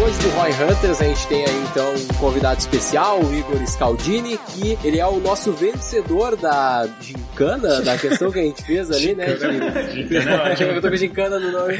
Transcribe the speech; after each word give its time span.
Hoje 0.00 0.18
do 0.18 0.28
Roy 0.30 0.50
Hunters, 0.50 1.00
a 1.00 1.04
gente 1.04 1.26
tem 1.26 1.44
aí 1.44 1.64
então 1.70 1.92
um 1.92 2.20
convidado 2.20 2.58
especial, 2.58 3.20
o 3.20 3.34
Igor 3.34 3.66
Scaldini, 3.66 4.38
que 4.38 4.78
ele 4.84 4.98
é 4.98 5.06
o 5.06 5.18
nosso 5.18 5.52
vencedor 5.52 6.36
da 6.36 6.88
gincana, 7.00 7.80
da 7.80 7.98
questão 7.98 8.30
que 8.30 8.38
a 8.38 8.42
gente 8.42 8.62
fez 8.62 8.90
ali, 8.90 9.14
né? 9.14 9.26
De... 9.34 10.14
Eu 10.62 10.80
tô 10.80 10.90
com 10.90 10.96
gincana 10.96 11.38
no 11.38 11.50
nome. 11.50 11.74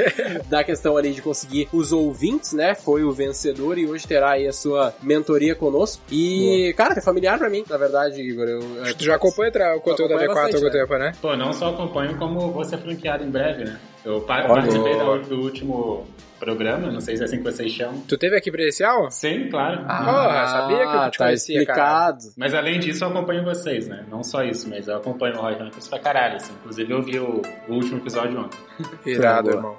Da 0.48 0.64
questão 0.64 0.96
ali 0.96 1.12
de 1.12 1.22
conseguir 1.22 1.68
os 1.72 1.92
ouvintes, 1.92 2.52
né? 2.52 2.74
Foi 2.74 3.04
o 3.04 3.12
vencedor 3.12 3.78
e 3.78 3.86
hoje 3.86 4.06
terá 4.06 4.30
aí 4.30 4.46
a 4.46 4.52
sua 4.52 4.94
mentoria 5.02 5.54
conosco. 5.54 6.02
E, 6.10 6.72
Boa. 6.72 6.74
cara, 6.74 6.98
é 6.98 7.02
familiar 7.02 7.38
pra 7.38 7.48
mim, 7.48 7.64
na 7.68 7.76
verdade, 7.76 8.20
Igor. 8.20 8.48
Eu, 8.48 8.60
tu 8.96 9.04
já 9.04 9.16
acompanha 9.16 9.52
o 9.76 9.80
conteúdo 9.80 10.14
da 10.14 10.26
V4 10.26 10.36
há 10.36 10.56
algum 10.56 10.70
tempo, 10.70 10.98
né? 10.98 11.12
Pô, 11.20 11.36
não 11.36 11.52
só 11.52 11.70
acompanho, 11.70 12.16
como 12.16 12.50
vou 12.50 12.64
ser 12.64 12.78
franqueado 12.78 13.24
em 13.24 13.30
breve, 13.30 13.64
né? 13.64 13.78
Eu 14.08 14.22
participei 14.22 14.96
do 15.28 15.42
último 15.42 16.06
programa, 16.40 16.90
não 16.90 17.00
sei 17.00 17.14
se 17.16 17.22
é 17.22 17.24
assim 17.26 17.36
que 17.38 17.42
vocês 17.44 17.70
chamam. 17.70 18.00
Tu 18.08 18.16
teve 18.16 18.36
aqui 18.38 18.50
presencial? 18.50 19.10
Sim, 19.10 19.48
claro. 19.50 19.84
Ah, 19.86 20.02
Porra, 20.04 20.46
sabia 20.46 20.78
que 20.86 20.96
eu 20.96 21.10
te 21.10 21.18
tá 21.18 21.24
conhecia, 21.26 21.60
explicado. 21.60 22.18
cara. 22.22 22.32
Mas 22.38 22.54
além 22.54 22.80
disso, 22.80 23.04
eu 23.04 23.08
acompanho 23.08 23.44
vocês, 23.44 23.86
né? 23.86 24.06
Não 24.10 24.24
só 24.24 24.42
isso, 24.42 24.66
mas 24.70 24.88
eu 24.88 24.96
acompanho 24.96 25.36
o 25.36 25.40
Roy 25.42 25.54
Hunters 25.60 25.88
pra 25.88 25.98
caralho, 25.98 26.36
assim. 26.36 26.54
Inclusive, 26.60 26.90
eu 26.90 27.02
vi 27.02 27.18
o, 27.18 27.42
o 27.68 27.72
último 27.74 27.98
episódio 27.98 28.40
ontem. 28.40 28.58
Irado, 29.04 29.50
irmão. 29.50 29.76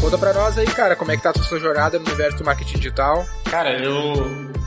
Conta 0.00 0.18
pra 0.18 0.32
nós 0.34 0.58
aí, 0.58 0.66
cara, 0.66 0.94
como 0.94 1.10
é 1.10 1.16
que 1.16 1.22
tá 1.22 1.30
a 1.30 1.42
sua 1.42 1.58
jornada 1.58 1.98
no 1.98 2.04
universo 2.06 2.38
do 2.38 2.44
marketing 2.44 2.76
digital? 2.76 3.24
Cara, 3.50 3.72
eu, 3.82 4.12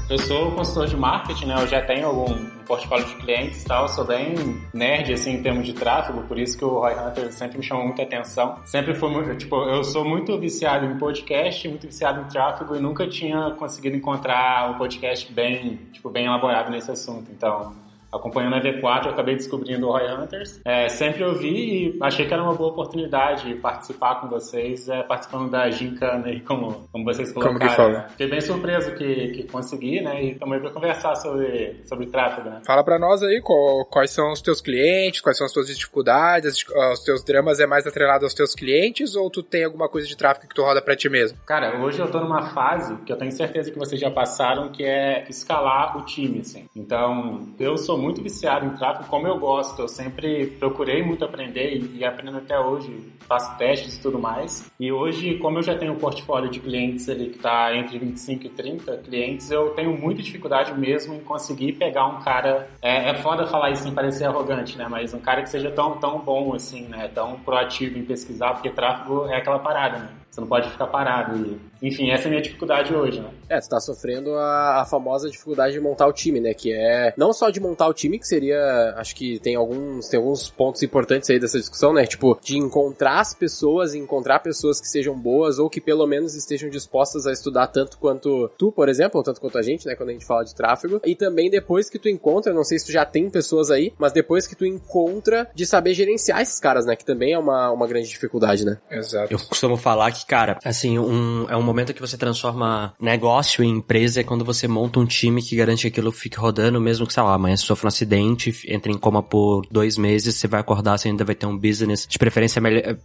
eu 0.09 0.17
sou 0.17 0.51
consultor 0.51 0.87
de 0.87 0.95
marketing, 0.95 1.47
né? 1.47 1.55
Eu 1.61 1.67
já 1.67 1.81
tenho 1.81 2.07
algum 2.07 2.31
um 2.31 2.63
portfólio 2.65 3.05
de 3.05 3.15
clientes 3.15 3.63
e 3.63 3.65
tal. 3.65 3.87
Sou 3.89 4.05
bem 4.05 4.35
nerd, 4.73 5.13
assim, 5.13 5.33
em 5.33 5.43
termos 5.43 5.65
de 5.65 5.73
tráfego. 5.73 6.21
Por 6.23 6.37
isso 6.39 6.57
que 6.57 6.63
o 6.63 6.79
Roy 6.79 6.93
Hunter 6.93 7.31
sempre 7.31 7.57
me 7.57 7.63
chamou 7.63 7.85
muita 7.85 8.03
atenção. 8.03 8.57
Sempre 8.65 8.93
foi 8.93 9.09
muito... 9.09 9.35
Tipo, 9.35 9.55
eu 9.63 9.83
sou 9.83 10.05
muito 10.05 10.37
viciado 10.39 10.85
em 10.85 10.97
podcast, 10.97 11.67
muito 11.67 11.87
viciado 11.87 12.21
em 12.21 12.25
tráfego 12.25 12.75
e 12.75 12.79
nunca 12.79 13.07
tinha 13.07 13.51
conseguido 13.51 13.95
encontrar 13.95 14.71
um 14.71 14.77
podcast 14.77 15.31
bem, 15.31 15.77
tipo, 15.91 16.09
bem 16.09 16.25
elaborado 16.25 16.71
nesse 16.71 16.91
assunto. 16.91 17.29
Então 17.31 17.73
acompanhando 18.11 18.55
a 18.55 18.61
V4, 18.61 19.05
eu 19.05 19.11
acabei 19.11 19.35
descobrindo 19.35 19.87
o 19.87 19.91
Roy 19.91 20.11
Hunters. 20.11 20.61
É, 20.65 20.89
sempre 20.89 21.23
ouvi 21.23 21.47
e 21.47 21.97
achei 22.01 22.25
que 22.25 22.33
era 22.33 22.43
uma 22.43 22.53
boa 22.53 22.69
oportunidade 22.69 23.53
participar 23.55 24.21
com 24.21 24.27
vocês, 24.27 24.87
é, 24.89 25.03
participando 25.03 25.49
da 25.49 25.69
Gincana 25.69 26.27
aí, 26.27 26.39
como, 26.41 26.87
como 26.91 27.03
vocês 27.03 27.31
colocaram. 27.31 27.57
Como 27.57 27.69
que 27.69 27.75
fala? 27.75 28.09
Fiquei 28.09 28.27
bem 28.27 28.41
surpreso 28.41 28.91
que, 28.95 29.27
que 29.29 29.43
consegui, 29.43 30.01
né? 30.01 30.23
E 30.23 30.27
aí 30.27 30.35
para 30.35 30.71
conversar 30.71 31.15
sobre, 31.15 31.81
sobre 31.85 32.07
tráfego, 32.07 32.49
né? 32.49 32.61
Fala 32.65 32.83
para 32.83 32.97
nós 32.97 33.21
aí 33.23 33.41
qual, 33.41 33.85
quais 33.85 34.11
são 34.11 34.31
os 34.31 34.41
teus 34.41 34.61
clientes, 34.61 35.21
quais 35.21 35.37
são 35.37 35.45
as 35.45 35.53
tuas 35.53 35.67
dificuldades, 35.67 36.65
os 36.93 36.99
teus 37.03 37.23
dramas 37.23 37.59
é 37.59 37.67
mais 37.67 37.85
atrelado 37.85 38.25
aos 38.25 38.33
teus 38.33 38.53
clientes 38.55 39.15
ou 39.15 39.29
tu 39.29 39.43
tem 39.43 39.63
alguma 39.63 39.89
coisa 39.89 40.07
de 40.07 40.15
tráfego 40.15 40.47
que 40.47 40.55
tu 40.55 40.61
roda 40.61 40.81
para 40.81 40.95
ti 40.95 41.09
mesmo? 41.09 41.37
Cara, 41.45 41.79
hoje 41.81 41.99
eu 41.99 42.09
tô 42.09 42.19
numa 42.19 42.43
fase 42.49 42.95
que 42.97 43.11
eu 43.11 43.17
tenho 43.17 43.31
certeza 43.31 43.71
que 43.71 43.77
vocês 43.77 43.99
já 43.99 44.09
passaram, 44.09 44.69
que 44.69 44.83
é 44.83 45.25
escalar 45.29 45.97
o 45.97 46.05
time, 46.05 46.39
assim. 46.39 46.65
Então, 46.75 47.47
eu 47.59 47.77
sou 47.77 47.96
muito 47.97 48.21
viciado 48.21 48.65
em 48.65 48.69
tráfego, 48.69 49.09
como 49.09 49.27
eu 49.27 49.37
gosto. 49.39 49.81
Eu 49.81 49.87
sempre 49.87 50.47
procurei 50.59 51.03
muito 51.03 51.25
aprender 51.25 51.75
e, 51.75 51.97
e 51.97 52.05
aprendo 52.05 52.37
até 52.37 52.59
hoje. 52.59 53.11
Faço 53.27 53.57
testes 53.57 53.97
e 53.97 54.01
tudo 54.01 54.19
mais. 54.19 54.71
E 54.79 54.91
hoje, 54.91 55.37
como 55.39 55.57
eu 55.57 55.63
já 55.63 55.77
tenho 55.77 55.93
um 55.93 55.97
portfólio 55.97 56.49
de 56.49 56.59
clientes 56.59 57.09
ali 57.09 57.29
que 57.29 57.37
está 57.37 57.75
entre 57.75 57.99
25 57.99 58.45
e 58.45 58.49
30 58.49 58.97
clientes, 58.97 59.51
eu 59.51 59.71
tenho 59.71 59.97
muita 59.97 60.21
dificuldade 60.21 60.73
mesmo 60.73 61.13
em 61.13 61.19
conseguir 61.19 61.73
pegar 61.73 62.05
um 62.07 62.19
cara. 62.21 62.69
É, 62.81 63.09
é 63.09 63.15
foda 63.15 63.45
falar 63.47 63.71
isso 63.71 63.83
sem 63.83 63.93
parecer 63.93 64.25
arrogante, 64.25 64.77
né? 64.77 64.87
Mas 64.89 65.13
um 65.13 65.19
cara 65.19 65.41
que 65.41 65.49
seja 65.49 65.71
tão, 65.71 65.97
tão 65.97 66.19
bom 66.19 66.53
assim, 66.53 66.83
né? 66.87 67.09
Tão 67.13 67.39
proativo 67.39 67.97
em 67.97 68.05
pesquisar, 68.05 68.53
porque 68.53 68.69
tráfego 68.69 69.25
é 69.27 69.37
aquela 69.37 69.59
parada, 69.59 69.97
né? 69.99 70.09
Você 70.29 70.41
não 70.41 70.47
pode 70.47 70.69
ficar 70.69 70.85
parado. 70.87 71.35
E, 71.81 71.87
enfim, 71.87 72.11
essa 72.11 72.25
é 72.25 72.27
a 72.27 72.29
minha 72.29 72.41
dificuldade 72.41 72.93
hoje, 72.93 73.19
né? 73.19 73.29
É, 73.49 73.59
você 73.59 73.69
tá 73.69 73.79
sofrendo 73.79 74.35
a, 74.35 74.81
a, 74.81 74.85
famosa 74.85 75.29
dificuldade 75.29 75.73
de 75.73 75.79
montar 75.79 76.05
o 76.05 76.13
time, 76.13 76.39
né? 76.39 76.53
Que 76.53 76.71
é 76.73 77.13
não 77.17 77.33
só 77.33 77.49
de 77.49 77.59
montar 77.59 77.87
o 77.87 77.93
time, 77.93 78.19
que 78.19 78.27
seria. 78.27 78.93
Acho 78.97 79.15
que 79.15 79.39
tem 79.39 79.55
alguns, 79.55 80.07
tem 80.07 80.19
alguns 80.19 80.49
pontos 80.49 80.83
importantes 80.83 81.29
aí 81.29 81.39
dessa 81.39 81.57
discussão, 81.57 81.91
né? 81.91 82.05
Tipo, 82.05 82.37
de 82.43 82.57
encontrar 82.57 83.19
as 83.19 83.33
pessoas, 83.33 83.95
encontrar 83.95 84.39
pessoas 84.39 84.79
que 84.79 84.87
sejam 84.87 85.17
boas 85.17 85.57
ou 85.57 85.69
que 85.69 85.81
pelo 85.81 86.05
menos 86.05 86.35
estejam 86.35 86.69
dispostas 86.69 87.25
a 87.25 87.31
estudar 87.31 87.67
tanto 87.67 87.97
quanto 87.97 88.49
tu, 88.57 88.71
por 88.71 88.89
exemplo, 88.89 89.17
ou 89.17 89.23
tanto 89.23 89.41
quanto 89.41 89.57
a 89.57 89.63
gente, 89.63 89.87
né? 89.87 89.95
Quando 89.95 90.09
a 90.09 90.13
gente 90.13 90.25
fala 90.25 90.43
de 90.43 90.53
tráfego. 90.53 91.01
E 91.03 91.15
também 91.15 91.49
depois 91.49 91.89
que 91.89 91.97
tu 91.97 92.09
encontra, 92.09 92.53
não 92.53 92.63
sei 92.63 92.77
se 92.77 92.85
tu 92.85 92.91
já 92.91 93.05
tem 93.05 93.29
pessoas 93.29 93.71
aí, 93.71 93.91
mas 93.97 94.11
depois 94.11 94.45
que 94.45 94.55
tu 94.55 94.65
encontra 94.65 95.49
de 95.55 95.65
saber 95.65 95.93
gerenciar 95.93 96.41
esses 96.41 96.59
caras, 96.59 96.85
né? 96.85 96.95
Que 96.95 97.05
também 97.05 97.33
é 97.33 97.39
uma, 97.39 97.71
uma 97.71 97.87
grande 97.87 98.07
dificuldade, 98.07 98.65
né? 98.65 98.77
Exato. 98.91 99.33
Eu 99.33 99.39
costumo 99.39 99.77
falar 99.77 100.11
que 100.11 100.16
cara, 100.25 100.57
assim, 100.63 100.97
um, 100.97 101.45
é 101.49 101.55
um 101.55 101.61
momento 101.61 101.93
que 101.93 102.01
você 102.01 102.17
transforma 102.17 102.93
negócio 102.99 103.63
em 103.63 103.69
empresa 103.69 104.21
é 104.21 104.23
quando 104.23 104.43
você 104.43 104.67
monta 104.67 104.99
um 104.99 105.05
time 105.05 105.41
que 105.41 105.55
garante 105.55 105.81
que 105.81 105.87
aquilo 105.87 106.11
fique 106.11 106.37
rodando, 106.37 106.79
mesmo 106.79 107.05
que, 107.05 107.13
sei 107.13 107.23
lá, 107.23 107.33
amanhã 107.33 107.55
sofra 107.55 107.87
um 107.87 107.89
acidente, 107.89 108.53
entre 108.67 108.91
em 108.91 108.97
coma 108.97 109.21
por 109.21 109.65
dois 109.71 109.97
meses, 109.97 110.35
você 110.35 110.47
vai 110.47 110.59
acordar, 110.59 110.97
você 110.97 111.09
ainda 111.09 111.23
vai 111.23 111.35
ter 111.35 111.45
um 111.45 111.57
business 111.57 112.07
de 112.07 112.17
preferência 112.17 112.61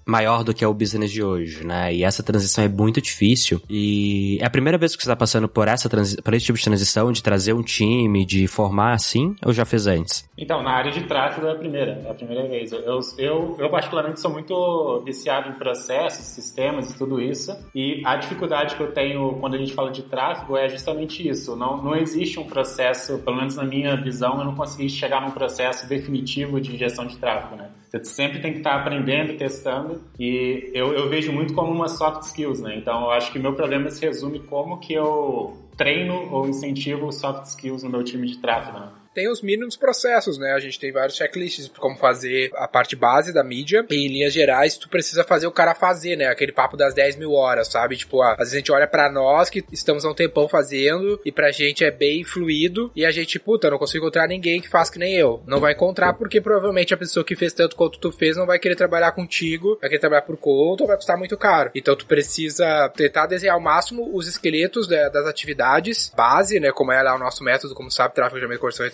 maior 0.06 0.44
do 0.44 0.54
que 0.54 0.64
é 0.64 0.68
o 0.68 0.74
business 0.74 1.10
de 1.10 1.22
hoje, 1.22 1.64
né? 1.64 1.94
E 1.94 2.04
essa 2.04 2.22
transição 2.22 2.64
é 2.64 2.68
muito 2.68 3.00
difícil. 3.00 3.60
E 3.68 4.38
é 4.40 4.46
a 4.46 4.50
primeira 4.50 4.78
vez 4.78 4.96
que 4.96 5.02
você 5.02 5.08
tá 5.08 5.16
passando 5.16 5.48
por 5.48 5.68
essa 5.68 5.88
por 5.88 6.34
esse 6.34 6.46
tipo 6.46 6.58
de 6.58 6.64
transição, 6.64 7.12
de 7.12 7.22
trazer 7.22 7.52
um 7.52 7.62
time, 7.62 8.24
de 8.24 8.46
formar 8.46 8.94
assim, 8.94 9.34
ou 9.44 9.52
já 9.52 9.64
fez 9.64 9.86
antes? 9.86 10.28
Então, 10.36 10.62
na 10.62 10.70
área 10.70 10.90
de 10.90 11.04
tráfego 11.04 11.46
é 11.46 11.52
a 11.52 11.54
primeira, 11.54 12.02
é 12.04 12.10
a 12.10 12.14
primeira 12.14 12.48
vez. 12.48 12.72
Eu, 12.72 13.00
eu, 13.18 13.56
eu 13.58 13.70
particularmente 13.70 14.20
sou 14.20 14.30
muito 14.30 15.02
viciado 15.04 15.50
em 15.50 15.52
processos, 15.52 16.26
sistemas 16.26 16.90
tudo 17.02 17.20
isso. 17.20 17.56
E 17.74 18.00
a 18.04 18.16
dificuldade 18.16 18.76
que 18.76 18.80
eu 18.80 18.92
tenho 18.92 19.34
quando 19.40 19.54
a 19.54 19.58
gente 19.58 19.74
fala 19.74 19.90
de 19.90 20.02
tráfego 20.02 20.56
é 20.56 20.68
justamente 20.68 21.26
isso. 21.28 21.56
Não, 21.56 21.82
não 21.82 21.96
existe 21.96 22.38
um 22.38 22.44
processo, 22.44 23.18
pelo 23.18 23.36
menos 23.36 23.56
na 23.56 23.64
minha 23.64 23.96
visão, 23.96 24.38
eu 24.38 24.44
não 24.44 24.54
consegui 24.54 24.88
chegar 24.88 25.20
num 25.20 25.32
processo 25.32 25.88
definitivo 25.88 26.60
de 26.60 26.76
gestão 26.76 27.06
de 27.06 27.16
tráfego, 27.16 27.56
né? 27.56 27.70
Você 27.90 28.04
sempre 28.04 28.40
tem 28.40 28.52
que 28.52 28.58
estar 28.58 28.74
aprendendo, 28.76 29.36
testando, 29.36 30.00
e 30.18 30.70
eu, 30.72 30.94
eu 30.94 31.10
vejo 31.10 31.30
muito 31.32 31.52
como 31.52 31.70
uma 31.70 31.88
soft 31.88 32.22
skills, 32.22 32.60
né? 32.60 32.76
Então, 32.76 33.02
eu 33.02 33.10
acho 33.10 33.30
que 33.32 33.38
meu 33.38 33.52
problema 33.52 33.90
se 33.90 34.04
resume 34.06 34.38
como 34.40 34.78
que 34.78 34.94
eu 34.94 35.58
treino 35.76 36.28
ou 36.32 36.48
incentivo 36.48 37.12
soft 37.12 37.44
skills 37.44 37.82
no 37.82 37.90
meu 37.90 38.02
time 38.02 38.26
de 38.26 38.38
tráfego, 38.38 38.78
né? 38.78 38.88
Tem 39.14 39.28
os 39.30 39.42
mínimos 39.42 39.76
processos, 39.76 40.38
né? 40.38 40.52
A 40.52 40.60
gente 40.60 40.78
tem 40.78 40.92
vários 40.92 41.16
checklists 41.16 41.68
como 41.78 41.96
fazer 41.96 42.50
a 42.54 42.66
parte 42.66 42.96
base 42.96 43.32
da 43.32 43.44
mídia. 43.44 43.84
E 43.90 44.06
em 44.06 44.08
linhas 44.08 44.32
gerais, 44.32 44.76
tu 44.76 44.88
precisa 44.88 45.24
fazer 45.24 45.46
o 45.46 45.52
cara 45.52 45.74
fazer, 45.74 46.16
né? 46.16 46.26
Aquele 46.26 46.52
papo 46.52 46.76
das 46.76 46.94
10 46.94 47.16
mil 47.16 47.32
horas, 47.32 47.68
sabe? 47.68 47.96
Tipo, 47.96 48.22
às 48.22 48.38
vezes 48.38 48.54
a 48.54 48.56
gente 48.58 48.72
olha 48.72 48.86
para 48.86 49.10
nós 49.10 49.50
que 49.50 49.64
estamos 49.70 50.04
há 50.04 50.10
um 50.10 50.14
tempão 50.14 50.48
fazendo 50.48 51.20
e 51.24 51.32
pra 51.32 51.50
gente 51.50 51.84
é 51.84 51.90
bem 51.90 52.24
fluido 52.24 52.90
e 52.94 53.04
a 53.04 53.10
gente, 53.10 53.38
puta, 53.38 53.70
não 53.70 53.78
consigo 53.78 54.04
encontrar 54.04 54.26
ninguém 54.26 54.60
que 54.60 54.68
faça 54.68 54.90
que 54.90 54.98
nem 54.98 55.14
eu. 55.14 55.42
Não 55.46 55.60
vai 55.60 55.72
encontrar 55.72 56.14
porque 56.14 56.40
provavelmente 56.40 56.94
a 56.94 56.96
pessoa 56.96 57.24
que 57.24 57.36
fez 57.36 57.52
tanto 57.52 57.76
quanto 57.76 57.98
tu 57.98 58.10
fez 58.10 58.36
não 58.36 58.46
vai 58.46 58.58
querer 58.58 58.74
trabalhar 58.74 59.12
contigo, 59.12 59.78
vai 59.80 59.88
querer 59.88 60.00
trabalhar 60.00 60.22
por 60.22 60.36
conta 60.36 60.82
ou 60.82 60.88
vai 60.88 60.96
custar 60.96 61.16
muito 61.16 61.36
caro. 61.36 61.70
Então 61.74 61.94
tu 61.94 62.06
precisa 62.06 62.88
tentar 62.90 63.26
desenhar 63.26 63.54
ao 63.54 63.60
máximo 63.60 64.10
os 64.12 64.26
esqueletos 64.26 64.88
das 64.88 65.26
atividades 65.26 66.12
base, 66.16 66.58
né? 66.58 66.72
Como 66.72 66.92
é 66.92 67.02
lá 67.02 67.14
o 67.14 67.18
nosso 67.18 67.44
método, 67.44 67.74
como 67.74 67.90
sabe, 67.90 68.14
tráfego 68.14 68.40
de 68.40 68.58
conversão 68.58 68.86
e 68.86 68.90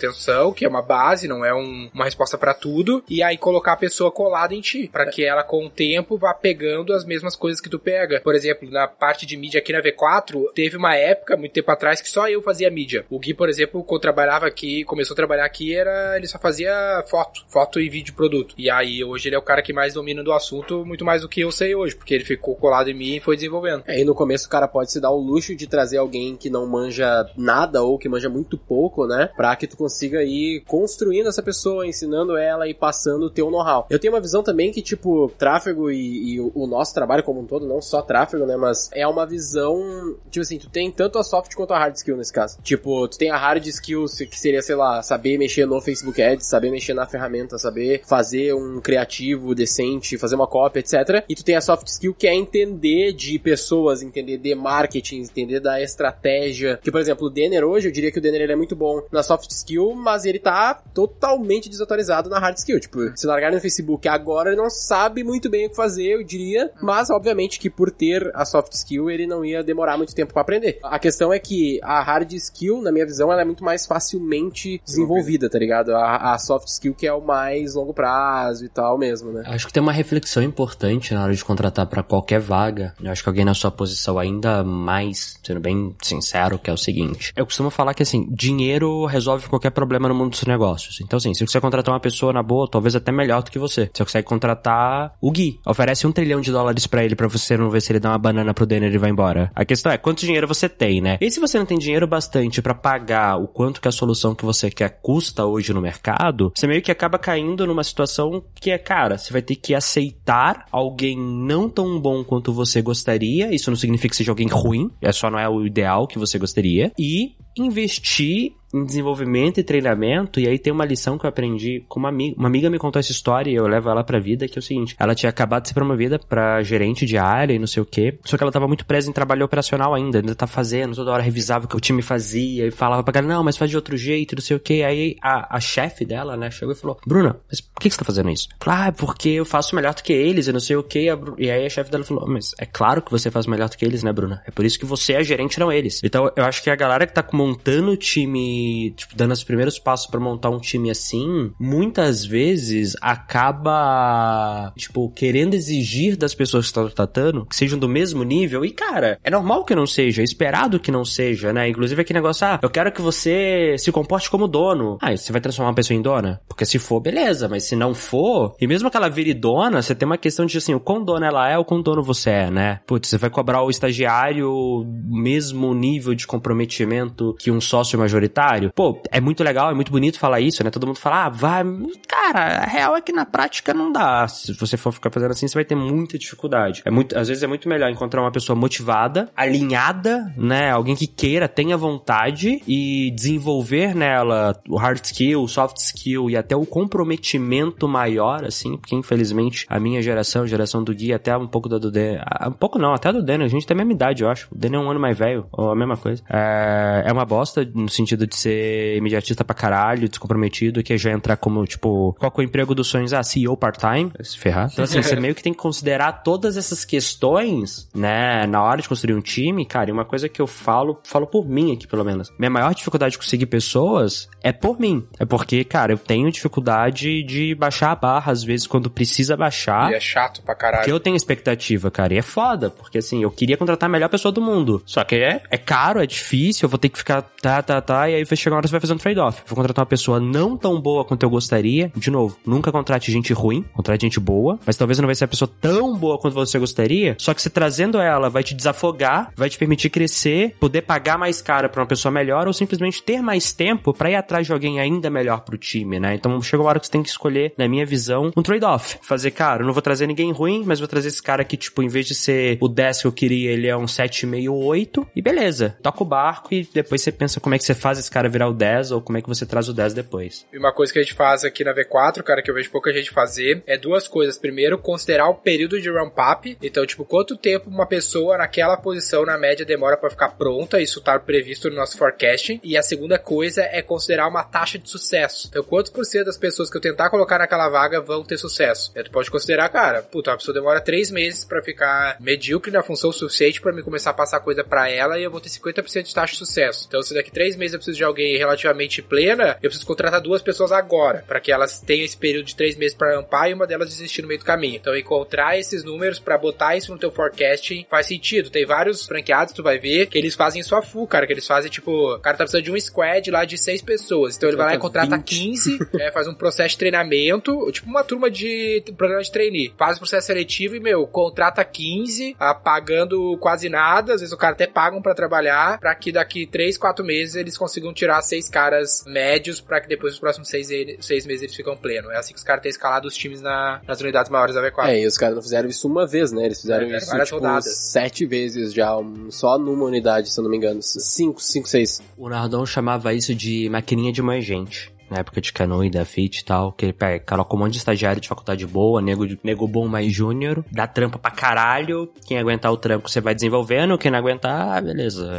que 0.55 0.65
é 0.65 0.69
uma 0.69 0.81
base, 0.81 1.27
não 1.27 1.45
é 1.45 1.53
um, 1.53 1.89
uma 1.93 2.05
resposta 2.05 2.37
para 2.37 2.53
tudo, 2.53 3.03
e 3.09 3.21
aí 3.21 3.37
colocar 3.37 3.73
a 3.73 3.77
pessoa 3.77 4.11
colada 4.11 4.53
em 4.53 4.61
ti, 4.61 4.89
para 4.91 5.05
que 5.05 5.23
ela 5.25 5.43
com 5.43 5.65
o 5.65 5.69
tempo 5.69 6.17
vá 6.17 6.33
pegando 6.33 6.93
as 6.93 7.05
mesmas 7.05 7.35
coisas 7.35 7.61
que 7.61 7.69
tu 7.69 7.79
pega. 7.79 8.21
Por 8.21 8.35
exemplo, 8.35 8.69
na 8.69 8.87
parte 8.87 9.25
de 9.25 9.37
mídia 9.37 9.59
aqui 9.59 9.73
na 9.73 9.81
V4, 9.81 10.53
teve 10.53 10.77
uma 10.77 10.95
época, 10.95 11.37
muito 11.37 11.53
tempo 11.53 11.71
atrás, 11.71 12.01
que 12.01 12.09
só 12.09 12.27
eu 12.29 12.41
fazia 12.41 12.69
mídia. 12.69 13.05
O 13.09 13.19
Gui, 13.19 13.33
por 13.33 13.49
exemplo, 13.49 13.83
quando 13.83 14.01
trabalhava 14.01 14.47
aqui, 14.47 14.83
começou 14.83 15.13
a 15.13 15.15
trabalhar 15.15 15.45
aqui, 15.45 15.75
era 15.75 16.17
ele 16.17 16.27
só 16.27 16.39
fazia 16.39 17.03
foto, 17.07 17.43
foto 17.47 17.79
e 17.79 17.89
vídeo 17.89 18.13
produto. 18.13 18.55
E 18.57 18.69
aí 18.69 19.03
hoje 19.03 19.29
ele 19.29 19.35
é 19.35 19.39
o 19.39 19.43
cara 19.43 19.61
que 19.61 19.73
mais 19.73 19.93
domina 19.93 20.23
do 20.23 20.33
assunto, 20.33 20.85
muito 20.85 21.05
mais 21.05 21.21
do 21.21 21.29
que 21.29 21.41
eu 21.41 21.51
sei 21.51 21.75
hoje, 21.75 21.95
porque 21.95 22.13
ele 22.13 22.23
ficou 22.23 22.55
colado 22.55 22.89
em 22.89 22.93
mim 22.93 23.15
e 23.15 23.19
foi 23.19 23.35
desenvolvendo. 23.35 23.83
É, 23.87 24.03
no 24.03 24.15
começo 24.15 24.47
o 24.47 24.49
cara 24.49 24.67
pode 24.67 24.91
se 24.91 24.99
dar 24.99 25.11
o 25.11 25.19
luxo 25.19 25.55
de 25.55 25.67
trazer 25.67 25.97
alguém 25.97 26.35
que 26.35 26.49
não 26.49 26.67
manja 26.67 27.29
nada 27.37 27.81
ou 27.81 27.97
que 27.97 28.09
manja 28.09 28.29
muito 28.29 28.57
pouco, 28.57 29.05
né? 29.05 29.29
Pra 29.35 29.55
que 29.55 29.67
tu 29.67 29.77
consiga 29.77 29.98
consiga 29.99 30.23
ir 30.23 30.61
construindo 30.61 31.27
essa 31.27 31.43
pessoa, 31.43 31.85
ensinando 31.85 32.37
ela 32.37 32.67
e 32.67 32.73
passando 32.73 33.23
o 33.23 33.29
teu 33.29 33.51
know-how. 33.51 33.85
Eu 33.89 33.99
tenho 33.99 34.13
uma 34.13 34.21
visão 34.21 34.41
também 34.41 34.71
que, 34.71 34.81
tipo, 34.81 35.29
tráfego 35.37 35.91
e, 35.91 36.35
e 36.35 36.39
o, 36.39 36.67
nosso 36.67 36.93
trabalho 36.93 37.23
como 37.23 37.41
um 37.41 37.45
todo, 37.45 37.67
não 37.67 37.81
só 37.81 38.01
tráfego, 38.01 38.45
né, 38.45 38.55
mas 38.55 38.89
é 38.93 39.05
uma 39.05 39.25
visão, 39.25 40.15
tipo 40.29 40.41
assim, 40.41 40.57
tu 40.57 40.69
tem 40.69 40.89
tanto 40.91 41.19
a 41.19 41.23
soft 41.23 41.53
quanto 41.55 41.73
a 41.73 41.79
hard 41.79 41.95
skill 41.95 42.15
nesse 42.15 42.31
caso. 42.31 42.57
Tipo, 42.61 43.07
tu 43.07 43.17
tem 43.17 43.29
a 43.29 43.37
hard 43.37 43.65
skill 43.65 44.05
que 44.05 44.39
seria, 44.39 44.61
sei 44.61 44.75
lá, 44.75 45.01
saber 45.01 45.37
mexer 45.37 45.65
no 45.65 45.81
Facebook 45.81 46.21
Ads, 46.21 46.47
saber 46.47 46.71
mexer 46.71 46.93
na 46.93 47.05
ferramenta, 47.05 47.57
saber 47.57 48.01
fazer 48.07 48.53
um 48.53 48.79
criativo 48.79 49.53
decente, 49.53 50.17
fazer 50.17 50.35
uma 50.35 50.47
cópia, 50.47 50.79
etc. 50.79 51.25
E 51.27 51.35
tu 51.35 51.43
tem 51.43 51.55
a 51.55 51.61
soft 51.61 51.87
skill 51.87 52.13
que 52.13 52.27
é 52.27 52.33
entender 52.33 53.11
de 53.13 53.37
pessoas, 53.39 54.01
entender 54.01 54.37
de 54.37 54.55
marketing, 54.55 55.21
entender 55.21 55.59
da 55.59 55.81
estratégia. 55.81 56.79
Que, 56.81 56.91
por 56.91 57.01
exemplo, 57.01 57.27
o 57.27 57.29
Denner 57.29 57.63
hoje, 57.63 57.87
eu 57.87 57.91
diria 57.91 58.11
que 58.11 58.19
o 58.19 58.21
Denner 58.21 58.41
ele 58.41 58.53
é 58.53 58.55
muito 58.55 58.75
bom 58.75 59.01
na 59.11 59.23
soft 59.23 59.49
skill, 59.51 59.88
mas 59.95 60.25
ele 60.25 60.39
tá 60.39 60.73
totalmente 60.93 61.69
desatualizado 61.69 62.29
na 62.29 62.39
hard 62.39 62.57
skill. 62.57 62.79
Tipo, 62.79 63.11
se 63.15 63.27
largar 63.27 63.51
no 63.51 63.59
Facebook 63.59 64.07
agora, 64.07 64.49
ele 64.49 64.61
não 64.61 64.69
sabe 64.69 65.23
muito 65.23 65.49
bem 65.49 65.67
o 65.67 65.69
que 65.69 65.75
fazer, 65.75 66.15
eu 66.15 66.23
diria, 66.23 66.71
mas 66.81 67.09
obviamente 67.09 67.59
que 67.59 67.69
por 67.69 67.91
ter 67.91 68.31
a 68.33 68.45
soft 68.45 68.73
skill, 68.73 69.09
ele 69.09 69.25
não 69.25 69.43
ia 69.43 69.63
demorar 69.63 69.97
muito 69.97 70.15
tempo 70.15 70.33
para 70.33 70.41
aprender. 70.41 70.79
A 70.83 70.99
questão 70.99 71.31
é 71.31 71.39
que 71.39 71.79
a 71.83 72.01
hard 72.01 72.31
skill, 72.33 72.81
na 72.81 72.91
minha 72.91 73.05
visão, 73.05 73.31
ela 73.31 73.41
é 73.41 73.45
muito 73.45 73.63
mais 73.63 73.85
facilmente 73.85 74.81
desenvolvida, 74.85 75.49
tá 75.49 75.57
ligado? 75.57 75.95
A, 75.95 76.33
a 76.33 76.39
soft 76.39 76.67
skill 76.67 76.93
que 76.93 77.07
é 77.07 77.13
o 77.13 77.21
mais 77.21 77.75
longo 77.75 77.93
prazo 77.93 78.65
e 78.65 78.69
tal 78.69 78.97
mesmo, 78.97 79.31
né? 79.31 79.43
Acho 79.45 79.67
que 79.67 79.73
tem 79.73 79.81
uma 79.81 79.91
reflexão 79.91 80.43
importante 80.43 81.13
na 81.13 81.23
hora 81.23 81.33
de 81.33 81.43
contratar 81.43 81.85
para 81.85 82.03
qualquer 82.03 82.39
vaga. 82.39 82.93
Eu 83.01 83.11
acho 83.11 83.23
que 83.23 83.29
alguém 83.29 83.45
na 83.45 83.53
sua 83.53 83.71
posição 83.71 84.17
ainda 84.17 84.63
mais, 84.63 85.39
sendo 85.43 85.59
bem 85.59 85.95
sincero, 86.01 86.59
que 86.59 86.69
é 86.69 86.73
o 86.73 86.77
seguinte. 86.77 87.33
Eu 87.35 87.45
costumo 87.45 87.69
falar 87.69 87.93
que 87.93 88.03
assim, 88.03 88.27
dinheiro 88.29 89.05
resolve 89.05 89.47
qualquer 89.47 89.71
problema 89.79 90.09
no 90.09 90.15
mundo 90.15 90.31
dos 90.31 90.43
negócios. 90.43 90.99
Então 91.01 91.17
assim, 91.17 91.33
se 91.33 91.45
você 91.45 91.59
contratar 91.59 91.93
uma 91.93 91.99
pessoa 91.99 92.33
na 92.33 92.43
boa, 92.43 92.67
talvez 92.69 92.95
até 92.95 93.11
melhor 93.11 93.43
do 93.43 93.51
que 93.51 93.59
você. 93.59 93.89
Você 93.93 94.03
consegue 94.03 94.27
contratar 94.27 95.13
o 95.21 95.31
Gui. 95.31 95.59
Oferece 95.65 96.05
um 96.05 96.11
trilhão 96.11 96.41
de 96.41 96.51
dólares 96.51 96.87
para 96.87 97.03
ele 97.03 97.15
para 97.15 97.27
você 97.27 97.57
não 97.57 97.69
ver 97.69 97.81
se 97.81 97.91
ele 97.91 97.99
dá 97.99 98.09
uma 98.09 98.17
banana 98.17 98.53
pro 98.53 98.65
Denner 98.65 98.93
e 98.93 98.97
vai 98.97 99.09
embora. 99.09 99.51
A 99.55 99.65
questão 99.65 99.91
é 99.91 99.97
quanto 99.97 100.25
dinheiro 100.25 100.47
você 100.47 100.67
tem, 100.67 101.01
né? 101.01 101.17
E 101.21 101.31
se 101.31 101.39
você 101.39 101.57
não 101.57 101.65
tem 101.65 101.77
dinheiro 101.77 102.07
bastante 102.07 102.61
para 102.61 102.73
pagar 102.73 103.37
o 103.37 103.47
quanto 103.47 103.81
que 103.81 103.87
a 103.87 103.91
solução 103.91 104.35
que 104.35 104.45
você 104.45 104.69
quer 104.69 104.99
custa 105.01 105.45
hoje 105.45 105.73
no 105.73 105.81
mercado, 105.81 106.51
você 106.55 106.67
meio 106.67 106.81
que 106.81 106.91
acaba 106.91 107.17
caindo 107.17 107.65
numa 107.65 107.83
situação 107.83 108.43
que 108.55 108.71
é, 108.71 108.77
cara, 108.77 109.17
você 109.17 109.31
vai 109.31 109.41
ter 109.41 109.55
que 109.55 109.73
aceitar 109.73 110.65
alguém 110.71 111.17
não 111.17 111.69
tão 111.69 111.99
bom 111.99 112.23
quanto 112.23 112.53
você 112.53 112.81
gostaria. 112.81 113.53
Isso 113.53 113.69
não 113.69 113.77
significa 113.77 114.09
que 114.09 114.15
seja 114.15 114.31
alguém 114.31 114.47
ruim, 114.47 114.89
é 115.01 115.11
só 115.11 115.29
não 115.29 115.39
é 115.39 115.47
o 115.47 115.65
ideal 115.65 116.07
que 116.07 116.19
você 116.19 116.37
gostaria. 116.37 116.91
E 116.97 117.33
investir 117.57 118.53
em 118.73 118.83
desenvolvimento 118.83 119.59
e 119.59 119.63
treinamento, 119.63 120.39
e 120.39 120.47
aí 120.47 120.59
tem 120.59 120.71
uma 120.71 120.85
lição 120.85 121.17
que 121.17 121.25
eu 121.25 121.29
aprendi 121.29 121.83
com 121.87 121.99
uma 121.99 122.09
amiga. 122.09 122.35
Uma 122.37 122.47
amiga 122.47 122.69
me 122.69 122.77
contou 122.77 122.99
essa 122.99 123.11
história 123.11 123.49
e 123.49 123.55
eu 123.55 123.67
levo 123.67 123.89
ela 123.89 124.03
pra 124.03 124.19
vida, 124.19 124.47
que 124.47 124.57
é 124.57 124.59
o 124.59 124.63
seguinte: 124.63 124.95
ela 124.99 125.15
tinha 125.15 125.29
acabado 125.29 125.63
de 125.63 125.69
ser 125.69 125.73
promovida 125.73 126.19
pra 126.19 126.61
gerente 126.61 127.05
de 127.05 127.17
área 127.17 127.53
e 127.53 127.59
não 127.59 127.67
sei 127.67 127.81
o 127.81 127.85
quê, 127.85 128.17
só 128.23 128.37
que 128.37 128.43
ela 128.43 128.51
tava 128.51 128.67
muito 128.67 128.85
presa 128.85 129.09
em 129.09 129.13
trabalho 129.13 129.45
operacional 129.45 129.93
ainda, 129.93 130.19
ainda 130.19 130.35
tá 130.35 130.47
fazendo, 130.47 130.95
toda 130.95 131.11
hora 131.11 131.23
revisava 131.23 131.65
o 131.65 131.67
que 131.67 131.75
o 131.75 131.79
time 131.79 132.01
fazia 132.01 132.67
e 132.67 132.71
falava 132.71 133.03
pra 133.03 133.11
galera, 133.11 133.33
não, 133.33 133.43
mas 133.43 133.57
faz 133.57 133.69
de 133.69 133.75
outro 133.75 133.97
jeito, 133.97 134.35
não 134.35 134.41
sei 134.41 134.55
o 134.55 134.59
quê. 134.59 134.83
Aí 134.85 135.15
a, 135.21 135.57
a 135.57 135.59
chefe 135.59 136.05
dela, 136.05 136.37
né, 136.37 136.51
chegou 136.51 136.73
e 136.73 136.77
falou: 136.77 136.99
Bruna, 137.05 137.37
mas 137.49 137.61
por 137.61 137.81
que, 137.81 137.89
que 137.89 137.95
você 137.95 137.99
tá 137.99 138.05
fazendo 138.05 138.29
isso? 138.29 138.47
Falei, 138.59 138.87
ah, 138.87 138.91
porque 138.91 139.29
eu 139.29 139.45
faço 139.45 139.75
melhor 139.75 139.93
do 139.93 140.03
que 140.03 140.13
eles 140.13 140.47
e 140.47 140.53
não 140.53 140.59
sei 140.59 140.75
o 140.75 140.83
quê. 140.83 141.07
E 141.37 141.49
aí 141.49 141.65
a 141.65 141.69
chefe 141.69 141.89
dela 141.91 142.03
falou: 142.03 142.27
mas 142.27 142.53
é 142.59 142.65
claro 142.65 143.01
que 143.01 143.11
você 143.11 143.31
faz 143.31 143.47
melhor 143.47 143.69
do 143.69 143.77
que 143.77 143.85
eles, 143.85 144.03
né, 144.03 144.13
Bruna? 144.13 144.41
É 144.45 144.51
por 144.51 144.65
isso 144.65 144.77
que 144.77 144.85
você 144.85 145.13
é 145.13 145.23
gerente, 145.23 145.59
não 145.59 145.71
eles. 145.71 146.01
Então 146.03 146.31
eu 146.35 146.45
acho 146.45 146.61
que 146.61 146.69
a 146.69 146.75
galera 146.75 147.07
que 147.07 147.13
tá 147.13 147.25
montando 147.31 147.91
o 147.91 147.97
time 147.97 148.58
tipo, 148.95 149.15
dando 149.15 149.31
os 149.31 149.43
primeiros 149.43 149.79
passos 149.79 150.07
para 150.07 150.19
montar 150.19 150.49
um 150.49 150.59
time 150.59 150.89
assim, 150.89 151.51
muitas 151.59 152.25
vezes 152.25 152.95
acaba, 153.01 154.71
tipo, 154.75 155.09
querendo 155.11 155.53
exigir 155.53 156.17
das 156.17 156.33
pessoas 156.33 156.65
que 156.65 156.69
estão 156.69 156.89
tratando 156.89 157.45
que 157.45 157.55
sejam 157.55 157.77
do 157.77 157.89
mesmo 157.89 158.23
nível. 158.23 158.65
E, 158.65 158.71
cara, 158.71 159.19
é 159.23 159.29
normal 159.29 159.65
que 159.65 159.75
não 159.75 159.85
seja, 159.85 160.21
é 160.21 160.25
esperado 160.25 160.79
que 160.79 160.91
não 160.91 161.05
seja, 161.05 161.53
né? 161.53 161.69
Inclusive 161.69 162.01
aquele 162.01 162.19
negócio, 162.19 162.45
ah, 162.45 162.59
eu 162.61 162.69
quero 162.69 162.91
que 162.91 163.01
você 163.01 163.75
se 163.77 163.91
comporte 163.91 164.29
como 164.29 164.47
dono. 164.47 164.97
Ah, 165.01 165.15
você 165.15 165.31
vai 165.31 165.41
transformar 165.41 165.69
uma 165.69 165.75
pessoa 165.75 165.97
em 165.97 166.01
dona? 166.01 166.41
Porque 166.47 166.65
se 166.65 166.79
for, 166.79 166.99
beleza, 166.99 167.47
mas 167.47 167.63
se 167.63 167.75
não 167.75 167.93
for, 167.93 168.55
e 168.59 168.67
mesmo 168.67 168.89
que 168.89 168.97
ela 168.97 169.09
vire 169.09 169.33
dona, 169.33 169.81
você 169.81 169.95
tem 169.95 170.05
uma 170.05 170.17
questão 170.17 170.45
de 170.45 170.57
assim, 170.57 170.73
o 170.73 170.79
quão 170.79 171.03
dona 171.03 171.27
ela 171.27 171.49
é 171.49 171.57
ou 171.57 171.65
quão 171.65 171.81
dono 171.81 172.03
você 172.03 172.29
é, 172.29 172.51
né? 172.51 172.79
Putz, 172.85 173.09
você 173.09 173.17
vai 173.17 173.29
cobrar 173.29 173.63
o 173.63 173.69
estagiário 173.69 174.49
o 174.49 174.85
mesmo 174.85 175.73
nível 175.73 176.13
de 176.13 176.27
comprometimento 176.27 177.35
que 177.39 177.51
um 177.51 177.61
sócio 177.61 177.97
majoritário? 177.97 178.48
Pô, 178.73 179.01
é 179.11 179.19
muito 179.19 179.43
legal, 179.43 179.71
é 179.71 179.73
muito 179.73 179.91
bonito 179.91 180.19
falar 180.19 180.39
isso, 180.39 180.63
né? 180.63 180.69
Todo 180.69 180.87
mundo 180.87 180.99
fala, 180.99 181.25
ah, 181.25 181.29
vai. 181.29 181.63
Cara, 182.07 182.63
a 182.63 182.65
real 182.65 182.95
é 182.95 183.01
que 183.01 183.11
na 183.11 183.25
prática 183.25 183.73
não 183.73 183.91
dá. 183.91 184.27
Se 184.27 184.53
você 184.53 184.77
for 184.77 184.91
ficar 184.91 185.11
fazendo 185.11 185.31
assim, 185.31 185.47
você 185.47 185.55
vai 185.55 185.65
ter 185.65 185.75
muita 185.75 186.17
dificuldade. 186.17 186.81
É 186.85 186.91
muito, 186.91 187.17
às 187.17 187.27
vezes 187.27 187.43
é 187.43 187.47
muito 187.47 187.67
melhor 187.67 187.89
encontrar 187.89 188.21
uma 188.21 188.31
pessoa 188.31 188.55
motivada, 188.55 189.29
alinhada, 189.35 190.33
né? 190.37 190.71
Alguém 190.71 190.95
que 190.95 191.07
queira, 191.07 191.47
tenha 191.47 191.77
vontade 191.77 192.61
e 192.67 193.11
desenvolver 193.11 193.95
nela 193.95 194.59
o 194.67 194.77
hard 194.77 195.03
skill, 195.03 195.43
o 195.43 195.47
soft 195.47 195.77
skill 195.77 196.29
e 196.29 196.37
até 196.37 196.55
o 196.55 196.65
comprometimento 196.65 197.87
maior, 197.87 198.45
assim, 198.45 198.77
porque 198.77 198.95
infelizmente 198.95 199.65
a 199.69 199.79
minha 199.79 200.01
geração, 200.01 200.43
a 200.43 200.47
geração 200.47 200.83
do 200.83 200.93
Gui, 200.93 201.13
até 201.13 201.35
um 201.37 201.47
pouco 201.47 201.67
da 201.67 201.77
do 201.77 201.91
Den, 201.91 202.19
um 202.47 202.51
pouco 202.51 202.77
não, 202.77 202.93
até 202.93 203.11
do 203.11 203.23
Den, 203.23 203.43
a 203.43 203.47
gente 203.47 203.65
tem 203.65 203.75
a 203.75 203.77
mesma 203.77 203.93
idade, 203.93 204.23
eu 204.23 204.29
acho. 204.29 204.47
O 204.51 204.57
Den 204.57 204.75
é 204.75 204.79
um 204.79 204.89
ano 204.89 204.99
mais 204.99 205.17
velho, 205.17 205.47
ou 205.51 205.71
a 205.71 205.75
mesma 205.75 205.97
coisa. 205.97 206.23
É, 206.29 207.03
é 207.07 207.11
uma 207.11 207.25
bosta 207.25 207.67
no 207.73 207.89
sentido 207.89 208.27
de 208.27 208.35
ser 208.39 208.97
imediatista 208.97 209.43
pra 209.43 209.55
caralho, 209.55 210.07
descomprometido, 210.07 210.83
que 210.83 210.97
já 210.97 211.11
entrar 211.11 211.37
como, 211.37 211.65
tipo, 211.65 212.15
qual 212.19 212.33
é 212.35 212.39
o 212.39 212.43
emprego 212.43 212.73
dos 212.73 212.87
sonhos? 212.87 213.13
Ah, 213.13 213.23
CEO 213.23 213.55
part-time, 213.57 214.11
se 214.21 214.37
ferrar. 214.37 214.69
Então, 214.71 214.83
assim, 214.83 215.01
você 215.01 215.15
meio 215.15 215.35
que 215.35 215.43
tem 215.43 215.53
que 215.53 215.59
considerar 215.59 216.23
todas 216.23 216.57
essas 216.57 216.85
questões, 216.85 217.87
né, 217.93 218.45
na 218.47 218.63
hora 218.63 218.81
de 218.81 218.89
construir 218.89 219.13
um 219.13 219.21
time, 219.21 219.65
cara, 219.65 219.89
e 219.89 219.93
uma 219.93 220.05
coisa 220.05 220.29
que 220.29 220.41
eu 220.41 220.47
falo, 220.47 220.99
falo 221.03 221.27
por 221.27 221.47
mim 221.47 221.73
aqui, 221.73 221.87
pelo 221.87 222.03
menos. 222.03 222.31
Minha 222.37 222.49
maior 222.49 222.73
dificuldade 222.73 223.13
de 223.13 223.17
conseguir 223.17 223.45
pessoas 223.45 224.29
é 224.43 224.51
por 224.51 224.79
mim. 224.79 225.05
É 225.19 225.25
porque, 225.25 225.63
cara, 225.63 225.93
eu 225.93 225.97
tenho 225.97 226.31
dificuldade 226.31 227.23
de 227.23 227.55
baixar 227.55 227.91
a 227.91 227.95
barra, 227.95 228.31
às 228.31 228.43
vezes, 228.43 228.67
quando 228.67 228.89
precisa 228.89 229.35
baixar. 229.35 229.91
E 229.91 229.95
é 229.95 229.99
chato 229.99 230.41
pra 230.41 230.55
caralho. 230.55 230.81
Porque 230.81 230.91
eu 230.91 230.99
tenho 230.99 231.15
expectativa, 231.15 231.91
cara, 231.91 232.13
e 232.13 232.17
é 232.17 232.21
foda, 232.21 232.69
porque, 232.69 232.97
assim, 232.97 233.23
eu 233.23 233.31
queria 233.31 233.57
contratar 233.57 233.89
a 233.89 233.91
melhor 233.91 234.09
pessoa 234.09 234.31
do 234.31 234.41
mundo. 234.41 234.81
Só 234.85 235.03
que 235.03 235.15
é, 235.15 235.41
é 235.49 235.57
caro, 235.57 236.01
é 236.01 236.05
difícil, 236.05 236.65
eu 236.65 236.69
vou 236.69 236.79
ter 236.79 236.89
que 236.89 236.97
ficar 236.97 237.21
tá, 237.41 237.61
tá, 237.61 237.81
tá, 237.81 238.09
e 238.09 238.15
aí 238.15 238.25
vai 238.29 238.37
chegar 238.37 238.55
uma 238.55 238.57
hora 238.59 238.67
você 238.67 238.71
vai 238.71 238.81
fazer 238.81 238.93
um 238.93 238.97
trade-off. 238.97 239.41
Vou 239.45 239.55
contratar 239.55 239.83
uma 239.83 239.89
pessoa 239.89 240.19
não 240.19 240.57
tão 240.57 240.79
boa 240.79 241.03
quanto 241.03 241.23
eu 241.23 241.29
gostaria. 241.29 241.91
De 241.95 242.11
novo, 242.11 242.37
nunca 242.45 242.71
contrate 242.71 243.11
gente 243.11 243.33
ruim, 243.33 243.65
contrate 243.73 244.01
gente 244.01 244.19
boa, 244.19 244.59
mas 244.65 244.75
talvez 244.75 244.99
não 244.99 245.05
vai 245.05 245.15
ser 245.15 245.25
a 245.25 245.27
pessoa 245.27 245.49
tão 245.59 245.95
boa 245.97 246.17
quanto 246.17 246.33
você 246.33 246.59
gostaria. 246.59 247.15
Só 247.19 247.33
que 247.33 247.41
você 247.41 247.49
trazendo 247.49 247.99
ela 247.99 248.29
vai 248.29 248.43
te 248.43 248.53
desafogar, 248.53 249.31
vai 249.35 249.49
te 249.49 249.57
permitir 249.57 249.89
crescer, 249.89 250.55
poder 250.59 250.81
pagar 250.81 251.17
mais 251.17 251.41
caro 251.41 251.69
para 251.69 251.81
uma 251.81 251.87
pessoa 251.87 252.11
melhor 252.11 252.47
ou 252.47 252.53
simplesmente 252.53 253.01
ter 253.01 253.21
mais 253.21 253.51
tempo 253.51 253.93
para 253.93 254.11
ir 254.11 254.15
atrás 254.15 254.45
de 254.45 254.53
alguém 254.53 254.79
ainda 254.79 255.09
melhor 255.09 255.41
pro 255.41 255.57
time, 255.57 255.99
né? 255.99 256.15
Então 256.15 256.41
chega 256.41 256.61
uma 256.61 256.69
hora 256.69 256.79
que 256.79 256.85
você 256.85 256.91
tem 256.91 257.03
que 257.03 257.09
escolher, 257.09 257.53
na 257.57 257.67
minha 257.67 257.85
visão, 257.85 258.31
um 258.35 258.41
trade-off. 258.41 258.97
Fazer, 259.01 259.31
cara, 259.31 259.63
eu 259.63 259.65
não 259.65 259.73
vou 259.73 259.81
trazer 259.81 260.07
ninguém 260.07 260.31
ruim, 260.31 260.63
mas 260.65 260.79
vou 260.79 260.87
trazer 260.87 261.07
esse 261.07 261.21
cara 261.21 261.43
que, 261.43 261.57
tipo, 261.57 261.81
em 261.81 261.87
vez 261.87 262.05
de 262.05 262.15
ser 262.15 262.57
o 262.61 262.67
10 262.67 263.01
que 263.01 263.07
eu 263.07 263.11
queria, 263.11 263.51
ele 263.51 263.67
é 263.67 263.75
um 263.75 263.85
7,5 263.85 264.51
ou 264.51 264.63
8, 264.63 265.07
e 265.15 265.21
beleza, 265.21 265.77
toca 265.81 266.03
o 266.03 266.05
barco 266.05 266.53
e 266.53 266.67
depois 266.73 267.01
você 267.01 267.11
pensa 267.11 267.39
como 267.39 267.55
é 267.55 267.57
que 267.57 267.63
você 267.63 267.73
faz 267.73 267.97
esse 267.99 268.09
cara 268.09 268.18
virar 268.27 268.49
o 268.49 268.53
10 268.53 268.91
ou 268.91 269.01
como 269.01 269.17
é 269.17 269.21
que 269.21 269.29
você 269.29 269.45
traz 269.45 269.69
o 269.69 269.73
10 269.73 269.93
depois. 269.93 270.45
E 270.51 270.57
uma 270.57 270.73
coisa 270.73 270.91
que 270.91 270.99
a 270.99 271.03
gente 271.03 271.13
faz 271.13 271.43
aqui 271.43 271.63
na 271.63 271.73
V4, 271.73 272.23
cara, 272.23 272.41
que 272.41 272.49
eu 272.49 272.55
vejo 272.55 272.71
pouca 272.71 272.91
gente 272.91 273.11
fazer, 273.11 273.63
é 273.65 273.77
duas 273.77 274.07
coisas. 274.07 274.37
Primeiro, 274.37 274.77
considerar 274.77 275.29
o 275.29 275.35
período 275.35 275.79
de 275.79 275.89
ramp-up. 275.89 276.57
Então, 276.61 276.85
tipo, 276.85 277.05
quanto 277.05 277.37
tempo 277.37 277.69
uma 277.69 277.85
pessoa 277.85 278.37
naquela 278.37 278.75
posição, 278.77 279.25
na 279.25 279.37
média, 279.37 279.65
demora 279.65 279.97
para 279.97 280.09
ficar 280.09 280.29
pronta. 280.29 280.81
Isso 280.81 281.01
tá 281.01 281.17
previsto 281.19 281.69
no 281.69 281.75
nosso 281.75 281.97
forecasting. 281.97 282.59
E 282.63 282.77
a 282.77 282.81
segunda 282.81 283.19
coisa 283.19 283.61
é 283.61 283.81
considerar 283.81 284.27
uma 284.27 284.43
taxa 284.43 284.77
de 284.77 284.89
sucesso. 284.89 285.47
Então, 285.49 285.63
quantos 285.63 285.91
por 285.91 286.05
cento 286.05 286.25
das 286.25 286.37
pessoas 286.37 286.69
que 286.69 286.77
eu 286.77 286.81
tentar 286.81 287.09
colocar 287.09 287.37
naquela 287.37 287.69
vaga 287.69 288.01
vão 288.01 288.23
ter 288.23 288.37
sucesso? 288.37 288.89
Então, 288.91 289.03
tu 289.03 289.11
pode 289.11 289.29
considerar, 289.29 289.69
cara, 289.69 290.01
puta, 290.01 290.31
uma 290.31 290.37
pessoa 290.37 290.53
demora 290.53 290.81
três 290.81 291.11
meses 291.11 291.45
para 291.45 291.61
ficar 291.61 292.17
medíocre 292.19 292.71
na 292.71 292.81
função 292.81 293.11
suficiente 293.11 293.61
para 293.61 293.73
me 293.73 293.83
começar 293.83 294.11
a 294.11 294.13
passar 294.13 294.39
coisa 294.39 294.63
para 294.63 294.89
ela 294.89 295.19
e 295.19 295.23
eu 295.23 295.31
vou 295.31 295.39
ter 295.39 295.49
50% 295.49 296.03
de 296.03 296.13
taxa 296.13 296.33
de 296.33 296.39
sucesso. 296.39 296.85
Então, 296.87 297.01
se 297.01 297.13
daqui 297.13 297.31
três 297.31 297.55
meses 297.55 297.73
eu 297.73 297.79
preciso 297.79 297.97
de 297.97 298.03
alguém 298.09 298.37
relativamente 298.37 299.01
plena, 299.01 299.57
eu 299.61 299.69
preciso 299.69 299.85
contratar 299.85 300.21
duas 300.21 300.41
pessoas 300.41 300.71
agora, 300.71 301.23
para 301.27 301.39
que 301.39 301.51
elas 301.51 301.79
tenham 301.79 302.05
esse 302.05 302.17
período 302.17 302.45
de 302.45 302.55
três 302.55 302.75
meses 302.75 302.95
para 302.95 303.17
ampar 303.17 303.49
e 303.49 303.53
uma 303.53 303.67
delas 303.67 303.89
desistir 303.89 304.21
no 304.21 304.27
meio 304.27 304.39
do 304.39 304.45
caminho. 304.45 304.75
Então, 304.75 304.95
encontrar 304.95 305.57
esses 305.57 305.83
números 305.83 306.19
para 306.19 306.37
botar 306.37 306.75
isso 306.75 306.91
no 306.91 306.99
teu 306.99 307.11
forecasting 307.11 307.85
faz 307.89 308.07
sentido. 308.07 308.49
Tem 308.49 308.65
vários 308.65 309.05
franqueados, 309.05 309.53
tu 309.53 309.63
vai 309.63 309.79
ver, 309.79 310.07
que 310.07 310.17
eles 310.17 310.35
fazem 310.35 310.61
isso 310.61 310.75
a 310.75 310.81
full, 310.81 311.07
cara, 311.07 311.25
que 311.25 311.33
eles 311.33 311.47
fazem, 311.47 311.71
tipo, 311.71 311.91
o 311.91 312.19
cara 312.19 312.37
tá 312.37 312.43
precisando 312.43 312.63
de 312.63 312.71
um 312.71 312.79
squad 312.79 313.31
lá 313.31 313.45
de 313.45 313.57
seis 313.57 313.81
pessoas. 313.81 314.35
Então, 314.35 314.49
ele 314.49 314.57
vai 314.57 314.67
lá 314.67 314.75
e 314.75 314.79
contrata 314.79 315.15
20. 315.17 315.23
15, 315.23 315.79
é, 315.99 316.11
faz 316.11 316.27
um 316.27 316.33
processo 316.33 316.69
de 316.69 316.77
treinamento, 316.77 317.71
tipo 317.71 317.89
uma 317.89 318.03
turma 318.03 318.29
de 318.29 318.83
programa 318.97 319.23
de 319.23 319.31
trainee. 319.31 319.73
Faz 319.77 319.97
o 319.97 319.99
processo 319.99 320.27
seletivo 320.27 320.75
e, 320.75 320.79
meu, 320.79 321.07
contrata 321.07 321.63
15, 321.63 322.35
ah, 322.39 322.53
pagando 322.53 323.37
quase 323.39 323.69
nada, 323.69 324.13
às 324.13 324.21
vezes 324.21 324.33
o 324.33 324.37
cara 324.37 324.53
até 324.53 324.67
pagam 324.67 325.01
para 325.01 325.15
trabalhar, 325.15 325.79
para 325.79 325.93
que 325.95 326.11
daqui 326.11 326.45
3, 326.45 326.77
4 326.77 327.05
meses 327.05 327.35
eles 327.35 327.57
consigam 327.57 327.93
tirar 327.99 328.21
seis 328.21 328.49
caras 328.49 329.03
médios 329.05 329.61
para 329.61 329.79
que 329.81 329.87
depois 329.87 330.13
os 330.13 330.19
próximos 330.19 330.47
seis, 330.49 330.67
seis 331.01 331.25
meses 331.25 331.43
eles 331.43 331.55
ficam 331.55 331.75
pleno. 331.77 332.09
É 332.11 332.17
assim 332.17 332.33
que 332.33 332.39
os 332.39 332.43
caras 332.43 332.61
têm 332.63 332.69
escalado 332.69 333.07
os 333.07 333.15
times 333.15 333.41
na, 333.41 333.81
nas 333.87 333.99
unidades 334.01 334.31
maiores 334.31 334.55
da 334.55 334.61
V4. 334.61 334.87
É, 334.87 334.99
e 335.01 335.05
os 335.07 335.17
caras 335.17 335.35
não 335.35 335.41
fizeram 335.41 335.69
isso 335.69 335.87
uma 335.87 336.07
vez, 336.07 336.31
né? 336.31 336.45
Eles 336.45 336.61
fizeram 336.61 336.87
É, 336.87 336.97
isso, 336.97 337.07
várias 337.07 337.27
tipo, 337.29 337.39
rodadas. 337.41 337.75
sete 337.77 338.25
vezes 338.25 338.73
já, 338.73 338.97
um- 338.97 339.29
só 339.29 339.57
numa 339.59 339.85
unidade, 339.85 340.31
se 340.31 340.39
eu 340.39 340.43
não 340.43 340.49
me 340.51 340.57
engano. 340.57 340.79
Cinco, 340.81 341.41
cinco, 341.41 341.67
seis. 341.67 342.01
O 342.17 342.27
Nardon 342.29 342.65
chamava 342.65 343.13
isso 343.13 343.35
de 343.35 343.69
maquininha 343.69 344.11
de 344.11 344.21
mangente. 344.21 344.91
Na 345.09 345.19
época 345.19 345.41
de 345.41 345.51
Canoe, 345.51 345.89
da 345.89 346.05
Fit 346.05 346.39
e 346.39 346.45
tal, 346.45 346.71
que 346.71 346.85
ele 346.85 346.93
pega, 346.93 347.23
coloca 347.25 347.55
um 347.55 347.59
monte 347.59 347.71
de 347.71 347.77
estagiário 347.77 348.21
de 348.21 348.27
faculdade 348.27 348.65
boa, 348.65 349.01
nego, 349.01 349.25
nego 349.43 349.67
bom 349.67 349.87
mais 349.87 350.11
júnior, 350.13 350.63
dá 350.71 350.85
trampa 350.85 351.17
pra 351.17 351.31
caralho, 351.31 352.11
quem 352.25 352.37
aguentar 352.37 352.71
o 352.71 352.77
trampo 352.77 353.09
você 353.09 353.21
vai 353.21 353.33
desenvolvendo, 353.33 353.97
quem 353.97 354.11
não 354.11 354.19
aguentar, 354.19 354.83
beleza. 354.83 355.29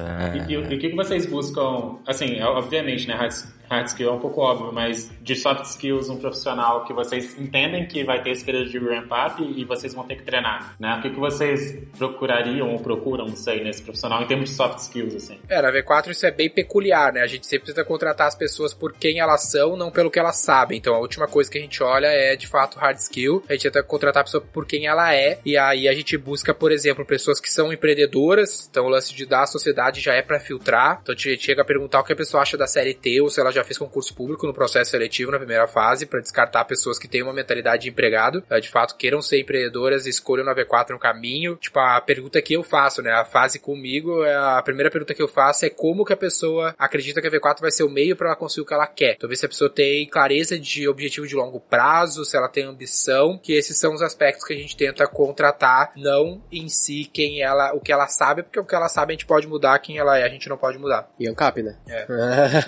E, 0.49 0.53
e 0.53 0.57
o 0.57 0.73
e 0.73 0.77
o 0.77 0.79
que 0.79 0.91
que 0.91 0.97
vocês 0.97 1.27
buscam, 1.27 1.97
assim, 2.07 2.37
é, 2.37 2.45
obviamente, 2.45 3.07
né, 3.09 3.15
hard, 3.15 3.33
hard 3.71 3.87
skill 3.87 4.11
é 4.11 4.13
um 4.13 4.19
pouco 4.19 4.41
óbvio, 4.41 4.73
mas 4.73 5.11
de 5.23 5.37
soft 5.37 5.65
skills, 5.65 6.11
um 6.11 6.17
profissional 6.17 6.85
que 6.85 6.93
vocês 6.93 7.39
entendem 7.39 7.87
que 7.87 8.03
vai 8.03 8.23
ter 8.23 8.31
esse 8.31 8.45
período 8.45 8.69
de 8.69 8.79
ramp 8.79 9.11
up 9.11 9.43
e, 9.43 9.65
vocês 9.65 9.95
vão 9.95 10.05
ter 10.05 10.17
que 10.17 10.25
treinar, 10.25 10.75
né? 10.81 10.97
O 10.99 11.03
que 11.03 11.11
que 11.11 11.21
vocês 11.21 11.79
procurariam 11.97 12.73
ou 12.73 12.81
procuram, 12.81 13.27
não 13.27 13.37
sei, 13.37 13.63
nesse 13.63 13.83
profissional 13.83 14.23
em 14.23 14.27
termos 14.27 14.51
de 14.51 14.57
soft 14.57 14.79
skills, 14.79 15.15
assim? 15.15 15.39
É, 15.49 15.63
na 15.63 15.71
V4 15.71 16.09
isso 16.09 16.27
é 16.27 16.31
bem 16.33 16.51
peculiar, 16.51 17.13
né? 17.13 17.21
A 17.21 17.27
gente 17.27 17.47
sempre 17.47 17.67
precisa 17.67 17.85
contratar 17.85 18.27
as 18.27 18.35
pessoas 18.35 18.75
por 18.75 18.93
quem 18.93 19.21
elas 19.21 19.49
são, 19.49 19.77
não 19.77 19.93
pelo 19.93 20.11
que 20.11 20.19
elas 20.19 20.37
sabem. 20.37 20.79
Então 20.79 20.95
a 20.95 20.99
última 20.99 21.29
coisa 21.29 21.49
que 21.49 21.59
a 21.59 21.61
gente 21.61 21.81
olha 21.83 22.09
é 22.09 22.35
de 22.35 22.49
fato 22.49 22.79
hard 22.79 22.97
skill. 22.97 23.45
A 23.49 23.53
gente 23.53 23.63
tenta 23.63 23.83
contratar 23.83 24.23
a 24.23 24.25
pessoa 24.25 24.43
por 24.53 24.67
quem 24.67 24.87
ela 24.87 25.15
é. 25.15 25.39
E 25.45 25.57
aí 25.57 25.87
a 25.87 25.95
gente 25.95 26.19
busca, 26.19 26.53
por 26.53 26.73
exemplo, 26.73 27.07
pessoas 27.07 27.39
que 27.39 27.51
são 27.51 27.73
empreendedoras. 27.73 28.67
Então 28.69 28.87
o 28.87 28.89
lance 28.89 29.15
de 29.15 29.25
dar 29.25 29.43
à 29.43 29.47
sociedade 29.47 30.01
já 30.01 30.15
é 30.15 30.23
pra 30.23 30.41
filtrar. 30.41 30.99
Então 31.03 31.15
a 31.15 31.19
gente 31.19 31.45
chega 31.45 31.63
a 31.63 31.65
perguntar 31.65 32.01
o 32.01 32.05
que 32.05 32.13
a 32.13 32.17
pessoa 32.17 32.43
acha 32.43 32.57
da 32.57 32.67
CLT 32.67 33.21
ou 33.21 33.31
se 33.31 33.41
ela 33.41 33.53
já 33.53 33.60
fez 33.65 33.79
concurso 33.79 34.15
público 34.15 34.47
no 34.47 34.55
processo 34.55 34.91
seletivo 34.91 35.31
na 35.31 35.39
primeira 35.39 35.67
fase, 35.67 36.07
pra 36.07 36.21
descartar 36.21 36.65
pessoas 36.65 36.99
que 36.99 37.09
têm 37.09 37.23
uma 37.23 37.33
mentalidade 37.33 37.83
de 37.85 37.91
empregado, 37.91 38.43
eh, 38.49 38.61
de 38.61 38.69
fato 38.69 38.97
queiram 38.97 39.23
ser 39.23 39.41
empreendedoras 39.41 40.07
e 40.07 40.11
escolham 40.11 40.45
na 40.45 40.55
V4 40.55 40.91
no 40.91 40.99
caminho. 40.99 41.57
Tipo, 41.57 41.79
a 41.79 42.01
pergunta 42.01 42.41
que 42.43 42.55
eu 42.55 42.63
faço, 42.63 43.03
né? 43.03 43.11
A 43.13 43.25
fase 43.25 43.59
comigo, 43.59 44.25
é 44.25 44.35
a 44.35 44.63
primeira 44.63 44.91
pergunta 44.91 45.15
que 45.15 45.23
eu 45.23 45.29
faço 45.29 45.65
é 45.65 45.71
como 45.71 46.05
que 46.05 46.13
a 46.13 46.17
pessoa 46.17 46.75
acredita 46.79 47.21
que 47.21 47.29
a 47.29 47.31
V4 47.31 47.61
vai 47.61 47.71
ser 47.71 47.85
o 47.85 47.91
meio 47.91 48.17
pra 48.17 48.29
ela 48.29 48.37
conseguir 48.37 48.63
o 48.63 48.67
que 48.67 48.75
ela 48.75 48.87
quer. 48.87 49.15
Então 49.15 49.29
ver 49.29 49.37
se 49.37 49.47
a 49.47 49.49
pessoa 49.49 49.71
tem 49.71 50.07
clareza 50.07 50.59
de 50.59 50.89
objetivo 50.89 51.27
de 51.27 51.35
longo 51.35 51.61
prazo, 51.61 52.25
se 52.25 52.37
ela 52.37 52.49
tem 52.49 52.65
ambição, 52.65 53.39
que 53.39 53.53
esses 53.53 53.79
são 53.79 53.95
os 53.95 54.03
aspectos 54.03 54.45
que 54.45 54.53
a 54.53 54.57
gente 54.57 54.77
tenta 54.77 55.07
contratar, 55.07 55.93
não 55.97 56.43
em 56.51 56.69
si 56.69 57.09
quem 57.13 57.43
ela, 57.43 57.73
o 57.75 57.81
que 57.81 57.93
ela 57.93 58.07
sabe, 58.07 58.43
porque 58.43 58.59
o 58.59 58.65
que 58.65 58.75
ela 58.75 58.89
sabe 58.89 59.13
a 59.13 59.15
gente 59.15 59.27
pode 59.27 59.47
mudar, 59.47 59.79
quem 59.79 59.99
ela 59.99 60.19
é 60.19 60.25
a 60.25 60.29
gente 60.29 60.49
não 60.49 60.57
pode 60.57 60.79
mudar. 60.79 61.09
E 61.19 61.29
ANCAP, 61.29 61.63
né? 61.63 61.77
É. 61.89 62.07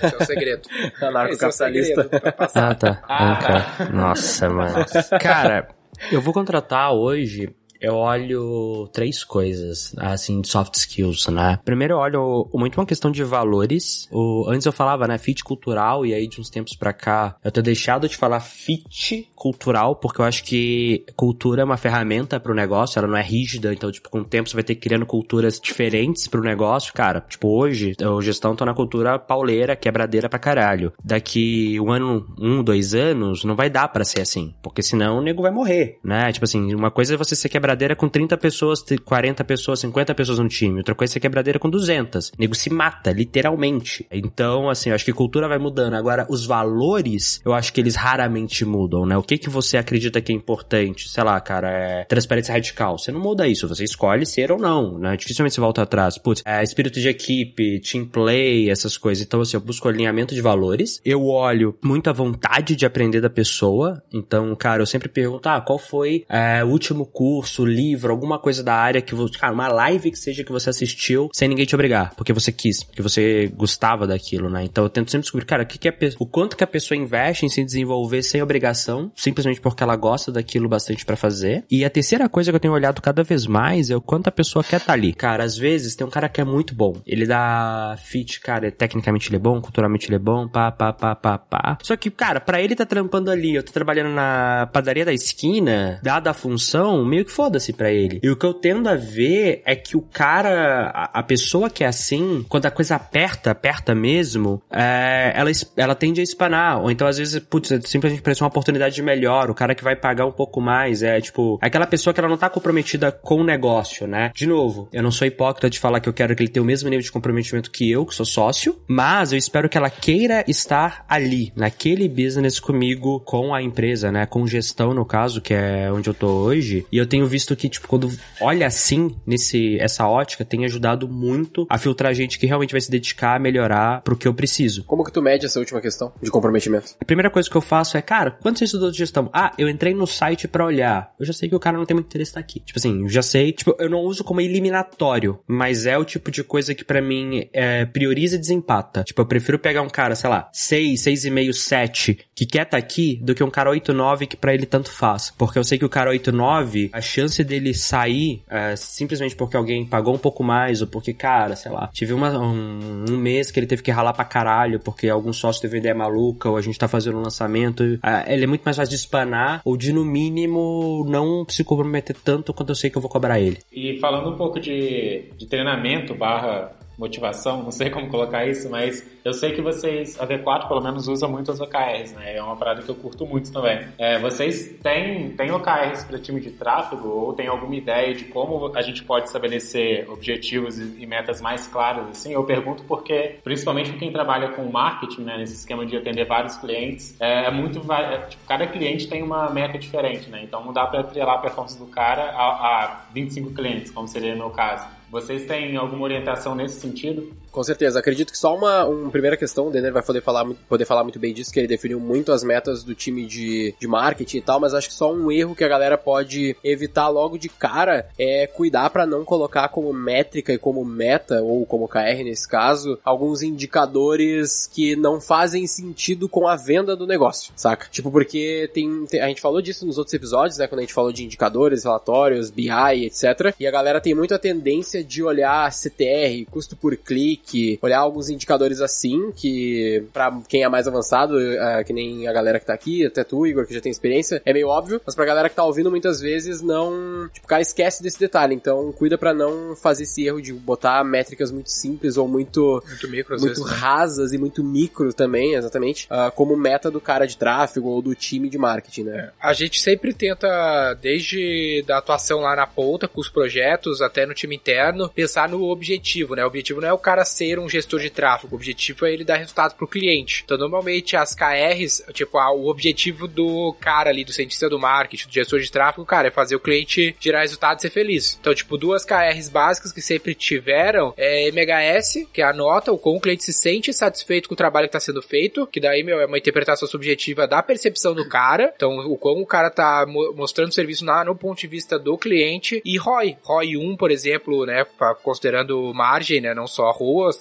Esse 0.07 0.15
é 0.15 0.19
o 0.19 0.25
segredo. 0.25 0.69
Esse 0.95 1.05
é 1.05 1.09
Anarcocapitalista. 1.09 2.03
segredo 2.03 2.21
pra 2.21 2.33
passar. 2.33 2.71
Ah, 2.71 2.75
tá. 2.75 3.03
Ah, 3.09 3.39
Ok. 3.79 3.87
Nossa, 3.95 4.49
mano. 4.49 4.85
Cara, 5.21 5.69
eu 6.11 6.21
vou 6.21 6.33
contratar 6.35 6.93
hoje. 6.93 7.55
Eu 7.83 7.97
olho 7.97 8.89
três 8.93 9.25
coisas, 9.25 9.93
assim, 9.99 10.41
de 10.41 10.47
soft 10.47 10.77
skills, 10.77 11.27
né? 11.27 11.59
Primeiro 11.65 11.95
eu 11.95 11.99
olho 11.99 12.49
muito 12.55 12.79
uma 12.79 12.87
questão 12.87 13.11
de 13.11 13.25
valores. 13.25 14.09
O, 14.13 14.47
antes 14.49 14.65
eu 14.65 14.73
falava, 14.73 15.09
né, 15.09 15.19
fit 15.19 15.43
cultural, 15.43 16.07
e 16.07 16.15
aí 16.15 16.29
de 16.29 16.41
uns 16.41 16.49
tempos 16.49 16.77
pra 16.77 16.93
cá 16.93 17.37
eu 17.45 17.51
tenho 17.51 17.65
deixado 17.65 18.09
de 18.09 18.17
falar 18.17 18.39
fit 18.39 19.29
cultural, 19.35 19.97
porque 19.97 20.21
eu 20.21 20.25
acho 20.25 20.45
que 20.45 21.05
cultura 21.17 21.63
é 21.63 21.65
uma 21.65 21.77
ferramenta 21.77 22.39
pro 22.39 22.55
negócio, 22.55 23.01
ela 23.01 23.09
não 23.09 23.17
é 23.17 23.23
rígida, 23.23 23.73
então, 23.73 23.91
tipo, 23.91 24.09
com 24.09 24.21
o 24.21 24.25
tempo 24.25 24.49
você 24.49 24.55
vai 24.55 24.63
ter 24.63 24.77
criando 24.77 25.05
culturas 25.05 25.59
diferentes 25.59 26.29
pro 26.29 26.41
negócio, 26.41 26.95
cara. 26.95 27.21
Tipo, 27.29 27.49
hoje, 27.49 27.97
eu 27.99 28.23
gestão 28.23 28.55
tô 28.55 28.65
na 28.65 28.75
cultura 28.75 29.19
pauleira, 29.19 29.75
quebradeira 29.75 30.29
pra 30.29 30.39
caralho. 30.39 30.93
Daqui 31.03 31.81
um 31.81 31.91
ano, 31.91 32.33
um, 32.39 32.63
dois 32.63 32.95
anos, 32.95 33.43
não 33.43 33.57
vai 33.57 33.69
dar 33.69 33.89
pra 33.89 34.05
ser 34.05 34.21
assim, 34.21 34.55
porque 34.63 34.83
senão 34.83 35.19
o 35.19 35.23
nego 35.23 35.43
vai 35.43 35.51
morrer, 35.51 35.99
né? 36.05 36.31
Tipo 36.31 36.45
assim, 36.45 36.73
uma 36.75 36.91
coisa 36.91 37.15
é 37.15 37.17
você 37.17 37.35
ser 37.35 37.49
quebradeira 37.49 37.72
com 37.97 38.09
30 38.09 38.37
pessoas, 38.37 38.85
40 39.05 39.45
pessoas, 39.45 39.81
50 39.81 40.15
pessoas 40.15 40.39
no 40.39 40.49
time, 40.49 40.79
outra 40.79 40.95
coisa 40.95 41.19
é 41.19 41.21
quebradeira 41.21 41.59
com 41.59 41.69
200. 41.69 42.29
O 42.29 42.33
nego 42.39 42.55
se 42.55 42.71
mata, 42.71 43.13
literalmente. 43.13 44.07
Então, 44.11 44.69
assim, 44.69 44.91
eu 44.91 44.95
acho 44.95 45.05
que 45.05 45.13
cultura 45.13 45.49
vai 45.49 45.59
mudando. 45.59 45.95
Agora, 45.95 46.27
os 46.29 46.47
valores, 46.47 47.41
eu 47.45 47.53
acho 47.53 47.73
que 47.73 47.81
eles 47.81 47.95
raramente 47.95 48.65
mudam, 48.65 49.07
né? 49.07 49.17
O 49.17 49.23
que 49.23 49.39
que 49.39 49.49
você 49.51 49.77
acredita 49.77 50.21
que 50.21 50.33
é 50.33 50.35
importante? 50.35 51.09
Sei 51.09 51.23
lá, 51.23 51.41
cara, 51.41 51.71
é 51.71 52.05
transparência 52.05 52.53
radical. 52.53 52.99
Você 52.99 53.13
não 53.13 53.21
muda 53.21 53.47
isso, 53.47 53.69
você 53.69 53.85
escolhe 53.85 54.27
ser 54.27 54.51
ou 54.53 54.59
não, 54.59 54.99
né? 54.99 55.17
Dificilmente 55.17 55.55
você 55.55 55.61
volta 55.61 55.83
atrás. 55.83 56.19
Putz, 56.19 56.43
é 56.45 56.63
espírito 56.63 57.01
de 57.01 57.09
equipe, 57.09 57.81
team 57.81 58.05
play, 58.05 58.71
essas 58.71 58.97
coisas. 58.97 59.25
Então, 59.25 59.41
assim, 59.41 59.57
eu 59.57 59.61
busco 59.61 59.89
alinhamento 59.89 60.35
de 60.35 60.41
valores. 60.41 61.01
Eu 61.05 61.27
olho 61.27 61.77
muita 61.83 62.13
vontade 62.13 62.77
de 62.77 62.87
aprender 62.87 63.21
da 63.21 63.31
pessoa. 63.31 64.03
Então, 64.13 64.55
cara, 64.57 64.83
eu 64.83 64.87
sempre 64.87 65.09
pergunto, 65.09 65.49
ah, 65.49 65.61
qual 65.61 65.79
foi 65.79 66.25
é, 66.29 66.65
o 66.65 66.69
último 66.69 67.07
curso, 67.07 67.62
livro, 67.65 68.13
alguma 68.13 68.39
coisa 68.39 68.63
da 68.63 68.75
área 68.75 69.01
que 69.01 69.15
você... 69.15 69.39
Cara, 69.39 69.53
uma 69.53 69.69
live 69.69 70.11
que 70.11 70.19
seja 70.19 70.45
que 70.45 70.53
você 70.53 70.71
assistiu 70.71 71.29
sem 71.33 71.49
ninguém 71.49 71.67
te 71.67 71.75
obrigar. 71.75 72.15
Porque 72.15 72.33
você 72.33 72.53
quis, 72.53 72.83
porque 72.83 73.03
você 73.03 73.51
gostava 73.55 74.07
daquilo, 74.07 74.49
né? 74.49 74.65
Então, 74.65 74.85
eu 74.85 74.91
tento 74.91 75.11
sempre 75.11 75.23
descobrir, 75.23 75.47
cara, 75.47 75.63
o 75.63 75.67
que, 75.67 75.79
que 75.79 75.89
é... 75.89 75.97
O 76.19 76.27
quanto 76.27 76.57
que 76.57 76.65
a 76.65 76.67
pessoa 76.67 76.99
investe 76.99 77.47
em 77.47 77.49
se 77.49 77.65
desenvolver 77.65 78.23
sem 78.23 78.43
obrigação, 78.43 79.11
simplesmente 79.15 79.61
porque 79.61 79.83
ela 79.83 79.97
gosta 79.97 80.33
daquilo 80.33 80.69
bastante 80.69 81.05
pra 81.05 81.17
fazer. 81.17 81.65
E 81.71 81.85
a 81.85 81.91
terceira 81.91 82.29
coisa 82.29 82.51
que 82.51 82.57
eu 82.57 82.61
tenho 82.61 82.75
olhado 82.75 83.01
cada 83.01 83.23
vez 83.23 83.47
mais 83.47 83.91
é 83.91 83.97
o 83.97 84.01
quanto 84.01 84.29
a 84.29 84.33
pessoa 84.33 84.65
quer 84.65 84.77
estar 84.77 84.93
ali. 84.93 85.13
Cara, 85.13 85.45
às 85.45 85.57
vezes 85.57 85.95
tem 85.95 86.07
um 86.07 86.11
cara 86.11 86.29
que 86.29 86.41
é 86.41 86.45
muito 86.45 86.75
bom. 86.75 87.01
Ele 87.07 87.27
dá 87.27 87.97
fit, 87.99 88.41
cara, 88.41 88.71
tecnicamente 88.71 89.29
ele 89.29 89.37
é 89.37 89.39
bom, 89.39 89.61
culturalmente 89.61 90.09
ele 90.09 90.17
é 90.17 90.19
bom, 90.19 90.49
pá, 90.49 90.71
pá, 90.71 90.93
pá, 90.93 91.15
pá, 91.15 91.39
pá. 91.39 91.79
Só 91.83 91.97
que, 91.97 92.11
cara, 92.11 92.41
pra 92.41 92.61
ele 92.61 92.75
tá 92.75 92.85
trampando 92.85 93.31
ali, 93.31 93.55
eu 93.55 93.63
tô 93.63 93.73
trabalhando 93.73 94.15
na 94.15 94.69
padaria 94.73 95.05
da 95.05 95.13
esquina, 95.13 96.01
dada 96.03 96.31
a 96.31 96.35
função, 96.35 97.05
meio 97.05 97.25
que 97.25 97.33
foda-se 97.43 97.73
pra 97.73 97.91
ele. 97.91 98.21
E 98.23 98.31
o 98.31 98.37
que 98.37 98.47
eu 98.47 98.55
tendo 98.55 98.89
a 98.89 98.95
ver 98.95 99.63
é 99.67 99.75
que 99.75 99.97
o 99.97 100.01
cara, 100.01 100.93
a, 100.95 101.19
a 101.19 101.23
pessoa 101.25 101.69
que 101.69 101.83
é 101.83 101.89
assim, 101.89 102.47
quando 102.49 102.67
a 102.67 102.71
coisa 102.71 102.95
aperta, 102.95 103.51
aperta 103.51 103.97
mesmo, 103.97 104.63
é, 104.71 105.33
ela, 105.35 105.51
ela 105.77 105.95
tende 105.97 106.21
a 106.21 106.23
espanar. 106.23 106.81
Ou 106.81 106.89
então, 106.89 107.05
às 107.05 107.19
vezes, 107.19 107.41
putz, 107.41 107.73
é 107.73 107.81
simplesmente 107.81 108.23
parece 108.23 108.43
uma 108.43 108.49
oportunidade 108.49 108.95
de 108.95 109.03
melhor, 109.03 109.51
o 109.51 109.55
cara 109.55 109.75
que 109.75 109.83
vai 109.83 109.97
pagar 109.97 110.25
um 110.25 110.31
pouco 110.31 110.61
mais, 110.61 111.03
é 111.03 111.21
tipo, 111.21 111.59
aquela 111.61 111.85
pessoa 111.85 112.15
que 112.15 112.21
ela 112.21 112.29
não 112.29 112.39
tá 112.39 112.49
comprometida 112.49 113.11
com 113.11 113.41
o 113.41 113.45
negócio, 113.45 114.07
né? 114.07 114.31
De 114.33 114.47
novo, 114.47 114.89
eu 114.93 115.03
não 115.03 115.11
sou 115.11 115.27
hipócrita 115.27 115.69
de 115.69 115.81
falar 115.81 115.99
que 115.99 116.09
eu 116.09 116.13
quero 116.13 116.37
que 116.37 116.45
ele 116.45 116.51
tenha 116.51 116.63
o 116.63 116.67
mesmo 116.67 116.89
nível 116.89 117.03
de 117.03 117.11
comprometimento 117.11 117.73
que 117.73 117.91
eu, 117.91 118.07
que 118.07 118.15
sou 118.15 118.25
sócio, 118.25 118.79
mas 118.87 119.33
eu 119.33 119.39
espero 119.39 119.69
que 119.69 119.77
ela 119.77 119.91
queira 119.91 120.45
estar 120.47 121.05
ali, 121.09 121.53
naquele 121.57 122.09
business 122.09 122.61
comigo, 122.61 123.19
com 123.19 123.53
a 123.53 123.61
empresa, 123.61 124.13
né? 124.13 124.27
Com 124.27 124.47
gestão, 124.47 124.95
no 124.95 125.05
caso, 125.05 125.41
que 125.41 125.53
é 125.53 125.91
onde 125.91 126.09
eu 126.09 126.15
tô 126.15 126.29
hoje. 126.29 126.87
E 126.93 126.99
eu 126.99 127.07
tenho 127.07 127.32
visto 127.33 127.57
que, 127.57 127.69
tipo, 127.69 127.89
quando 127.89 128.13
olha 128.41 128.67
assim, 128.67 129.17
nesse, 129.27 129.79
essa 129.81 130.07
ótica, 130.07 130.45
tem 130.45 130.65
ajudado 130.65 131.09
muito 131.09 131.67
a 131.69 131.79
filtrar 131.79 132.15
gente 132.15 132.39
que 132.39 132.47
realmente 132.47 132.73
vai 132.73 132.81
se 132.81 132.91
dedicar 132.91 133.37
a 133.37 133.39
melhorar 133.39 134.03
pro 134.03 134.17
que 134.17 134.29
eu 134.29 134.35
preciso. 134.35 134.85
Como 134.85 135.05
que 135.05 135.13
tu 135.13 135.23
mede 135.23 135.47
essa 135.47 135.59
última 135.59 135.81
questão 135.81 136.13
de 136.23 136.31
comprometimento? 136.31 136.95
A 137.01 137.05
primeira 137.05 137.31
coisa 137.31 137.49
que 137.49 137.57
eu 137.57 137.61
faço 137.61 137.97
é, 137.97 138.03
cara, 138.03 138.33
quanto 138.43 138.59
você 138.59 138.65
estudou 138.67 138.91
de 138.91 138.99
gestão? 138.99 139.31
Ah, 139.33 139.53
eu 139.59 139.69
entrei 139.69 139.95
no 139.95 140.07
site 140.07 140.47
pra 140.47 140.65
olhar. 140.65 141.13
Eu 141.19 141.27
já 141.27 141.33
sei 141.33 141.49
que 141.49 141.57
o 141.57 141.61
cara 141.61 141.79
não 141.79 141.87
tem 141.87 141.95
muito 141.95 142.07
interesse 142.07 142.39
aqui. 142.39 142.61
Tipo 142.61 142.79
assim, 142.79 143.03
eu 143.03 143.09
já 143.09 143.23
sei. 143.23 143.53
Tipo, 143.53 143.75
eu 143.79 143.89
não 143.89 144.01
uso 144.01 144.23
como 144.23 144.41
eliminatório, 144.41 145.41
mas 145.47 145.87
é 145.87 145.97
o 145.97 146.05
tipo 146.05 146.31
de 146.31 146.45
coisa 146.45 146.75
que 146.75 146.85
pra 146.85 147.01
mim 147.01 147.49
é, 147.53 147.85
prioriza 147.87 148.37
e 148.37 148.39
desempata. 148.39 149.03
Tipo, 149.05 149.23
eu 149.23 149.27
prefiro 149.27 149.59
pegar 149.59 149.83
um 149.83 149.89
cara, 149.89 150.15
sei 150.15 150.29
lá, 150.29 150.49
6, 150.53 151.01
6,5, 151.01 151.53
7, 151.53 152.19
que 152.35 152.47
quer 152.47 152.63
estar 152.63 152.77
aqui, 152.77 153.19
do 153.23 153.35
que 153.35 153.43
um 153.43 153.51
cara 153.51 153.71
8, 153.71 153.93
9 153.93 154.27
que 154.27 154.37
pra 154.37 154.55
ele 154.55 154.67
tanto 154.67 154.91
faz. 154.91 155.33
Porque 155.37 155.59
eu 155.59 155.65
sei 155.65 155.79
que 155.79 155.85
o 155.85 155.89
cara 155.89 156.11
8, 156.11 156.33
9, 156.33 156.91
a 156.93 157.01
chance 157.01 157.22
dele 157.45 157.75
sair 157.75 158.43
é, 158.49 158.75
simplesmente 158.77 159.35
porque 159.37 159.57
alguém 159.57 159.85
pagou 159.87 160.15
um 160.15 160.19
pouco 160.19 160.43
mais, 160.43 160.81
ou 160.81 160.87
porque, 160.89 161.13
cara, 161.13 161.57
sei 161.57 161.71
lá, 161.73 161.89
tive 161.93 162.13
uma- 162.13 162.39
um, 162.39 163.05
um 163.11 163.17
mês 163.17 163.51
que 163.51 163.59
ele 163.61 163.67
teve 163.67 163.83
que 163.83 163.91
ralar 163.91 164.13
pra 164.13 164.25
caralho, 164.25 164.81
porque 164.81 165.09
algum 165.09 165.33
sócio 165.33 165.63
teve 165.63 165.79
ideia 165.79 165.95
maluca, 165.95 166.49
ou 166.49 166.57
a 166.57 166.61
gente 166.63 166.79
tá 166.79 166.89
fazendo 166.89 167.19
um 167.19 167.23
lançamento. 167.23 167.83
é, 168.03 168.33
ele 168.35 168.45
é 168.45 168.47
muito 168.47 168.63
mais 168.63 168.77
fácil 168.77 168.91
de 168.91 168.97
espanar, 168.97 169.61
ou 169.65 169.77
de, 169.77 169.93
no 169.93 170.05
mínimo, 170.05 171.05
não 171.09 171.45
se 171.49 171.63
comprometer 171.65 172.17
tanto 172.25 172.53
quanto 172.53 172.71
eu 172.71 172.75
sei 172.75 172.91
que 172.91 172.97
eu 172.97 173.03
vou 173.03 173.11
cobrar 173.11 173.41
ele. 173.41 173.59
E 173.73 173.99
falando 174.01 174.31
um 174.31 174.37
pouco 174.37 174.59
de, 174.61 175.25
de 175.37 175.47
treinamento 175.47 176.15
barra 176.15 176.73
motivação, 177.03 177.63
não 177.63 177.73
sei 177.73 177.91
como 177.91 178.09
colocar 178.09 178.47
isso, 178.47 178.71
mas 178.71 179.05
eu 179.25 179.33
sei 179.33 179.53
que 179.53 179.61
vocês, 179.61 180.21
a 180.21 180.27
V4 180.27 180.69
pelo 180.69 180.81
menos 180.81 181.09
usa 181.09 181.27
muito 181.27 181.51
as 181.51 181.61
OKRs, 181.61 182.13
né? 182.15 182.37
É 182.37 182.43
uma 182.43 182.57
parada 182.57 182.83
que 182.83 182.89
eu 182.89 182.95
curto 182.95 183.27
muito 183.27 183.53
também. 183.53 183.87
É, 183.99 184.19
vocês 184.19 184.77
têm, 184.83 185.31
têm 185.31 185.51
OKRs 185.51 186.05
para 186.05 186.19
time 186.19 186.41
de 186.41 186.51
tráfego 186.53 187.09
ou 187.09 187.33
tem 187.33 187.49
alguma 187.49 187.75
ideia 187.75 188.15
de 188.15 188.25
como 188.27 188.73
a 188.75 188.83
gente 188.83 189.03
pode 189.05 189.27
estabelecer 189.27 190.09
objetivos 190.09 190.79
e, 190.79 191.07
metas 191.07 191.41
mais 191.41 191.67
claras 191.67 192.09
assim? 192.09 192.33
Eu 192.33 192.45
pergunto 192.45 192.85
porque, 192.85 193.37
principalmente 193.43 193.91
para 193.91 193.99
quem 193.99 194.13
trabalha 194.13 194.51
com 194.51 194.65
marketing, 194.65 195.23
né, 195.23 195.37
nesse 195.37 195.55
esquema 195.55 195.85
de 195.85 195.97
atender 195.97 196.25
vários 196.25 196.57
clientes, 196.57 197.21
é, 197.21 197.47
é 197.47 197.51
muito, 197.51 197.81
é, 197.93 198.19
tipo, 198.29 198.45
cada 198.47 198.67
cliente 198.67 199.09
tem 199.09 199.23
uma 199.23 199.51
meta 199.51 199.79
diferente, 199.79 200.31
né? 200.31 200.41
Então 200.43 200.65
não 200.65 200.73
dá 200.73 200.87
para 200.87 201.01
atrelar 201.01 201.37
a 201.37 201.39
performance 201.39 201.79
do 201.79 201.87
cara 201.87 202.31
a, 202.31 202.85
a 202.85 203.01
25 203.13 203.51
clientes, 203.53 203.91
como 203.91 204.07
seria 204.09 204.33
no 204.33 204.39
meu 204.39 204.51
caso. 204.51 205.02
Vocês 205.13 205.45
têm 205.45 205.77
alguma 205.77 206.05
orientação 206.05 206.55
nesse 206.55 206.81
sentido? 206.81 207.37
Com 207.53 207.63
certeza. 207.63 207.99
Acredito 207.99 208.33
que 208.33 208.39
só 208.39 208.57
uma, 208.57 208.87
uma 208.87 209.11
primeira 209.11 209.37
questão, 209.37 209.69
o 209.69 209.71
Denner 209.71 209.93
vai 209.93 210.03
poder 210.03 210.23
falar, 210.23 210.47
poder 210.69 210.87
falar 210.87 211.03
muito 211.03 211.19
bem 211.19 211.35
disso, 211.35 211.53
que 211.53 211.61
ele 211.61 211.69
definiu 211.69 212.01
muito 212.01 212.33
as 212.33 212.43
metas 212.43 212.83
do 212.83 212.95
time 212.95 213.27
de, 213.27 213.75
de 213.79 213.87
marketing 213.87 214.39
e 214.39 214.41
tal, 214.41 214.59
mas 214.59 214.73
acho 214.73 214.89
que 214.89 214.95
só 214.95 215.13
um 215.13 215.31
erro 215.31 215.55
que 215.55 215.63
a 215.63 215.69
galera 215.69 215.99
pode 215.99 216.57
evitar 216.65 217.09
logo 217.09 217.37
de 217.37 217.51
cara 217.51 218.09
é 218.19 218.47
cuidar 218.47 218.89
para 218.89 219.05
não 219.05 219.23
colocar 219.23 219.69
como 219.69 219.93
métrica 219.93 220.51
e 220.53 220.59
como 220.59 220.83
meta, 220.83 221.43
ou 221.43 221.67
como 221.67 221.87
KR 221.87 222.25
nesse 222.25 222.49
caso, 222.49 222.99
alguns 223.05 223.43
indicadores 223.43 224.67
que 224.67 224.97
não 224.97 225.21
fazem 225.21 225.67
sentido 225.67 226.31
com 226.31 226.49
a 226.49 226.57
venda 226.57 226.97
do 226.97 227.07
negócio, 227.07 227.53
saca? 227.55 227.87
Tipo, 227.91 228.11
porque 228.11 228.71
tem, 228.73 229.05
tem 229.05 229.21
a 229.21 229.29
gente 229.29 229.43
falou 229.43 229.61
disso 229.61 229.85
nos 229.85 229.99
outros 229.99 230.15
episódios, 230.15 230.57
né, 230.57 230.67
quando 230.67 230.79
a 230.79 230.83
gente 230.83 230.95
falou 230.95 231.13
de 231.13 231.23
indicadores, 231.23 231.85
relatórios, 231.85 232.51
BI, 232.51 232.71
etc. 233.05 233.55
E 233.61 233.67
a 233.67 233.71
galera 233.71 234.01
tem 234.01 234.15
muita 234.15 234.39
tendência 234.39 235.05
de 235.05 235.23
olhar 235.23 235.71
CTR, 235.71 236.47
custo 236.51 236.75
por 236.75 236.97
clique, 236.97 237.42
olhar 237.83 237.99
alguns 237.99 238.29
indicadores 238.29 238.81
assim, 238.81 239.33
que 239.33 240.05
para 240.13 240.41
quem 240.49 240.63
é 240.63 240.69
mais 240.69 240.87
avançado, 240.87 241.37
uh, 241.37 241.85
que 241.85 241.93
nem 241.93 242.27
a 242.27 242.33
galera 242.33 242.59
que 242.59 242.67
tá 242.67 242.75
aqui, 242.75 243.07
até 243.07 243.25
tu, 243.25 243.47
Igor, 243.47 243.67
que 243.67 243.75
já 243.75 243.81
tem 243.81 243.91
experiência, 243.91 244.41
é 244.45 244.53
meio 244.53 244.69
óbvio, 244.69 245.01
mas 245.05 245.15
pra 245.15 245.25
galera 245.25 245.49
que 245.49 245.57
tá 245.57 245.65
ouvindo 245.65 245.91
muitas 245.91 246.21
vezes 246.21 246.61
não, 246.61 247.29
tipo, 247.33 247.47
cara, 247.47 247.63
esquece 247.63 248.03
desse 248.03 248.19
detalhe. 248.19 248.55
Então, 248.55 248.93
cuida 248.93 249.19
para 249.19 249.35
não 249.35 249.75
fazer 249.77 250.05
esse 250.05 250.25
erro 250.25 250.41
de 250.41 250.53
botar 250.53 251.03
métricas 251.05 251.51
muito 251.51 251.71
simples 251.71 252.17
ou 252.17 252.29
muito 252.29 252.83
muito, 252.87 253.09
micro, 253.09 253.37
muito 253.39 253.49
vezes, 253.49 253.65
né? 253.65 253.77
rasas 253.77 254.31
né? 254.31 254.37
e 254.37 254.41
muito 254.41 254.63
micro 254.63 255.13
também, 255.13 255.55
exatamente, 255.55 256.07
uh, 256.07 256.31
como 256.33 256.57
meta 256.57 256.91
do 256.91 257.01
cara 257.01 257.27
de 257.27 257.37
tráfego 257.37 257.89
ou 257.89 258.03
do 258.03 258.15
time 258.15 258.49
de 258.49 258.59
marketing, 258.59 259.05
né? 259.05 259.19
É. 259.19 259.31
A 259.41 259.53
gente 259.53 259.81
sempre 259.81 260.13
tenta, 260.13 260.95
desde 261.01 261.83
da 261.87 261.99
atuação 261.99 262.41
lá 262.41 262.55
na 262.55 262.67
ponta, 262.67 263.09
com 263.09 263.21
os 263.21 263.29
projetos, 263.29 264.01
até 264.01 264.27
no 264.27 264.35
time 264.35 264.57
interno, 264.57 265.09
pensar 265.09 265.49
no 265.49 265.63
objetivo, 265.65 266.35
né? 266.35 266.45
O 266.45 266.49
objetivo 266.49 266.81
não 266.81 266.89
é 266.89 266.93
o 266.93 266.99
cara 266.99 267.25
ser 267.33 267.59
um 267.59 267.69
gestor 267.69 268.01
de 268.01 268.11
tráfego, 268.11 268.55
o 268.55 268.57
objetivo 268.57 269.07
é 269.07 269.13
ele 269.13 269.25
dar 269.25 269.37
resultado 269.37 269.75
pro 269.75 269.89
cliente. 269.89 270.43
Então, 270.45 270.59
normalmente, 270.59 271.17
as 271.17 271.35
KRs, 271.35 272.05
tipo, 272.13 272.39
o 272.39 272.69
objetivo 272.69 273.27
do 273.27 273.75
cara 273.81 274.11
ali, 274.11 274.25
do 274.25 274.33
cientista 274.33 274.69
do 274.69 274.79
marketing, 274.79 275.27
do 275.27 275.33
gestor 275.33 275.61
de 275.61 275.71
tráfego, 275.71 276.05
cara, 276.05 276.29
é 276.29 276.31
fazer 276.31 276.57
o 276.57 276.61
cliente 276.61 277.15
gerar 277.21 277.41
resultado 277.41 277.79
e 277.79 277.83
ser 277.83 277.91
feliz. 277.91 278.39
Então, 278.41 278.55
tipo, 278.55 278.77
duas 278.77 279.05
KRs 279.05 279.49
básicas 279.49 279.93
que 279.93 280.01
sempre 280.01 280.35
tiveram 280.35 281.15
é 281.17 281.49
MHS, 281.49 282.27
que 282.33 282.43
é 282.43 282.45
a 282.45 282.53
nota, 282.53 282.93
o 282.93 282.99
como 282.99 283.19
o 283.19 283.21
cliente 283.21 283.45
se 283.45 283.53
sente 283.53 283.93
satisfeito 283.93 284.49
com 284.49 284.55
o 284.55 284.57
trabalho 284.57 284.89
que 284.89 284.97
está 284.97 285.01
sendo 285.01 285.23
feito, 285.23 285.67
que 285.67 285.81
daí, 285.81 286.03
meu, 286.03 286.21
é 286.21 286.27
uma 286.27 286.39
interpretação 286.39 286.87
subjetiva 286.89 287.47
da 287.47 287.63
percepção 287.63 288.15
do 288.15 288.29
cara. 288.29 288.73
Então, 288.75 288.99
o 288.99 289.17
como 289.17 289.43
o 289.43 289.47
cara 289.47 289.71
tá 289.71 290.05
mostrando 290.07 290.71
o 290.71 290.75
serviço 290.75 291.05
na, 291.05 291.25
no 291.25 291.35
ponto 291.35 291.59
de 291.59 291.67
vista 291.67 291.99
do 291.99 292.17
cliente. 292.19 292.83
E 292.85 292.99
ROI. 292.99 293.37
ROI 293.43 293.77
1, 293.77 293.97
por 293.97 294.11
exemplo, 294.11 294.67
né, 294.67 294.85
considerando 295.23 295.93
margem, 295.95 296.41
né, 296.41 296.55
não 296.55 296.67
só 296.67 296.91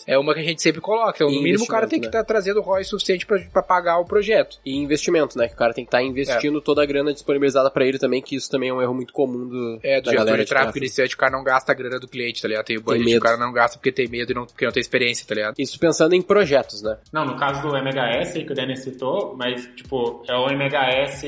é 0.08 0.18
uma 0.18 0.34
que 0.34 0.40
a 0.40 0.44
gente 0.44 0.62
sempre 0.62 0.82
coloca. 0.82 1.14
Então, 1.16 1.30
no 1.30 1.42
mínimo, 1.42 1.64
o 1.64 1.68
cara 1.68 1.88
tem 1.88 2.00
que 2.00 2.08
estar 2.08 2.20
né? 2.20 2.24
tá 2.24 2.28
trazendo 2.28 2.62
ROI 2.62 2.84
suficiente 2.84 3.26
para 3.26 3.64
pagar 3.64 4.00
o 4.00 4.06
projeto. 4.06 4.58
E 4.66 4.76
investimento, 4.78 5.38
né, 5.38 5.48
que 5.48 5.54
o 5.54 5.58
cara 5.58 5.74
tem 5.74 5.84
que 5.84 5.90
estar 5.90 6.00
tá 6.00 6.04
investindo 6.04 6.60
é. 6.60 6.62
toda 6.62 6.84
a 6.84 6.86
grana 6.86 7.14
disponibilizada 7.14 7.70
para 7.70 7.86
ele 7.86 7.98
também, 7.98 8.22
que 8.22 8.36
isso 8.36 8.50
também 8.50 8.70
é 8.70 8.74
um 8.74 8.82
erro 8.82 8.94
muito 8.94 9.14
comum 9.14 9.48
do 9.48 9.80
É, 9.84 10.02
do 10.02 10.12
gestor 10.12 10.38
de 10.38 10.46
tráfego 10.46 10.78
iniciante, 10.78 11.16
o 11.16 11.18
cara 11.18 11.32
não 11.32 11.44
gasta 11.44 11.72
a 11.72 11.76
grana 11.76 12.00
do 12.00 12.08
cliente, 12.08 12.42
tá 12.42 12.48
ligado? 12.48 12.66
Tem 12.66 12.78
o 12.78 12.82
budget, 12.82 13.18
o 13.18 13.22
cara 13.22 13.38
não 13.38 13.52
gasta 13.52 13.78
porque 13.78 13.92
tem 13.92 14.08
medo 14.08 14.32
e 14.32 14.36
não, 14.36 14.46
porque 14.46 14.66
não 14.66 14.72
tem 14.72 14.82
experiência, 14.82 15.26
tá 15.28 15.36
ligado? 15.36 15.56
Isso 15.58 15.80
pensando 15.80 16.14
em 16.14 16.22
projetos, 16.22 16.82
né? 16.82 16.98
Não, 17.12 17.26
no 17.26 17.36
caso 17.38 17.62
do 17.62 17.76
MHS 17.76 18.34
que 18.34 18.52
o 18.52 18.56
Dennis 18.56 18.84
citou, 18.84 19.36
mas, 19.38 19.66
tipo, 19.76 20.24
é 20.28 20.36
o 20.36 20.50
MHS 20.50 21.24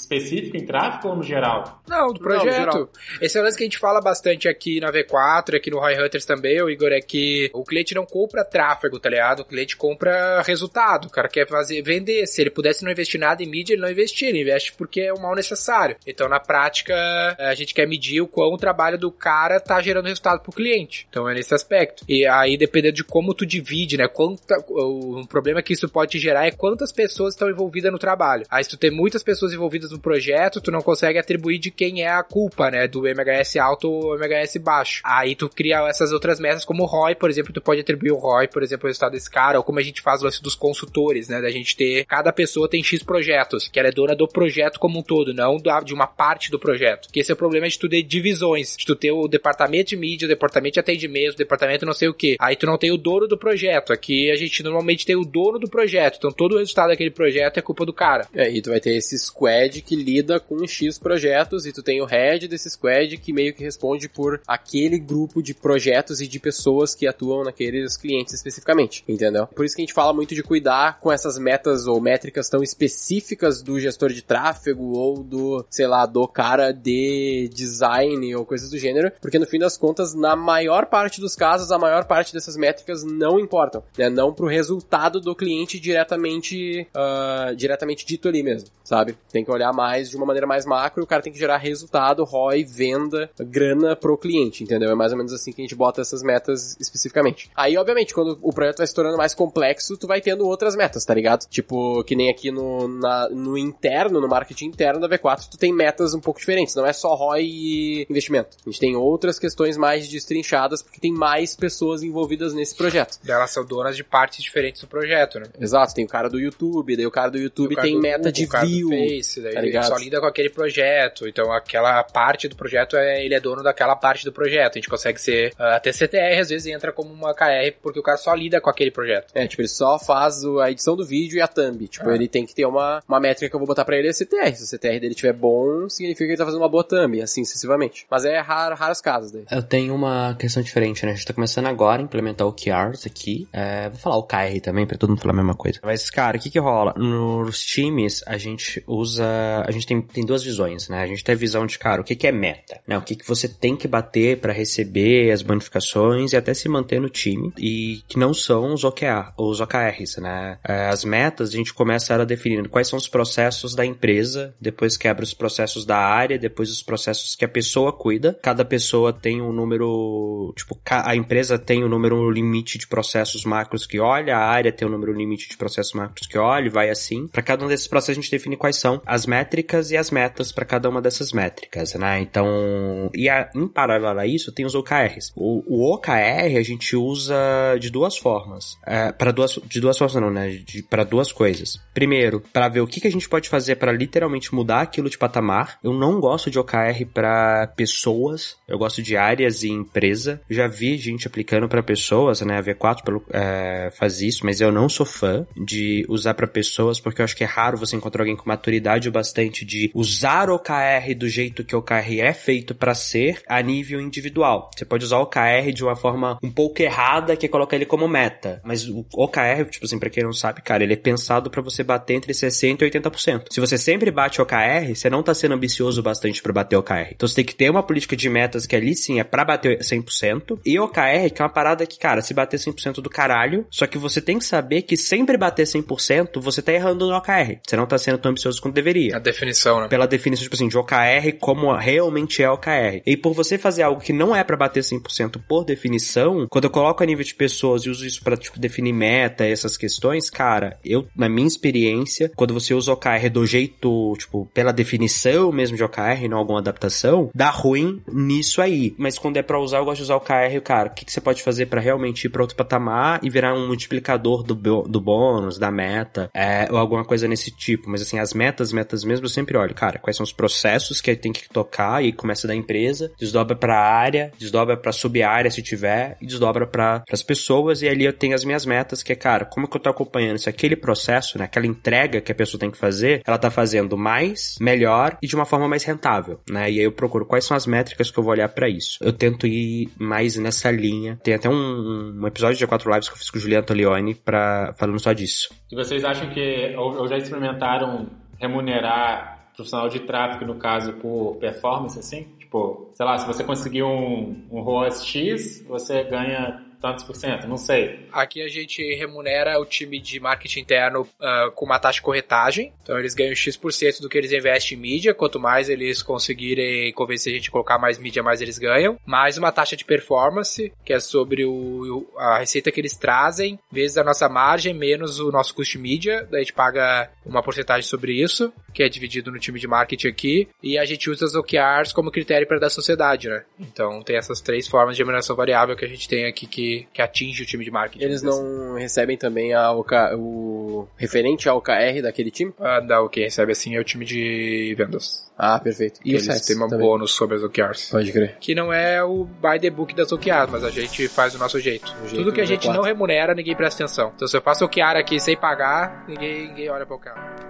específico 0.00 0.56
em 0.56 0.64
tráfego 0.64 1.08
ou 1.08 1.16
no 1.16 1.22
geral? 1.22 1.82
Não, 1.88 2.12
do 2.12 2.20
projeto. 2.20 2.76
Não, 2.76 2.88
Esse 3.20 3.38
é 3.38 3.40
o 3.40 3.44
lance 3.44 3.56
que 3.56 3.64
a 3.64 3.66
gente 3.66 3.78
fala 3.78 4.00
bastante 4.00 4.48
aqui 4.48 4.80
na 4.80 4.92
V4, 4.92 5.56
aqui 5.56 5.70
no 5.70 5.78
Roy 5.78 5.94
Hunters 5.94 6.24
também, 6.24 6.60
o 6.62 6.70
Igor, 6.70 6.92
é 6.92 7.00
que 7.00 7.50
o 7.52 7.64
cliente 7.64 7.94
não 7.94 8.04
compra 8.04 8.44
tráfego, 8.44 8.98
tá 8.98 9.08
ligado? 9.08 9.40
O 9.40 9.44
cliente 9.44 9.76
compra 9.76 10.42
resultado. 10.42 11.06
O 11.06 11.10
cara 11.10 11.28
quer 11.28 11.46
fazer, 11.46 11.82
vender. 11.82 12.26
Se 12.26 12.40
ele 12.40 12.50
pudesse 12.50 12.84
não 12.84 12.92
investir 12.92 13.20
nada 13.20 13.42
em 13.42 13.46
mídia, 13.46 13.74
ele 13.74 13.82
não 13.82 13.90
investir. 13.90 14.28
Ele 14.28 14.42
investe 14.42 14.72
porque 14.74 15.00
é 15.02 15.12
o 15.12 15.20
mal 15.20 15.34
necessário. 15.34 15.96
Então, 16.06 16.28
na 16.28 16.40
prática, 16.40 16.94
a 17.38 17.54
gente 17.54 17.74
quer 17.74 17.86
medir 17.86 18.20
o 18.20 18.28
quão 18.28 18.52
o 18.52 18.58
trabalho 18.58 18.98
do 18.98 19.10
cara 19.10 19.60
tá 19.60 19.80
gerando 19.80 20.06
resultado 20.06 20.40
pro 20.40 20.52
cliente. 20.52 21.06
Então, 21.08 21.28
é 21.28 21.34
nesse 21.34 21.54
aspecto. 21.54 22.04
E 22.08 22.26
aí, 22.26 22.56
dependendo 22.56 22.96
de 22.96 23.04
como 23.04 23.34
tu 23.34 23.46
divide, 23.46 23.96
né? 23.96 24.08
Quanta, 24.08 24.56
o 24.68 25.26
problema 25.26 25.62
que 25.62 25.72
isso 25.72 25.88
pode 25.88 26.12
te 26.12 26.18
gerar 26.18 26.46
é 26.46 26.50
quantas 26.50 26.92
pessoas 26.92 27.34
estão 27.34 27.48
envolvidas 27.48 27.92
no 27.92 27.98
trabalho. 27.98 28.44
Aí, 28.50 28.62
se 28.64 28.70
tu 28.70 28.76
tem 28.76 28.90
muitas 28.90 29.22
pessoas 29.22 29.52
envolvidas 29.52 29.87
no 29.90 29.98
projeto, 29.98 30.60
tu 30.60 30.70
não 30.70 30.80
consegue 30.80 31.18
atribuir 31.18 31.58
de 31.58 31.70
quem 31.70 32.02
é 32.02 32.08
a 32.08 32.22
culpa, 32.22 32.70
né? 32.70 32.88
Do 32.88 33.06
MHS 33.06 33.56
alto 33.56 33.90
ou 33.90 34.14
MHS 34.14 34.56
baixo. 34.58 35.02
Aí 35.04 35.34
tu 35.34 35.48
cria 35.48 35.86
essas 35.88 36.12
outras 36.12 36.40
metas, 36.40 36.64
como 36.64 36.82
o 36.82 36.86
ROI, 36.86 37.14
por 37.14 37.30
exemplo, 37.30 37.52
tu 37.52 37.60
pode 37.60 37.80
atribuir 37.80 38.12
o 38.12 38.16
ROI, 38.16 38.48
por 38.48 38.62
exemplo, 38.62 38.86
o 38.86 38.88
resultado 38.88 39.12
desse 39.12 39.30
cara, 39.30 39.58
ou 39.58 39.64
como 39.64 39.78
a 39.78 39.82
gente 39.82 40.02
faz 40.02 40.22
o 40.22 40.24
lance 40.24 40.42
dos 40.42 40.54
consultores, 40.54 41.28
né? 41.28 41.40
Da 41.40 41.50
gente 41.50 41.76
ter, 41.76 42.04
cada 42.06 42.32
pessoa 42.32 42.68
tem 42.68 42.82
X 42.82 43.02
projetos, 43.02 43.68
que 43.68 43.78
ela 43.78 43.88
é 43.88 43.92
dona 43.92 44.14
do 44.14 44.26
projeto 44.26 44.78
como 44.78 44.98
um 44.98 45.02
todo, 45.02 45.32
não 45.34 45.58
de 45.84 45.94
uma 45.94 46.06
parte 46.06 46.50
do 46.50 46.58
projeto. 46.58 47.08
Que 47.12 47.20
esse 47.20 47.30
é 47.30 47.34
o 47.34 47.36
problema 47.36 47.68
de 47.68 47.78
tu 47.78 47.88
ter 47.88 48.02
divisões, 48.02 48.76
de 48.76 48.84
tu 48.84 48.94
ter 48.94 49.12
o 49.12 49.28
departamento 49.28 49.90
de 49.90 49.96
mídia, 49.96 50.26
o 50.26 50.28
departamento 50.28 50.74
de 50.74 50.80
atendimento, 50.80 51.34
o 51.34 51.38
departamento 51.38 51.86
não 51.86 51.92
sei 51.92 52.08
o 52.08 52.14
que. 52.14 52.36
Aí 52.40 52.56
tu 52.56 52.66
não 52.66 52.78
tem 52.78 52.90
o 52.90 52.96
dono 52.96 53.26
do 53.26 53.36
projeto. 53.36 53.92
Aqui 53.92 54.30
a 54.30 54.36
gente 54.36 54.62
normalmente 54.62 55.04
tem 55.04 55.16
o 55.16 55.24
dono 55.24 55.58
do 55.58 55.68
projeto. 55.68 56.16
Então 56.18 56.32
todo 56.32 56.54
o 56.54 56.58
resultado 56.58 56.88
daquele 56.88 57.10
projeto 57.10 57.58
é 57.58 57.62
culpa 57.62 57.84
do 57.84 57.92
cara. 57.92 58.26
É, 58.34 58.50
e 58.50 58.62
tu 58.62 58.70
vai 58.70 58.80
ter 58.80 58.96
esse 58.96 59.18
squad 59.18 59.77
que 59.82 59.96
lida 59.96 60.40
com 60.40 60.66
X 60.66 60.98
projetos 60.98 61.66
e 61.66 61.72
tu 61.72 61.82
tem 61.82 62.00
o 62.00 62.04
head 62.04 62.48
desse 62.48 62.70
squad 62.70 63.16
que 63.18 63.32
meio 63.32 63.54
que 63.54 63.62
responde 63.62 64.08
por 64.08 64.40
aquele 64.46 64.98
grupo 64.98 65.42
de 65.42 65.54
projetos 65.54 66.20
e 66.20 66.26
de 66.26 66.38
pessoas 66.38 66.94
que 66.94 67.06
atuam 67.06 67.44
naqueles 67.44 67.96
clientes 67.96 68.34
especificamente, 68.34 69.04
entendeu? 69.08 69.46
Por 69.46 69.64
isso 69.64 69.74
que 69.74 69.82
a 69.82 69.84
gente 69.84 69.94
fala 69.94 70.12
muito 70.12 70.34
de 70.34 70.42
cuidar 70.42 70.98
com 71.00 71.12
essas 71.12 71.38
metas 71.38 71.86
ou 71.86 72.00
métricas 72.00 72.48
tão 72.48 72.62
específicas 72.62 73.62
do 73.62 73.78
gestor 73.78 74.10
de 74.10 74.22
tráfego 74.22 74.92
ou 74.92 75.22
do, 75.22 75.64
sei 75.70 75.86
lá, 75.86 76.06
do 76.06 76.26
cara 76.26 76.72
de 76.72 77.50
design 77.52 78.34
ou 78.34 78.44
coisas 78.44 78.70
do 78.70 78.78
gênero, 78.78 79.12
porque 79.20 79.38
no 79.38 79.46
fim 79.46 79.58
das 79.58 79.76
contas, 79.76 80.14
na 80.14 80.36
maior 80.36 80.86
parte 80.86 81.20
dos 81.20 81.34
casos, 81.34 81.70
a 81.70 81.78
maior 81.78 82.04
parte 82.04 82.32
dessas 82.32 82.56
métricas 82.56 83.02
não 83.04 83.38
importam, 83.38 83.82
né? 83.96 84.08
Não 84.08 84.32
pro 84.32 84.46
resultado 84.46 85.20
do 85.20 85.34
cliente 85.34 85.78
diretamente, 85.78 86.86
uh, 86.94 87.54
diretamente 87.54 88.06
dito 88.06 88.28
ali 88.28 88.42
mesmo, 88.42 88.68
sabe? 88.84 89.16
Tem 89.30 89.44
que 89.44 89.50
olhar 89.50 89.67
mais 89.72 90.10
de 90.10 90.16
uma 90.16 90.26
maneira 90.26 90.46
mais 90.46 90.64
macro, 90.64 91.02
o 91.02 91.06
cara 91.06 91.22
tem 91.22 91.32
que 91.32 91.38
gerar 91.38 91.56
resultado, 91.56 92.24
ROI, 92.24 92.64
venda, 92.64 93.30
grana 93.38 93.96
pro 93.96 94.16
cliente, 94.16 94.62
entendeu? 94.62 94.90
É 94.90 94.94
mais 94.94 95.12
ou 95.12 95.18
menos 95.18 95.32
assim 95.32 95.52
que 95.52 95.60
a 95.60 95.64
gente 95.64 95.74
bota 95.74 96.00
essas 96.00 96.22
metas 96.22 96.76
especificamente. 96.80 97.50
Aí, 97.54 97.76
obviamente, 97.76 98.14
quando 98.14 98.38
o 98.42 98.52
projeto 98.52 98.78
vai 98.78 98.86
se 98.86 98.94
tornando 98.94 99.16
mais 99.16 99.34
complexo, 99.34 99.96
tu 99.96 100.06
vai 100.06 100.20
tendo 100.20 100.46
outras 100.46 100.76
metas, 100.76 101.04
tá 101.04 101.14
ligado? 101.14 101.46
Tipo, 101.48 102.02
que 102.04 102.16
nem 102.16 102.30
aqui 102.30 102.50
no, 102.50 102.88
na, 102.88 103.28
no 103.28 103.56
interno, 103.56 104.20
no 104.20 104.28
marketing 104.28 104.66
interno 104.66 105.00
da 105.00 105.08
V4, 105.08 105.48
tu 105.50 105.58
tem 105.58 105.72
metas 105.72 106.14
um 106.14 106.20
pouco 106.20 106.40
diferentes, 106.40 106.74
não 106.74 106.86
é 106.86 106.92
só 106.92 107.14
ROI 107.14 107.44
e 107.44 108.06
investimento. 108.08 108.56
A 108.64 108.70
gente 108.70 108.80
tem 108.80 108.96
outras 108.96 109.38
questões 109.38 109.76
mais 109.76 110.08
destrinchadas, 110.08 110.82
porque 110.82 111.00
tem 111.00 111.12
mais 111.12 111.54
pessoas 111.54 112.02
envolvidas 112.02 112.54
nesse 112.54 112.74
projeto. 112.74 113.18
Elas 113.26 113.50
são 113.50 113.64
donas 113.64 113.96
de 113.96 114.04
partes 114.04 114.42
diferentes 114.42 114.80
do 114.80 114.86
projeto, 114.86 115.40
né? 115.40 115.46
Exato, 115.60 115.94
tem 115.94 116.04
o 116.04 116.08
cara 116.08 116.28
do 116.28 116.38
YouTube, 116.38 116.96
daí 116.96 117.06
o 117.06 117.10
cara 117.10 117.30
do 117.30 117.38
YouTube 117.38 117.74
tem, 117.76 117.84
tem 117.84 118.00
meta 118.00 118.30
Google, 118.30 118.60
de 118.60 118.66
view. 118.66 118.88
Face, 118.88 119.40
daí 119.40 119.56
tá 119.60 119.66
ligado? 119.66 119.88
só 119.88 119.96
lida 119.96 120.20
com 120.20 120.26
aquele 120.26 120.50
projeto. 120.50 121.28
Então 121.28 121.52
aquela 121.52 122.02
parte 122.02 122.48
do 122.48 122.56
projeto 122.56 122.96
é 122.96 123.24
ele 123.24 123.34
é 123.34 123.40
dono 123.40 123.62
daquela 123.62 123.96
parte 123.96 124.24
do 124.24 124.32
projeto. 124.32 124.74
A 124.74 124.78
gente 124.78 124.88
consegue 124.88 125.20
ser 125.20 125.52
uh, 125.58 125.74
até 125.74 125.92
CTR 125.92 126.40
às 126.40 126.48
vezes 126.48 126.66
entra 126.66 126.92
como 126.92 127.12
uma 127.12 127.34
KR 127.34 127.72
porque 127.82 127.98
o 127.98 128.02
cara 128.02 128.18
só 128.18 128.34
lida 128.34 128.60
com 128.60 128.70
aquele 128.70 128.90
projeto. 128.90 129.32
É, 129.34 129.46
tipo, 129.46 129.62
ele 129.62 129.68
só 129.68 129.98
faz 129.98 130.44
a 130.44 130.70
edição 130.70 130.96
do 130.96 131.04
vídeo 131.04 131.38
e 131.38 131.40
a 131.40 131.48
thumb. 131.48 131.86
Tipo, 131.88 132.08
ah. 132.08 132.14
ele 132.14 132.28
tem 132.28 132.46
que 132.46 132.54
ter 132.54 132.66
uma, 132.66 133.02
uma 133.08 133.20
métrica 133.20 133.48
que 133.48 133.54
eu 133.54 133.60
vou 133.60 133.66
botar 133.66 133.84
pra 133.84 133.96
ele 133.96 134.08
é 134.08 134.12
CTR. 134.12 134.54
Se 134.54 134.64
o 134.64 134.78
CTR 134.78 135.00
dele 135.00 135.12
estiver 135.12 135.32
bom, 135.32 135.88
significa 135.88 136.24
que 136.24 136.30
ele 136.30 136.36
tá 136.36 136.44
fazendo 136.44 136.60
uma 136.60 136.68
boa 136.68 136.84
thumb, 136.84 137.20
assim 137.20 137.44
sucessivamente. 137.44 138.06
Mas 138.10 138.24
é 138.24 138.38
raro, 138.38 138.74
raros 138.74 139.00
casos 139.00 139.30
daí. 139.30 139.44
Eu 139.50 139.62
tenho 139.62 139.94
uma 139.94 140.34
questão 140.38 140.62
diferente, 140.62 141.04
né? 141.04 141.12
A 141.12 141.14
gente 141.14 141.26
tá 141.26 141.34
começando 141.34 141.66
agora 141.66 142.00
a 142.00 142.04
implementar 142.04 142.46
o 142.46 142.52
QRs 142.52 143.06
aqui. 143.06 143.48
É, 143.52 143.88
vou 143.88 143.98
falar 143.98 144.16
o 144.16 144.22
KR 144.22 144.60
também, 144.62 144.86
pra 144.86 144.96
todo 144.96 145.10
mundo 145.10 145.20
falar 145.20 145.34
a 145.34 145.36
mesma 145.36 145.54
coisa. 145.54 145.80
Mas, 145.82 146.10
cara, 146.10 146.36
o 146.36 146.40
que 146.40 146.50
que 146.50 146.58
rola? 146.58 146.94
Nos 146.96 147.60
times, 147.60 148.22
a 148.26 148.36
gente 148.36 148.82
usa... 148.86 149.26
A 149.66 149.70
gente 149.70 149.86
tem, 149.86 150.00
tem 150.00 150.24
duas 150.24 150.42
visões, 150.42 150.88
né? 150.88 151.02
A 151.02 151.06
gente 151.06 151.24
tem 151.24 151.34
a 151.34 151.38
visão 151.38 151.66
de, 151.66 151.78
cara, 151.78 152.00
o 152.00 152.04
que, 152.04 152.16
que 152.16 152.26
é 152.26 152.32
meta? 152.32 152.80
Né? 152.86 152.96
O 152.96 153.02
que, 153.02 153.16
que 153.16 153.26
você 153.26 153.48
tem 153.48 153.76
que 153.76 153.88
bater 153.88 154.38
para 154.38 154.52
receber 154.52 155.30
as 155.30 155.42
bonificações 155.42 156.32
e 156.32 156.36
até 156.36 156.54
se 156.54 156.68
manter 156.68 157.00
no 157.00 157.08
time 157.08 157.52
e 157.58 158.02
que 158.08 158.18
não 158.18 158.32
são 158.34 158.72
os 158.72 158.84
OKR, 158.84 159.32
os 159.36 159.60
OKRs, 159.60 160.20
né? 160.20 160.58
É, 160.64 160.88
as 160.88 161.04
metas 161.04 161.50
a 161.50 161.52
gente 161.52 161.74
começa 161.74 162.14
a 162.14 162.24
definindo 162.24 162.68
quais 162.68 162.88
são 162.88 162.96
os 162.96 163.08
processos 163.08 163.74
da 163.74 163.84
empresa, 163.84 164.54
depois 164.60 164.96
quebra 164.96 165.24
os 165.24 165.34
processos 165.34 165.84
da 165.84 165.96
área, 165.96 166.38
depois 166.38 166.70
os 166.70 166.82
processos 166.82 167.34
que 167.34 167.44
a 167.44 167.48
pessoa 167.48 167.92
cuida. 167.92 168.38
Cada 168.42 168.64
pessoa 168.64 169.12
tem 169.12 169.40
um 169.40 169.52
número, 169.52 170.52
tipo, 170.56 170.78
a 170.88 171.14
empresa 171.16 171.58
tem 171.58 171.84
um 171.84 171.88
número 171.88 172.30
limite 172.30 172.78
de 172.78 172.86
processos 172.86 173.44
macros 173.44 173.86
que 173.86 173.98
olha, 173.98 174.36
a 174.36 174.46
área 174.46 174.72
tem 174.72 174.86
um 174.86 174.90
número 174.90 175.12
limite 175.12 175.48
de 175.48 175.56
processos 175.56 175.92
macros 175.92 176.26
que 176.26 176.38
olha, 176.38 176.70
vai 176.70 176.90
assim. 176.90 177.26
Para 177.28 177.42
cada 177.42 177.64
um 177.64 177.68
desses 177.68 177.86
processos 177.86 178.18
a 178.18 178.20
gente 178.20 178.30
define 178.30 178.56
quais 178.56 178.76
são 178.76 179.00
as 179.06 179.26
métricas 179.28 179.92
e 179.92 179.96
as 179.96 180.10
metas 180.10 180.50
para 180.50 180.64
cada 180.64 180.88
uma 180.88 181.00
dessas 181.00 181.32
métricas, 181.32 181.94
né? 181.94 182.18
Então, 182.20 183.08
e 183.14 183.28
a, 183.28 183.48
em 183.54 183.68
paralelo 183.68 184.18
a 184.18 184.26
isso, 184.26 184.50
tem 184.50 184.66
os 184.66 184.74
OKRs. 184.74 185.32
O, 185.36 185.62
o 185.66 185.94
OKR 185.94 186.56
a 186.58 186.62
gente 186.62 186.96
usa 186.96 187.36
de 187.78 187.90
duas 187.90 188.16
formas. 188.16 188.76
É, 188.84 189.12
para 189.12 189.30
duas, 189.30 189.58
de 189.66 189.80
duas 189.80 189.96
formas 189.96 190.14
não, 190.16 190.30
né? 190.30 190.60
Para 190.90 191.04
duas 191.04 191.30
coisas. 191.30 191.78
Primeiro, 191.94 192.40
para 192.52 192.68
ver 192.68 192.80
o 192.80 192.86
que, 192.86 193.00
que 193.00 193.06
a 193.06 193.12
gente 193.12 193.28
pode 193.28 193.48
fazer 193.48 193.76
para 193.76 193.92
literalmente 193.92 194.54
mudar 194.54 194.80
aquilo 194.80 195.10
de 195.10 195.18
patamar. 195.18 195.78
Eu 195.84 195.92
não 195.92 196.18
gosto 196.18 196.50
de 196.50 196.58
OKR 196.58 197.04
para 197.12 197.66
pessoas, 197.76 198.56
eu 198.66 198.78
gosto 198.78 199.02
de 199.02 199.16
áreas 199.16 199.62
e 199.62 199.68
empresa. 199.68 200.40
já 200.48 200.66
vi 200.66 200.96
gente 200.96 201.26
aplicando 201.26 201.68
para 201.68 201.82
pessoas, 201.82 202.40
né? 202.40 202.58
A 202.58 202.62
V4 202.62 203.02
pelo, 203.04 203.24
é, 203.30 203.90
faz 203.96 204.20
isso, 204.20 204.44
mas 204.44 204.60
eu 204.60 204.72
não 204.72 204.88
sou 204.88 205.06
fã 205.06 205.46
de 205.56 206.04
usar 206.08 206.34
para 206.34 206.46
pessoas 206.46 207.00
porque 207.00 207.20
eu 207.20 207.24
acho 207.24 207.36
que 207.36 207.44
é 207.44 207.46
raro 207.46 207.76
você 207.76 207.96
encontrar 207.96 208.22
alguém 208.22 208.36
com 208.36 208.48
maturidade 208.48 209.08
o 209.08 209.12
bastante 209.18 209.64
de 209.64 209.90
usar 209.94 210.48
OKR 210.48 211.14
do 211.16 211.28
jeito 211.28 211.64
que 211.64 211.74
o 211.74 211.80
OKR 211.80 212.20
é 212.20 212.32
feito 212.32 212.72
para 212.74 212.94
ser 212.94 213.42
a 213.48 213.60
nível 213.60 214.00
individual. 214.00 214.70
Você 214.76 214.84
pode 214.84 215.04
usar 215.04 215.18
OKR 215.18 215.72
de 215.74 215.82
uma 215.82 215.96
forma 215.96 216.38
um 216.40 216.50
pouco 216.50 216.80
errada, 216.80 217.36
que 217.36 217.48
colocar 217.48 217.74
ele 217.74 217.84
como 217.84 218.06
meta. 218.06 218.60
Mas 218.64 218.88
o 218.88 219.04
OKR, 219.12 219.64
tipo 219.68 219.84
assim, 219.84 219.98
pra 219.98 220.08
quem 220.08 220.22
não 220.22 220.32
sabe, 220.32 220.62
cara, 220.62 220.84
ele 220.84 220.92
é 220.92 220.96
pensado 220.96 221.50
para 221.50 221.60
você 221.60 221.82
bater 221.82 222.14
entre 222.14 222.32
60% 222.32 222.82
e 222.82 222.90
80%. 222.90 223.46
Se 223.50 223.60
você 223.60 223.76
sempre 223.76 224.10
bate 224.10 224.40
OKR, 224.40 224.94
você 224.94 225.10
não 225.10 225.22
tá 225.22 225.34
sendo 225.34 225.54
ambicioso 225.54 226.02
bastante 226.02 226.40
para 226.40 226.52
bater 226.52 226.76
OKR. 226.76 227.10
Então 227.12 227.28
você 227.28 227.34
tem 227.34 227.44
que 227.44 227.54
ter 227.54 227.70
uma 227.70 227.82
política 227.82 228.16
de 228.16 228.28
metas 228.28 228.66
que 228.66 228.76
ali 228.76 228.94
sim 228.94 229.18
é 229.18 229.24
para 229.24 229.44
bater 229.44 229.80
100%. 229.80 230.60
E 230.64 230.78
OKR, 230.78 231.30
que 231.34 231.42
é 231.42 231.44
uma 231.44 231.52
parada 231.52 231.86
que, 231.86 231.98
cara, 231.98 232.22
se 232.22 232.32
bater 232.32 232.58
100% 232.58 233.00
do 233.00 233.10
caralho, 233.10 233.66
só 233.70 233.86
que 233.86 233.98
você 233.98 234.20
tem 234.20 234.38
que 234.38 234.44
saber 234.44 234.82
que 234.82 234.96
sempre 234.96 235.36
bater 235.36 235.66
100%, 235.66 236.40
você 236.40 236.62
tá 236.62 236.72
errando 236.72 237.08
no 237.08 237.16
OKR. 237.16 237.58
Você 237.66 237.76
não 237.76 237.86
tá 237.86 237.98
sendo 237.98 238.18
tão 238.18 238.30
ambicioso 238.30 238.60
quanto 238.60 238.74
deveria. 238.74 239.07
A 239.12 239.18
definição, 239.18 239.80
né? 239.80 239.88
Pela 239.88 240.06
definição, 240.06 240.42
tipo 240.42 240.54
assim, 240.54 240.68
de 240.68 240.76
OKR 240.76 241.38
como 241.40 241.74
realmente 241.74 242.42
é 242.42 242.50
OKR. 242.50 243.02
E 243.06 243.16
por 243.16 243.32
você 243.32 243.58
fazer 243.58 243.82
algo 243.82 244.00
que 244.00 244.12
não 244.12 244.34
é 244.34 244.42
para 244.44 244.56
bater 244.56 244.82
100% 244.82 245.40
por 245.48 245.64
definição, 245.64 246.46
quando 246.48 246.64
eu 246.64 246.70
coloco 246.70 247.02
a 247.02 247.06
nível 247.06 247.24
de 247.24 247.34
pessoas 247.34 247.82
e 247.82 247.90
uso 247.90 248.06
isso 248.06 248.22
para 248.22 248.36
tipo, 248.36 248.58
definir 248.58 248.92
meta, 248.92 249.46
essas 249.46 249.76
questões, 249.76 250.30
cara, 250.30 250.78
eu, 250.84 251.06
na 251.16 251.28
minha 251.28 251.46
experiência, 251.46 252.30
quando 252.34 252.54
você 252.54 252.74
usa 252.74 252.92
OKR 252.92 253.30
do 253.30 253.46
jeito, 253.46 254.14
tipo, 254.18 254.46
pela 254.52 254.72
definição 254.72 255.52
mesmo 255.52 255.76
de 255.76 255.84
OKR, 255.84 256.28
não 256.28 256.38
alguma 256.38 256.58
adaptação, 256.58 257.30
dá 257.34 257.50
ruim 257.50 258.02
nisso 258.12 258.60
aí. 258.60 258.94
Mas 258.98 259.18
quando 259.18 259.36
é 259.36 259.42
para 259.42 259.60
usar, 259.60 259.78
eu 259.78 259.84
gosto 259.84 259.98
de 259.98 260.02
usar 260.04 260.16
OKR, 260.16 260.60
cara, 260.62 260.88
o 260.88 260.94
que, 260.94 261.04
que 261.04 261.12
você 261.12 261.20
pode 261.20 261.42
fazer 261.42 261.66
para 261.66 261.80
realmente 261.80 262.24
ir 262.24 262.30
pra 262.30 262.42
outro 262.42 262.56
patamar 262.56 263.20
e 263.22 263.30
virar 263.30 263.54
um 263.54 263.66
multiplicador 263.66 264.42
do, 264.42 264.54
do 264.54 265.00
bônus, 265.00 265.58
da 265.58 265.70
meta, 265.70 266.30
é, 266.34 266.68
ou 266.70 266.78
alguma 266.78 267.04
coisa 267.04 267.28
nesse 267.28 267.50
tipo. 267.50 267.88
Mas 267.88 268.02
assim, 268.02 268.18
as 268.18 268.32
metas, 268.32 268.72
metas 268.72 268.97
mesmo, 269.04 269.26
eu 269.26 269.30
sempre 269.30 269.56
olho, 269.56 269.74
cara, 269.74 269.98
quais 269.98 270.16
são 270.16 270.24
os 270.24 270.32
processos 270.32 271.00
que 271.00 271.14
tem 271.16 271.32
que 271.32 271.48
tocar 271.48 272.04
e 272.04 272.12
começa 272.12 272.46
da 272.46 272.54
empresa, 272.54 273.10
desdobra 273.18 273.56
pra 273.56 273.78
área, 273.78 274.32
desdobra 274.38 274.76
pra 274.76 274.92
sub-área 274.92 275.50
se 275.50 275.62
tiver, 275.62 276.16
e 276.20 276.26
desdobra 276.26 276.66
para 276.66 277.02
as 277.10 277.22
pessoas, 277.22 277.82
e 277.82 277.88
ali 277.88 278.04
eu 278.04 278.12
tenho 278.12 278.34
as 278.34 278.44
minhas 278.44 278.64
metas, 278.64 279.02
que 279.02 279.12
é, 279.12 279.16
cara, 279.16 279.44
como 279.44 279.66
é 279.66 279.70
que 279.70 279.76
eu 279.76 279.80
tô 279.80 279.90
acompanhando 279.90 280.38
se 280.38 280.48
aquele 280.48 280.76
processo, 280.76 281.38
né, 281.38 281.44
aquela 281.44 281.66
entrega 281.66 282.20
que 282.20 282.32
a 282.32 282.34
pessoa 282.34 282.60
tem 282.60 282.70
que 282.70 282.78
fazer, 282.78 283.22
ela 283.26 283.38
tá 283.38 283.50
fazendo 283.50 283.96
mais, 283.96 284.56
melhor 284.60 285.18
e 285.22 285.26
de 285.26 285.34
uma 285.34 285.44
forma 285.44 285.68
mais 285.68 285.84
rentável, 285.84 286.40
né? 286.48 286.70
E 286.70 286.78
aí 286.78 286.84
eu 286.84 286.92
procuro 286.92 287.26
quais 287.26 287.44
são 287.44 287.56
as 287.56 287.66
métricas 287.66 288.10
que 288.10 288.18
eu 288.18 288.22
vou 288.22 288.32
olhar 288.32 288.48
para 288.48 288.68
isso. 288.68 288.98
Eu 289.00 289.12
tento 289.12 289.46
ir 289.46 289.88
mais 289.98 290.36
nessa 290.36 290.70
linha. 290.70 291.18
Tem 291.22 291.34
até 291.34 291.48
um, 291.48 292.20
um 292.20 292.26
episódio 292.26 292.56
de 292.56 292.66
quatro 292.66 292.90
lives 292.90 293.08
que 293.08 293.14
eu 293.14 293.18
fiz 293.18 293.30
com 293.30 293.38
o 293.38 293.40
Juliano 293.40 293.66
Tolione 293.66 294.14
para 294.14 294.74
falando 294.76 294.98
só 294.98 295.12
disso. 295.12 295.48
E 295.70 295.74
vocês 295.74 296.04
acham 296.04 296.30
que 296.30 296.74
ou, 296.76 296.96
ou 296.98 297.08
já 297.08 297.16
experimentaram 297.16 298.08
remunerar 298.38 299.50
profissional 299.54 299.88
de 299.88 300.00
tráfego, 300.00 300.46
no 300.46 300.54
caso, 300.54 300.92
por 300.94 301.36
performance, 301.36 301.98
assim? 301.98 302.28
Tipo, 302.38 302.90
sei 302.94 303.04
lá, 303.04 303.18
se 303.18 303.26
você 303.26 303.42
conseguir 303.42 303.82
um, 303.82 304.46
um 304.50 304.60
ROAS 304.60 305.04
X, 305.04 305.64
você 305.66 306.04
ganha 306.04 306.64
tantos 306.80 307.04
por 307.04 307.14
cento, 307.16 307.46
não 307.46 307.56
sei. 307.56 308.06
Aqui 308.12 308.42
a 308.42 308.48
gente 308.48 308.82
remunera 308.94 309.58
o 309.58 309.64
time 309.64 310.00
de 310.00 310.20
marketing 310.20 310.60
interno 310.60 311.02
uh, 311.02 311.50
com 311.54 311.64
uma 311.64 311.78
taxa 311.78 311.96
de 311.96 312.02
corretagem. 312.02 312.72
Então 312.82 312.98
eles 312.98 313.14
ganham 313.14 313.34
X% 313.34 314.00
do 314.00 314.08
que 314.08 314.16
eles 314.16 314.32
investem 314.32 314.76
em 314.76 314.80
mídia. 314.80 315.14
Quanto 315.14 315.40
mais 315.40 315.68
eles 315.68 316.02
conseguirem 316.02 316.92
convencer 316.92 317.32
a 317.32 317.36
gente 317.36 317.48
a 317.48 317.52
colocar 317.52 317.78
mais 317.78 317.98
mídia, 317.98 318.22
mais 318.22 318.40
eles 318.40 318.58
ganham. 318.58 318.98
Mais 319.04 319.38
uma 319.38 319.52
taxa 319.52 319.76
de 319.76 319.84
performance, 319.84 320.72
que 320.84 320.92
é 320.92 321.00
sobre 321.00 321.44
o, 321.44 322.06
a 322.16 322.38
receita 322.38 322.70
que 322.70 322.80
eles 322.80 322.96
trazem, 322.96 323.58
vezes 323.70 323.96
a 323.96 324.04
nossa 324.04 324.28
margem, 324.28 324.74
menos 324.74 325.20
o 325.20 325.30
nosso 325.30 325.54
custo 325.54 325.72
de 325.72 325.78
mídia. 325.78 326.26
Daí 326.30 326.40
a 326.40 326.44
gente 326.44 326.52
paga 326.52 327.10
uma 327.24 327.42
porcentagem 327.42 327.88
sobre 327.88 328.12
isso, 328.12 328.52
que 328.78 328.82
é 328.84 328.88
dividido 328.88 329.32
no 329.32 329.40
time 329.40 329.58
de 329.58 329.66
marketing 329.66 330.06
aqui. 330.06 330.48
E 330.62 330.78
a 330.78 330.84
gente 330.84 331.10
usa 331.10 331.24
os 331.24 331.34
OKRs 331.34 331.92
como 331.92 332.12
critério 332.12 332.46
para 332.46 332.60
dar 332.60 332.70
sociedade, 332.70 333.28
né? 333.28 333.42
Então 333.58 334.00
tem 334.04 334.16
essas 334.16 334.40
três 334.40 334.68
formas 334.68 334.94
de 334.94 335.02
remuneração 335.02 335.34
variável 335.34 335.74
que 335.74 335.84
a 335.84 335.88
gente 335.88 336.08
tem 336.08 336.26
aqui 336.26 336.46
que 336.46 336.86
que, 336.92 337.02
atinge 337.02 337.42
o 337.42 337.46
time 337.46 337.64
de 337.64 337.72
marketing. 337.72 338.04
Eles 338.04 338.22
não 338.22 338.76
recebem 338.76 339.16
também 339.16 339.52
a 339.52 339.72
OK, 339.72 339.98
o 340.14 340.86
referente 340.96 341.48
ao 341.48 341.58
OKR 341.58 342.02
daquele 342.02 342.30
time? 342.30 342.54
Ah, 342.60 342.80
não, 342.80 343.06
o 343.06 343.08
que 343.08 343.20
recebe 343.20 343.50
assim 343.50 343.74
é 343.74 343.80
o 343.80 343.84
time 343.84 344.04
de 344.04 344.76
vendas. 344.78 345.28
Ah, 345.36 345.58
perfeito. 345.58 345.98
E 346.04 346.14
eles 346.14 346.46
têm 346.46 346.56
um 346.56 346.68
bônus 346.68 347.10
sobre 347.12 347.34
as 347.34 347.42
OKRs. 347.42 347.90
Pode 347.90 348.12
crer. 348.12 348.36
Que 348.38 348.54
não 348.54 348.72
é 348.72 349.02
o 349.02 349.24
by 349.24 349.58
the 349.60 349.70
book 349.70 349.92
das 349.92 350.12
OKRs, 350.12 350.52
mas 350.52 350.62
a 350.62 350.70
gente 350.70 351.08
faz 351.08 351.32
do 351.32 351.40
nosso 351.40 351.58
jeito. 351.58 351.92
jeito 352.02 352.14
Tudo 352.14 352.32
que 352.32 352.40
a 352.40 352.46
gente 352.46 352.68
não 352.68 352.82
remunera, 352.82 353.34
ninguém 353.34 353.56
presta 353.56 353.82
atenção. 353.82 354.12
Então 354.14 354.28
se 354.28 354.36
eu 354.36 354.40
faço 354.40 354.64
OKR 354.64 354.98
aqui 354.98 355.18
sem 355.18 355.36
pagar, 355.36 356.04
ninguém, 356.06 356.46
ninguém 356.46 356.70
olha 356.70 356.86
para 356.86 356.94
o 356.94 356.96
OKR. 356.96 357.48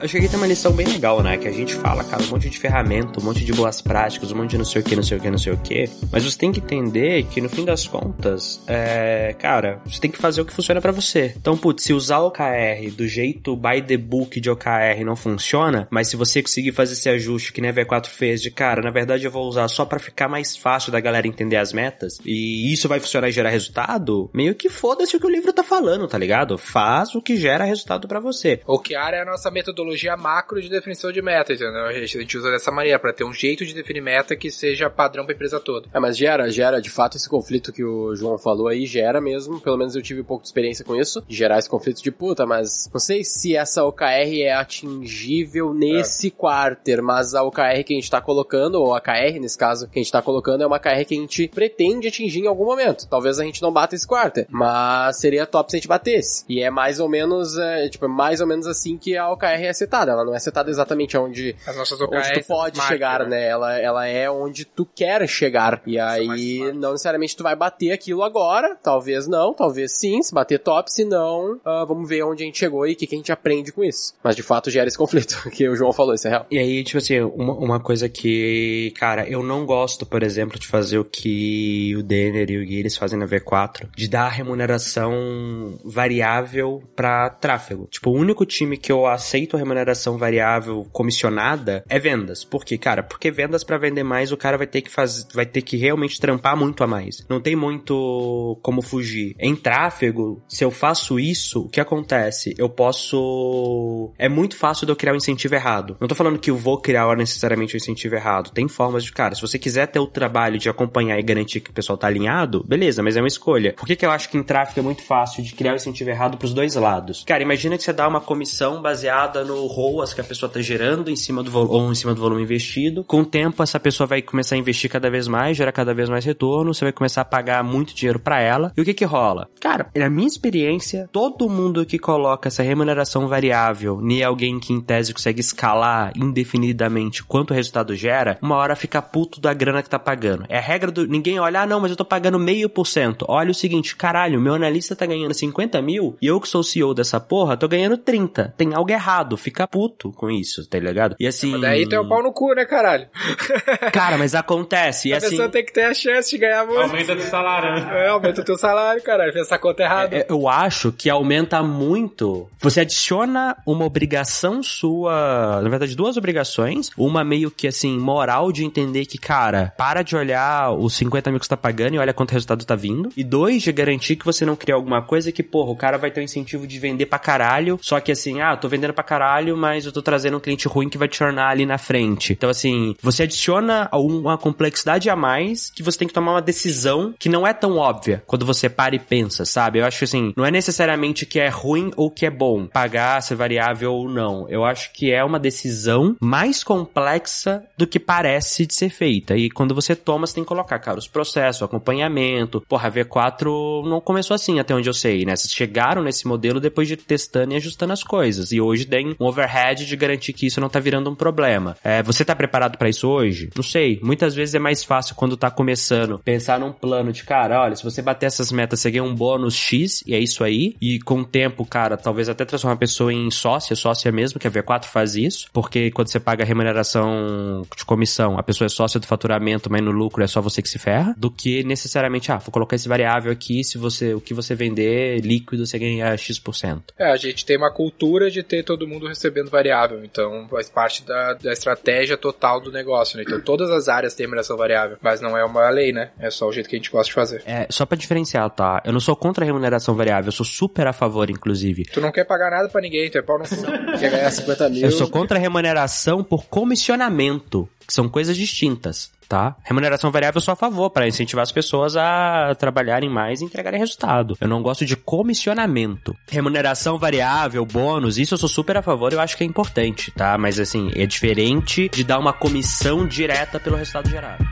Acho 0.00 0.12
que 0.12 0.18
aqui 0.18 0.28
tem 0.28 0.36
uma 0.36 0.46
lição 0.46 0.72
bem 0.72 0.86
legal, 0.86 1.22
né? 1.22 1.36
Que 1.36 1.48
a 1.48 1.52
gente 1.52 1.74
fala, 1.74 2.04
cara, 2.04 2.22
um 2.22 2.28
monte 2.28 2.48
de 2.48 2.56
ferramenta, 2.56 3.20
um 3.20 3.24
monte 3.24 3.44
de 3.44 3.52
boas 3.52 3.80
práticas, 3.80 4.30
um 4.30 4.36
monte 4.36 4.50
de 4.50 4.58
não 4.58 4.64
sei 4.64 4.80
o 4.80 4.84
que, 4.84 4.94
não 4.94 5.02
sei 5.02 5.18
o 5.18 5.20
que, 5.20 5.30
não 5.30 5.38
sei 5.38 5.52
o 5.52 5.56
que. 5.56 5.90
Mas 6.12 6.22
você 6.22 6.38
tem 6.38 6.52
que 6.52 6.60
entender 6.60 7.24
que 7.24 7.40
no 7.40 7.48
fim 7.48 7.64
das 7.64 7.86
contas, 7.86 8.60
é, 8.68 9.34
cara, 9.38 9.80
você 9.84 10.00
tem 10.00 10.10
que 10.10 10.18
fazer 10.18 10.40
o 10.40 10.44
que 10.44 10.52
funciona 10.52 10.80
para 10.80 10.92
você. 10.92 11.34
Então, 11.36 11.56
putz, 11.56 11.82
se 11.82 11.92
usar 11.92 12.20
o 12.20 12.28
OKR 12.28 12.92
do 12.96 13.08
jeito 13.08 13.56
by 13.56 13.82
the 13.82 13.96
book 13.96 14.40
de 14.40 14.48
OKR 14.48 15.04
não 15.04 15.16
funciona, 15.16 15.88
mas 15.90 16.06
se 16.06 16.16
você 16.16 16.42
conseguir 16.42 16.70
fazer 16.70 16.92
esse 16.92 17.08
ajuste 17.08 17.52
que 17.52 17.60
nem 17.60 17.70
a 17.70 17.74
V4 17.74 18.06
fez, 18.06 18.40
de 18.40 18.52
cara, 18.52 18.80
na 18.80 18.90
verdade 18.90 19.24
eu 19.24 19.32
vou 19.32 19.48
usar 19.48 19.66
só 19.66 19.84
para 19.84 19.98
ficar 19.98 20.28
mais 20.28 20.56
fácil 20.56 20.92
da 20.92 21.00
galera 21.00 21.26
entender 21.26 21.56
as 21.56 21.72
metas, 21.72 22.20
e 22.24 22.72
isso 22.72 22.88
vai 22.88 23.00
funcionar 23.00 23.30
e 23.30 23.32
gerar 23.32 23.50
resultado, 23.50 24.30
meio 24.32 24.54
que 24.54 24.68
foda-se 24.68 25.16
o 25.16 25.20
que 25.20 25.26
o 25.26 25.30
livro 25.30 25.52
tá 25.52 25.64
falando, 25.64 26.06
tá 26.06 26.18
ligado? 26.18 26.56
Faz 26.56 27.16
o 27.16 27.20
que 27.20 27.36
gera 27.36 27.64
resultado 27.64 28.06
para 28.06 28.20
você. 28.20 28.60
OKR 28.64 29.14
é 29.14 29.22
a 29.22 29.24
nossa 29.24 29.50
metodologia 29.50 29.87
metodologia 29.88 30.16
macro 30.16 30.60
de 30.60 30.68
definição 30.68 31.10
de 31.10 31.22
meta, 31.22 31.52
entendeu? 31.52 31.84
A 31.84 31.92
gente 31.92 32.36
usa 32.36 32.50
dessa 32.50 32.70
maneira, 32.70 32.98
para 32.98 33.12
ter 33.12 33.24
um 33.24 33.32
jeito 33.32 33.64
de 33.64 33.74
definir 33.74 34.00
meta 34.00 34.36
que 34.36 34.50
seja 34.50 34.90
padrão 34.90 35.24
pra 35.24 35.34
empresa 35.34 35.58
toda. 35.58 35.88
É, 35.92 35.98
mas 35.98 36.16
gera, 36.16 36.50
gera, 36.50 36.80
de 36.80 36.90
fato, 36.90 37.16
esse 37.16 37.28
conflito 37.28 37.72
que 37.72 37.84
o 37.84 38.14
João 38.14 38.38
falou 38.38 38.68
aí, 38.68 38.86
gera 38.86 39.20
mesmo, 39.20 39.60
pelo 39.60 39.76
menos 39.76 39.96
eu 39.96 40.02
tive 40.02 40.20
um 40.20 40.24
pouco 40.24 40.42
de 40.42 40.48
experiência 40.48 40.84
com 40.84 40.94
isso, 40.94 41.22
de 41.26 41.36
gerar 41.36 41.58
esse 41.58 41.68
conflito 41.68 42.02
de 42.02 42.10
puta, 42.10 42.44
mas 42.44 42.90
não 42.92 43.00
sei 43.00 43.24
se 43.24 43.56
essa 43.56 43.84
OKR 43.84 44.40
é 44.40 44.52
atingível 44.52 45.72
nesse 45.72 46.28
é. 46.28 46.30
quarter, 46.30 47.02
mas 47.02 47.34
a 47.34 47.42
OKR 47.42 47.82
que 47.84 47.94
a 47.94 47.96
gente 47.96 48.10
tá 48.10 48.20
colocando, 48.20 48.76
ou 48.76 48.94
a 48.94 49.00
KR 49.00 49.38
nesse 49.40 49.56
caso, 49.56 49.88
que 49.88 49.98
a 49.98 50.02
gente 50.02 50.12
tá 50.12 50.20
colocando, 50.20 50.62
é 50.62 50.66
uma 50.66 50.78
KR 50.78 51.04
que 51.06 51.14
a 51.14 51.20
gente 51.20 51.48
pretende 51.48 52.08
atingir 52.08 52.40
em 52.40 52.46
algum 52.46 52.64
momento. 52.64 53.08
Talvez 53.08 53.38
a 53.38 53.44
gente 53.44 53.62
não 53.62 53.72
bata 53.72 53.94
esse 53.94 54.06
quarter, 54.06 54.46
mas 54.50 55.18
seria 55.18 55.46
top 55.46 55.70
se 55.70 55.76
a 55.76 55.78
gente 55.78 55.88
batesse. 55.88 56.44
E 56.48 56.62
é 56.62 56.70
mais 56.70 57.00
ou 57.00 57.08
menos, 57.08 57.56
é, 57.56 57.88
tipo, 57.88 58.08
mais 58.08 58.40
ou 58.40 58.46
menos 58.46 58.66
assim 58.66 58.96
que 58.96 59.16
a 59.16 59.30
OKR 59.30 59.62
é 59.62 59.72
setada. 59.78 60.12
Ela 60.12 60.24
não 60.24 60.34
é 60.34 60.38
setada 60.38 60.70
exatamente 60.70 61.16
onde, 61.16 61.56
onde 61.66 62.32
tu 62.34 62.46
pode 62.46 62.80
chegar, 62.82 63.20
né? 63.20 63.28
né? 63.28 63.48
Ela, 63.48 63.78
ela 63.78 64.06
é 64.06 64.30
onde 64.30 64.64
tu 64.64 64.86
quer 64.86 65.26
chegar. 65.28 65.80
E 65.86 65.98
aí, 65.98 66.72
não 66.72 66.92
necessariamente 66.92 67.36
tu 67.36 67.42
vai 67.42 67.54
bater 67.54 67.92
aquilo 67.92 68.22
agora. 68.22 68.76
Talvez 68.82 69.26
não, 69.26 69.54
talvez 69.54 69.92
sim. 69.92 70.22
Se 70.22 70.34
bater 70.34 70.58
top, 70.58 70.92
se 70.92 71.04
não, 71.04 71.54
uh, 71.56 71.86
vamos 71.86 72.08
ver 72.08 72.22
onde 72.24 72.42
a 72.42 72.46
gente 72.46 72.58
chegou 72.58 72.86
e 72.86 72.92
o 72.92 72.96
que, 72.96 73.06
que 73.06 73.14
a 73.14 73.18
gente 73.18 73.32
aprende 73.32 73.72
com 73.72 73.84
isso. 73.84 74.14
Mas 74.22 74.36
de 74.36 74.42
fato 74.42 74.70
gera 74.70 74.88
esse 74.88 74.98
conflito 74.98 75.48
que 75.50 75.68
o 75.68 75.76
João 75.76 75.92
falou, 75.92 76.14
isso 76.14 76.26
é 76.26 76.30
real. 76.30 76.46
E 76.50 76.58
aí, 76.58 76.84
tipo 76.84 76.98
assim, 76.98 77.20
uma, 77.20 77.54
uma 77.54 77.80
coisa 77.80 78.08
que, 78.08 78.92
cara, 78.96 79.28
eu 79.28 79.42
não 79.42 79.64
gosto, 79.64 80.04
por 80.04 80.22
exemplo, 80.22 80.58
de 80.58 80.66
fazer 80.66 80.98
o 80.98 81.04
que 81.04 81.94
o 81.96 82.02
Denner 82.02 82.50
e 82.50 82.58
o 82.58 82.66
Gui 82.66 82.78
eles 82.78 82.96
fazem 82.96 83.18
na 83.18 83.26
V4, 83.26 83.88
de 83.96 84.08
dar 84.08 84.28
remuneração 84.28 85.78
variável 85.84 86.82
para 86.96 87.30
tráfego. 87.30 87.86
Tipo, 87.90 88.10
o 88.10 88.14
único 88.14 88.44
time 88.44 88.76
que 88.76 88.90
eu 88.90 89.06
aceito 89.06 89.56
remuneração 89.56 89.67
remuneração 89.68 90.16
variável 90.16 90.86
comissionada 90.92 91.84
é 91.88 91.98
vendas. 91.98 92.44
Por 92.44 92.64
quê, 92.64 92.78
cara? 92.78 93.02
Porque 93.02 93.30
vendas 93.30 93.62
para 93.62 93.76
vender 93.76 94.02
mais, 94.02 94.32
o 94.32 94.36
cara 94.36 94.56
vai 94.56 94.66
ter 94.66 94.80
que 94.80 94.90
fazer, 94.90 95.26
vai 95.34 95.44
ter 95.44 95.62
que 95.62 95.76
realmente 95.76 96.20
trampar 96.20 96.56
muito 96.56 96.82
a 96.82 96.86
mais. 96.86 97.24
Não 97.28 97.40
tem 97.40 97.54
muito 97.54 98.58
como 98.62 98.80
fugir. 98.80 99.34
Em 99.38 99.54
tráfego, 99.54 100.42
se 100.48 100.64
eu 100.64 100.70
faço 100.70 101.20
isso, 101.20 101.62
o 101.62 101.68
que 101.68 101.80
acontece? 101.80 102.54
Eu 102.56 102.68
posso 102.68 104.12
é 104.18 104.28
muito 104.28 104.56
fácil 104.56 104.86
de 104.86 104.92
eu 104.92 104.96
criar 104.96 105.12
um 105.12 105.16
incentivo 105.16 105.54
errado. 105.54 105.96
Não 106.00 106.08
tô 106.08 106.14
falando 106.14 106.38
que 106.38 106.50
eu 106.50 106.56
vou 106.56 106.78
criar 106.80 107.14
necessariamente 107.16 107.76
um 107.76 107.78
incentivo 107.78 108.14
errado. 108.14 108.50
Tem 108.50 108.68
formas 108.68 109.04
de, 109.04 109.12
cara, 109.12 109.34
se 109.34 109.42
você 109.42 109.58
quiser 109.58 109.86
ter 109.86 109.98
o 109.98 110.06
trabalho 110.06 110.58
de 110.58 110.68
acompanhar 110.68 111.18
e 111.18 111.22
garantir 111.22 111.60
que 111.60 111.70
o 111.70 111.74
pessoal 111.74 111.98
tá 111.98 112.06
alinhado, 112.06 112.64
beleza, 112.64 113.02
mas 113.02 113.16
é 113.16 113.20
uma 113.20 113.28
escolha. 113.28 113.74
Por 113.74 113.86
que 113.86 113.96
que 113.96 114.06
eu 114.06 114.10
acho 114.10 114.28
que 114.28 114.38
em 114.38 114.42
tráfego 114.42 114.80
é 114.80 114.82
muito 114.82 115.02
fácil 115.02 115.42
de 115.42 115.52
criar 115.54 115.72
um 115.72 115.76
incentivo 115.76 116.10
errado 116.10 116.38
pros 116.38 116.54
dois 116.54 116.74
lados? 116.74 117.24
Cara, 117.26 117.42
imagina 117.42 117.76
que 117.76 117.82
você 117.82 117.92
dá 117.92 118.08
uma 118.08 118.20
comissão 118.20 118.80
baseada 118.80 119.44
no 119.44 119.57
ROAS 119.66 120.14
que 120.14 120.20
a 120.20 120.24
pessoa 120.24 120.50
tá 120.50 120.60
gerando 120.60 121.10
em 121.10 121.16
cima 121.16 121.42
do 121.42 121.56
ou 121.58 121.90
em 121.90 121.94
cima 121.94 122.14
do 122.14 122.20
volume 122.20 122.42
investido. 122.42 123.04
Com 123.04 123.20
o 123.20 123.26
tempo, 123.26 123.62
essa 123.62 123.80
pessoa 123.80 124.06
vai 124.06 124.22
começar 124.22 124.54
a 124.54 124.58
investir 124.58 124.90
cada 124.90 125.10
vez 125.10 125.26
mais, 125.28 125.56
gerar 125.56 125.72
cada 125.72 125.94
vez 125.94 126.08
mais 126.08 126.24
retorno, 126.24 126.72
você 126.72 126.84
vai 126.84 126.92
começar 126.92 127.22
a 127.22 127.24
pagar 127.24 127.62
muito 127.64 127.94
dinheiro 127.94 128.18
para 128.18 128.40
ela. 128.40 128.72
E 128.76 128.80
o 128.80 128.84
que 128.84 128.94
que 128.94 129.04
rola? 129.04 129.48
Cara, 129.60 129.88
na 129.94 130.08
minha 130.10 130.28
experiência, 130.28 131.08
todo 131.12 131.48
mundo 131.48 131.84
que 131.84 131.98
coloca 131.98 132.48
essa 132.48 132.62
remuneração 132.62 133.28
variável 133.28 134.00
nem 134.00 134.22
alguém 134.22 134.58
que 134.58 134.72
em 134.72 134.80
tese 134.80 135.12
consegue 135.12 135.40
escalar 135.40 136.12
indefinidamente 136.16 137.22
quanto 137.22 137.50
o 137.50 137.54
resultado 137.54 137.94
gera, 137.94 138.38
uma 138.40 138.56
hora 138.56 138.76
fica 138.76 139.02
puto 139.02 139.40
da 139.40 139.52
grana 139.52 139.82
que 139.82 139.90
tá 139.90 139.98
pagando. 139.98 140.44
É 140.48 140.58
a 140.58 140.62
regra 140.62 140.90
do 140.90 141.06
ninguém 141.06 141.38
olha, 141.38 141.62
ah 141.62 141.66
não, 141.66 141.80
mas 141.80 141.90
eu 141.90 141.96
tô 141.96 142.04
pagando 142.04 142.38
meio 142.38 142.68
por 142.68 142.86
cento. 142.86 143.24
Olha 143.28 143.50
o 143.50 143.54
seguinte, 143.54 143.96
caralho, 143.96 144.40
meu 144.40 144.54
analista 144.54 144.96
tá 144.96 145.06
ganhando 145.06 145.34
50 145.34 145.80
mil 145.82 146.16
e 146.20 146.26
eu 146.26 146.40
que 146.40 146.48
sou 146.48 146.60
o 146.60 146.64
CEO 146.64 146.94
dessa 146.94 147.20
porra, 147.20 147.56
tô 147.56 147.68
ganhando 147.68 147.96
30. 147.96 148.54
Tem 148.56 148.74
algo 148.74 148.90
errado, 148.90 149.36
fica 149.48 149.66
puto 149.66 150.12
com 150.12 150.30
isso, 150.30 150.68
tá 150.68 150.78
ligado? 150.78 151.16
E 151.18 151.26
assim. 151.26 151.52
Mas 151.52 151.60
daí 151.62 151.88
tem 151.88 151.98
o 151.98 152.08
pau 152.08 152.22
no 152.22 152.32
cu, 152.32 152.54
né, 152.54 152.64
caralho? 152.64 153.08
Cara, 153.92 154.18
mas 154.18 154.34
acontece. 154.34 155.08
E 155.08 155.14
a 155.14 155.16
assim. 155.16 155.30
pessoa 155.30 155.48
tem 155.48 155.64
que 155.64 155.72
ter 155.72 155.84
a 155.84 155.94
chance 155.94 156.30
de 156.30 156.38
ganhar 156.38 156.66
muito. 156.66 156.80
Aumenta 156.80 157.14
o 157.14 157.20
salário. 157.22 157.74
né? 157.74 158.06
É, 158.06 158.08
aumenta 158.08 158.40
o 158.40 158.44
teu 158.44 158.56
salário, 158.56 159.02
caralho. 159.02 159.32
Fez 159.32 159.46
essa 159.46 159.58
conta 159.58 159.82
errada. 159.82 160.16
É, 160.16 160.26
eu 160.28 160.48
acho 160.48 160.92
que 160.92 161.08
aumenta 161.08 161.62
muito. 161.62 162.48
Você 162.60 162.80
adiciona 162.80 163.56
uma 163.66 163.84
obrigação 163.84 164.62
sua, 164.62 165.60
na 165.62 165.68
verdade, 165.68 165.96
duas 165.96 166.16
obrigações. 166.16 166.90
Uma 166.96 167.24
meio 167.24 167.50
que 167.50 167.66
assim, 167.66 167.98
moral 167.98 168.52
de 168.52 168.64
entender 168.64 169.06
que, 169.06 169.18
cara, 169.18 169.72
para 169.76 170.02
de 170.02 170.16
olhar 170.16 170.72
os 170.72 170.94
50 170.94 171.30
mil 171.30 171.40
que 171.40 171.46
você 171.46 171.50
tá 171.50 171.56
pagando 171.56 171.94
e 171.94 171.98
olha 171.98 172.12
quanto 172.12 172.32
resultado 172.32 172.64
tá 172.64 172.74
vindo. 172.74 173.10
E 173.16 173.24
dois, 173.24 173.62
de 173.62 173.72
garantir 173.72 174.16
que 174.16 174.24
você 174.24 174.44
não 174.44 174.56
cria 174.56 174.74
alguma 174.74 175.02
coisa 175.02 175.32
que, 175.32 175.42
porra, 175.42 175.70
o 175.70 175.76
cara 175.76 175.96
vai 175.98 176.10
ter 176.10 176.20
um 176.20 176.24
incentivo 176.24 176.66
de 176.66 176.78
vender 176.78 177.06
pra 177.06 177.18
caralho. 177.18 177.78
Só 177.80 178.00
que 178.00 178.12
assim, 178.12 178.40
ah, 178.40 178.56
tô 178.56 178.68
vendendo 178.68 178.92
pra 178.92 179.04
caralho, 179.04 179.27
mas 179.56 179.86
eu 179.86 179.92
tô 179.92 180.02
trazendo 180.02 180.36
um 180.36 180.40
cliente 180.40 180.68
ruim 180.68 180.88
que 180.88 180.98
vai 180.98 181.08
te 181.08 181.18
tornar 181.18 181.48
ali 181.48 181.66
na 181.66 181.78
frente. 181.78 182.32
Então, 182.32 182.50
assim, 182.50 182.94
você 183.02 183.24
adiciona 183.24 183.88
uma 183.92 184.38
complexidade 184.38 185.10
a 185.10 185.16
mais 185.16 185.70
que 185.70 185.82
você 185.82 185.98
tem 185.98 186.08
que 186.08 186.14
tomar 186.14 186.32
uma 186.32 186.42
decisão 186.42 187.14
que 187.18 187.28
não 187.28 187.46
é 187.46 187.52
tão 187.52 187.76
óbvia 187.76 188.22
quando 188.26 188.46
você 188.46 188.68
para 188.68 188.94
e 188.94 188.98
pensa, 188.98 189.44
sabe? 189.44 189.78
Eu 189.78 189.84
acho 189.84 190.04
assim, 190.04 190.32
não 190.36 190.44
é 190.44 190.50
necessariamente 190.50 191.26
que 191.26 191.38
é 191.38 191.48
ruim 191.48 191.90
ou 191.96 192.10
que 192.10 192.26
é 192.26 192.30
bom 192.30 192.66
pagar 192.66 193.20
ser 193.22 193.34
variável 193.34 193.92
ou 193.92 194.08
não. 194.08 194.48
Eu 194.48 194.64
acho 194.64 194.92
que 194.92 195.12
é 195.12 195.22
uma 195.22 195.38
decisão 195.38 196.16
mais 196.20 196.64
complexa 196.64 197.62
do 197.76 197.86
que 197.86 197.98
parece 197.98 198.66
de 198.66 198.74
ser 198.74 198.90
feita. 198.90 199.36
E 199.36 199.50
quando 199.50 199.74
você 199.74 199.94
toma, 199.94 200.26
você 200.26 200.34
tem 200.34 200.44
que 200.44 200.48
colocar, 200.48 200.78
cara, 200.78 200.98
os 200.98 201.08
processos, 201.08 201.62
acompanhamento. 201.62 202.60
Porra, 202.68 202.88
a 202.88 202.92
V4 202.92 203.84
não 203.86 204.00
começou 204.00 204.34
assim, 204.34 204.58
até 204.58 204.74
onde 204.74 204.88
eu 204.88 204.94
sei, 204.94 205.24
né? 205.24 205.36
Vocês 205.36 205.52
chegaram 205.52 206.02
nesse 206.02 206.26
modelo 206.26 206.60
depois 206.60 206.88
de 206.88 206.96
testando 206.96 207.52
e 207.52 207.56
ajustando 207.56 207.92
as 207.92 208.02
coisas. 208.02 208.52
E 208.52 208.60
hoje 208.60 208.86
tem 208.86 209.16
um 209.18 209.26
overhead 209.26 209.86
de 209.86 209.96
garantir 209.96 210.32
que 210.32 210.46
isso 210.46 210.60
não 210.60 210.68
tá 210.68 210.78
virando 210.78 211.10
um 211.10 211.14
problema. 211.14 211.76
É, 211.82 212.02
você 212.02 212.24
tá 212.24 212.34
preparado 212.34 212.78
para 212.78 212.88
isso 212.88 213.08
hoje? 213.08 213.50
Não 213.56 213.62
sei. 213.62 213.98
Muitas 214.02 214.34
vezes 214.34 214.54
é 214.54 214.58
mais 214.58 214.84
fácil 214.84 215.14
quando 215.14 215.36
tá 215.36 215.50
começando 215.50 216.18
pensar 216.18 216.60
num 216.60 216.72
plano 216.72 217.12
de, 217.12 217.24
cara, 217.24 217.60
olha, 217.60 217.74
se 217.74 217.82
você 217.82 218.02
bater 218.02 218.26
essas 218.26 218.52
metas, 218.52 218.80
você 218.80 218.90
ganha 218.90 219.02
um 219.02 219.14
bônus 219.14 219.54
X, 219.54 220.02
e 220.06 220.14
é 220.14 220.18
isso 220.18 220.44
aí. 220.44 220.76
E 220.80 220.98
com 221.00 221.20
o 221.20 221.24
tempo, 221.24 221.64
cara, 221.64 221.96
talvez 221.96 222.28
até 222.28 222.44
transformar 222.44 222.74
a 222.74 222.78
pessoa 222.78 223.12
em 223.12 223.30
sócia, 223.30 223.74
sócia 223.74 224.12
mesmo, 224.12 224.38
que 224.38 224.46
a 224.46 224.50
V4 224.50 224.84
faz 224.84 225.16
isso. 225.16 225.48
Porque 225.52 225.90
quando 225.90 226.08
você 226.08 226.20
paga 226.20 226.44
a 226.44 226.46
remuneração 226.46 227.66
de 227.76 227.84
comissão, 227.84 228.38
a 228.38 228.42
pessoa 228.42 228.66
é 228.66 228.68
sócia 228.68 229.00
do 229.00 229.06
faturamento, 229.06 229.70
mas 229.70 229.82
no 229.82 229.90
lucro 229.90 230.22
é 230.22 230.26
só 230.26 230.40
você 230.40 230.62
que 230.62 230.68
se 230.68 230.78
ferra. 230.78 231.14
Do 231.16 231.30
que 231.30 231.64
necessariamente, 231.64 232.30
ah, 232.30 232.38
vou 232.38 232.52
colocar 232.52 232.76
esse 232.76 232.88
variável 232.88 233.32
aqui, 233.32 233.64
se 233.64 233.78
você, 233.78 234.14
o 234.14 234.20
que 234.20 234.34
você 234.34 234.54
vender 234.54 235.20
líquido, 235.20 235.66
você 235.66 235.78
ganha 235.78 236.16
X%. 236.16 236.92
É, 236.98 237.10
a 237.10 237.16
gente 237.16 237.44
tem 237.44 237.56
uma 237.56 237.72
cultura 237.72 238.30
de 238.30 238.42
ter 238.42 238.62
todo 238.62 238.86
mundo 238.86 239.07
recebendo 239.08 239.50
variável, 239.50 240.04
então 240.04 240.46
faz 240.48 240.68
parte 240.68 241.04
da, 241.04 241.34
da 241.34 241.52
estratégia 241.52 242.16
total 242.16 242.60
do 242.60 242.70
negócio, 242.70 243.16
né? 243.16 243.24
Então 243.26 243.40
todas 243.40 243.70
as 243.70 243.88
áreas 243.88 244.14
têm 244.14 244.24
remuneração 244.24 244.56
variável, 244.56 244.96
mas 245.00 245.20
não 245.20 245.36
é 245.36 245.44
uma 245.44 245.68
lei, 245.70 245.92
né? 245.92 246.10
É 246.18 246.30
só 246.30 246.46
o 246.46 246.52
jeito 246.52 246.68
que 246.68 246.76
a 246.76 246.78
gente 246.78 246.90
gosta 246.90 247.08
de 247.08 247.14
fazer. 247.14 247.42
É, 247.46 247.66
só 247.70 247.84
pra 247.86 247.96
diferenciar, 247.96 248.48
tá? 248.50 248.82
Eu 248.84 248.92
não 248.92 249.00
sou 249.00 249.16
contra 249.16 249.44
a 249.44 249.46
remuneração 249.46 249.94
variável, 249.94 250.28
eu 250.28 250.32
sou 250.32 250.46
super 250.46 250.86
a 250.86 250.92
favor, 250.92 251.30
inclusive. 251.30 251.84
Tu 251.84 252.00
não 252.00 252.12
quer 252.12 252.24
pagar 252.24 252.50
nada 252.50 252.68
pra 252.68 252.80
ninguém, 252.80 253.10
tu 253.10 253.18
é 253.18 253.22
pau 253.22 253.38
no 253.38 253.44
cu. 253.44 253.56
Quer 253.98 254.10
ganhar 254.10 254.30
50 254.30 254.68
mil. 254.68 254.82
Eu 254.82 254.90
sou 254.90 255.08
contra 255.08 255.38
a 255.38 255.40
remuneração 255.40 256.22
por 256.22 256.46
comissionamento, 256.46 257.68
que 257.88 257.94
são 257.94 258.06
coisas 258.08 258.36
distintas. 258.36 259.10
Tá? 259.26 259.56
Remuneração 259.62 260.10
variável 260.10 260.38
eu 260.38 260.42
sou 260.42 260.52
a 260.52 260.56
favor 260.56 260.88
para 260.88 261.06
incentivar 261.06 261.42
as 261.42 261.52
pessoas 261.52 261.96
a 261.98 262.54
trabalharem 262.58 263.10
mais 263.10 263.42
e 263.42 263.44
entregarem 263.44 263.78
resultado. 263.78 264.38
Eu 264.40 264.48
não 264.48 264.62
gosto 264.62 264.86
de 264.86 264.96
comissionamento. 264.96 266.16
Remuneração 266.30 266.98
variável, 266.98 267.66
bônus, 267.66 268.16
isso 268.16 268.34
eu 268.34 268.38
sou 268.38 268.48
super 268.48 268.78
a 268.78 268.82
favor, 268.82 269.12
eu 269.12 269.20
acho 269.20 269.36
que 269.36 269.44
é 269.44 269.46
importante, 269.46 270.10
tá? 270.12 270.38
Mas 270.38 270.58
assim, 270.58 270.90
é 270.94 271.04
diferente 271.04 271.90
de 271.90 272.04
dar 272.04 272.18
uma 272.18 272.32
comissão 272.32 273.06
direta 273.06 273.60
pelo 273.60 273.76
resultado 273.76 274.08
gerado. 274.08 274.42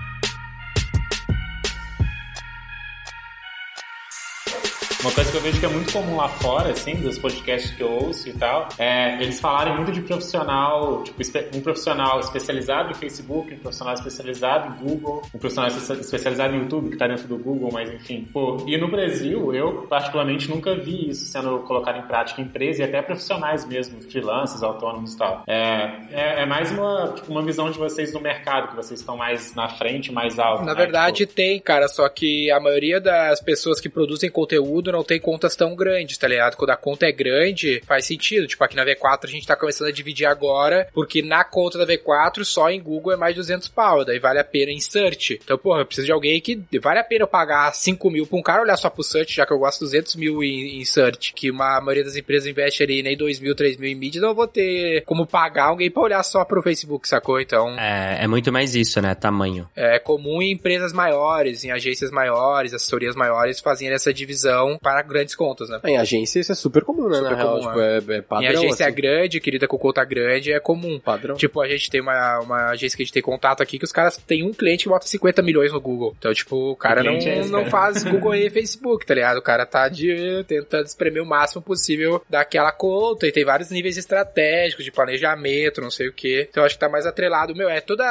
Uma 5.06 5.14
coisa 5.14 5.30
que 5.30 5.36
eu 5.36 5.40
vejo 5.40 5.60
que 5.60 5.66
é 5.66 5.68
muito 5.68 5.92
comum 5.92 6.16
lá 6.16 6.28
fora, 6.28 6.72
assim, 6.72 6.96
dos 6.96 7.16
podcasts 7.16 7.70
que 7.70 7.80
eu 7.80 7.92
ouço 7.92 8.28
e 8.28 8.32
tal, 8.32 8.68
é 8.76 9.22
eles 9.22 9.38
falarem 9.38 9.76
muito 9.76 9.92
de 9.92 10.00
profissional, 10.00 11.04
tipo, 11.04 11.22
um 11.54 11.60
profissional 11.60 12.18
especializado 12.18 12.90
em 12.90 12.94
Facebook, 12.94 13.54
um 13.54 13.58
profissional 13.58 13.94
especializado 13.94 14.74
em 14.74 14.84
Google, 14.84 15.22
um 15.32 15.38
profissional 15.38 15.70
espe- 15.70 16.00
especializado 16.00 16.56
em 16.56 16.58
YouTube, 16.58 16.90
que 16.90 16.96
tá 16.96 17.06
dentro 17.06 17.28
do 17.28 17.38
Google, 17.38 17.70
mas 17.72 17.88
enfim. 17.94 18.28
Pô, 18.32 18.64
e 18.66 18.76
no 18.76 18.90
Brasil, 18.90 19.54
eu 19.54 19.86
particularmente 19.88 20.50
nunca 20.50 20.74
vi 20.74 21.10
isso 21.10 21.26
sendo 21.26 21.60
colocado 21.60 22.00
em 22.00 22.08
prática 22.08 22.40
em 22.40 22.44
empresa 22.44 22.82
e 22.82 22.84
até 22.84 23.00
profissionais 23.00 23.64
mesmo, 23.64 24.02
freelancers, 24.10 24.64
autônomos 24.64 25.14
e 25.14 25.18
tal. 25.18 25.44
É, 25.46 26.00
é, 26.10 26.42
é 26.42 26.46
mais 26.46 26.72
uma, 26.72 27.12
tipo, 27.14 27.30
uma 27.30 27.44
visão 27.44 27.70
de 27.70 27.78
vocês 27.78 28.10
do 28.10 28.20
mercado, 28.20 28.70
que 28.70 28.74
vocês 28.74 28.98
estão 28.98 29.16
mais 29.16 29.54
na 29.54 29.68
frente, 29.68 30.10
mais 30.10 30.36
alto. 30.36 30.64
Na 30.64 30.74
né? 30.74 30.80
verdade 30.80 31.18
Tipo, 31.18 31.34
tem, 31.34 31.60
cara, 31.60 31.86
só 31.86 32.08
que 32.08 32.50
a 32.50 32.58
maioria 32.58 33.00
das 33.00 33.40
pessoas 33.40 33.80
que 33.80 33.88
produzem 33.88 34.28
conteúdo 34.28 34.95
não 34.96 35.04
tem 35.04 35.20
contas 35.20 35.54
tão 35.56 35.74
grandes, 35.74 36.18
tá 36.18 36.26
ligado? 36.28 36.56
Quando 36.56 36.70
a 36.70 36.76
conta 36.76 37.06
é 37.06 37.12
grande, 37.12 37.82
faz 37.86 38.06
sentido. 38.06 38.46
Tipo, 38.46 38.64
aqui 38.64 38.76
na 38.76 38.84
V4 38.84 39.24
a 39.24 39.28
gente 39.28 39.46
tá 39.46 39.56
começando 39.56 39.88
a 39.88 39.92
dividir 39.92 40.26
agora, 40.26 40.88
porque 40.92 41.22
na 41.22 41.44
conta 41.44 41.78
da 41.78 41.86
V4 41.86 42.44
só 42.44 42.70
em 42.70 42.80
Google 42.80 43.12
é 43.12 43.16
mais 43.16 43.34
200 43.34 43.68
pau, 43.68 44.04
daí 44.04 44.18
vale 44.18 44.38
a 44.38 44.44
pena 44.44 44.72
em 44.72 44.80
search. 44.80 45.40
Então, 45.42 45.58
porra, 45.58 45.80
eu 45.80 45.86
preciso 45.86 46.06
de 46.06 46.12
alguém 46.12 46.40
que 46.40 46.60
vale 46.80 46.98
a 46.98 47.04
pena 47.04 47.24
eu 47.24 47.28
pagar 47.28 47.72
5 47.74 48.10
mil 48.10 48.26
pra 48.26 48.38
um 48.38 48.42
cara 48.42 48.62
olhar 48.62 48.76
só 48.76 48.88
pro 48.90 49.02
search, 49.02 49.34
já 49.34 49.46
que 49.46 49.52
eu 49.52 49.58
gosto 49.58 49.80
200 49.80 50.16
mil 50.16 50.42
em, 50.42 50.80
em 50.80 50.84
search, 50.84 51.32
que 51.34 51.50
uma 51.50 51.76
a 51.76 51.80
maioria 51.80 52.04
das 52.04 52.16
empresas 52.16 52.48
investe 52.48 52.82
ali 52.82 53.02
nem 53.02 53.16
2 53.16 53.40
mil, 53.40 53.54
3 53.54 53.76
mil 53.76 53.90
em 53.90 53.94
mídia, 53.94 54.18
então 54.18 54.30
eu 54.30 54.34
vou 54.34 54.46
ter 54.46 55.02
como 55.04 55.26
pagar 55.26 55.64
alguém 55.66 55.90
pra 55.90 56.02
olhar 56.02 56.22
só 56.22 56.44
pro 56.44 56.62
Facebook, 56.62 57.08
sacou? 57.08 57.40
Então, 57.40 57.78
É, 57.78 58.24
é 58.24 58.26
muito 58.26 58.52
mais 58.52 58.74
isso, 58.74 59.00
né? 59.00 59.14
Tamanho. 59.14 59.68
é 59.74 59.98
comum 59.98 60.40
em 60.40 60.52
empresas 60.52 60.92
maiores, 60.92 61.64
em 61.64 61.70
agências 61.70 62.10
maiores, 62.10 62.72
assessorias 62.72 63.14
maiores 63.16 63.60
fazerem 63.60 63.94
essa 63.94 64.12
divisão 64.12 64.75
para 64.78 65.02
grandes 65.02 65.34
contas, 65.34 65.68
né? 65.68 65.80
Em 65.84 65.96
agência 65.96 66.40
isso 66.40 66.52
é 66.52 66.54
super 66.54 66.84
comum, 66.84 67.08
né? 67.08 67.16
Super 67.16 67.30
na 67.30 67.36
real, 67.36 67.48
comum, 67.48 67.68
tipo, 67.68 67.80
é, 67.80 67.96
é 67.96 68.22
padrão. 68.22 68.42
em 68.42 68.56
agência 68.56 68.86
assim. 68.86 68.94
grande, 68.94 69.40
querida 69.40 69.66
com 69.66 69.78
conta 69.78 70.04
grande, 70.04 70.52
é 70.52 70.60
comum. 70.60 71.00
Padrão. 71.00 71.36
Tipo, 71.36 71.60
a 71.60 71.68
gente 71.68 71.90
tem 71.90 72.00
uma, 72.00 72.40
uma 72.40 72.70
agência 72.70 72.96
que 72.96 73.02
a 73.02 73.06
gente 73.06 73.12
tem 73.12 73.22
contato 73.22 73.62
aqui 73.62 73.78
que 73.78 73.84
os 73.84 73.92
caras 73.92 74.16
têm 74.16 74.44
um 74.44 74.52
cliente 74.52 74.84
que 74.84 74.88
bota 74.88 75.06
50 75.06 75.42
milhões 75.42 75.72
no 75.72 75.80
Google. 75.80 76.14
Então, 76.18 76.32
tipo, 76.32 76.72
o 76.72 76.76
cara 76.76 77.02
não, 77.02 77.12
é 77.12 77.18
esse, 77.18 77.50
não 77.50 77.60
cara? 77.60 77.70
faz 77.70 78.02
Google 78.04 78.34
e 78.34 78.50
Facebook, 78.50 79.06
tá 79.06 79.14
ligado? 79.14 79.38
O 79.38 79.42
cara 79.42 79.64
tá 79.66 79.88
de, 79.88 80.44
tentando 80.46 80.86
espremer 80.86 81.22
o 81.22 81.26
máximo 81.26 81.62
possível 81.62 82.22
daquela 82.28 82.72
conta 82.72 83.26
e 83.26 83.32
tem 83.32 83.44
vários 83.44 83.70
níveis 83.70 83.96
estratégicos 83.96 84.84
de 84.84 84.92
planejamento, 84.92 85.80
não 85.80 85.90
sei 85.90 86.08
o 86.08 86.12
que. 86.12 86.46
Então, 86.50 86.64
acho 86.64 86.74
que 86.74 86.80
tá 86.80 86.88
mais 86.88 87.06
atrelado. 87.06 87.54
Meu, 87.54 87.68
é 87.68 87.80
toda. 87.80 88.04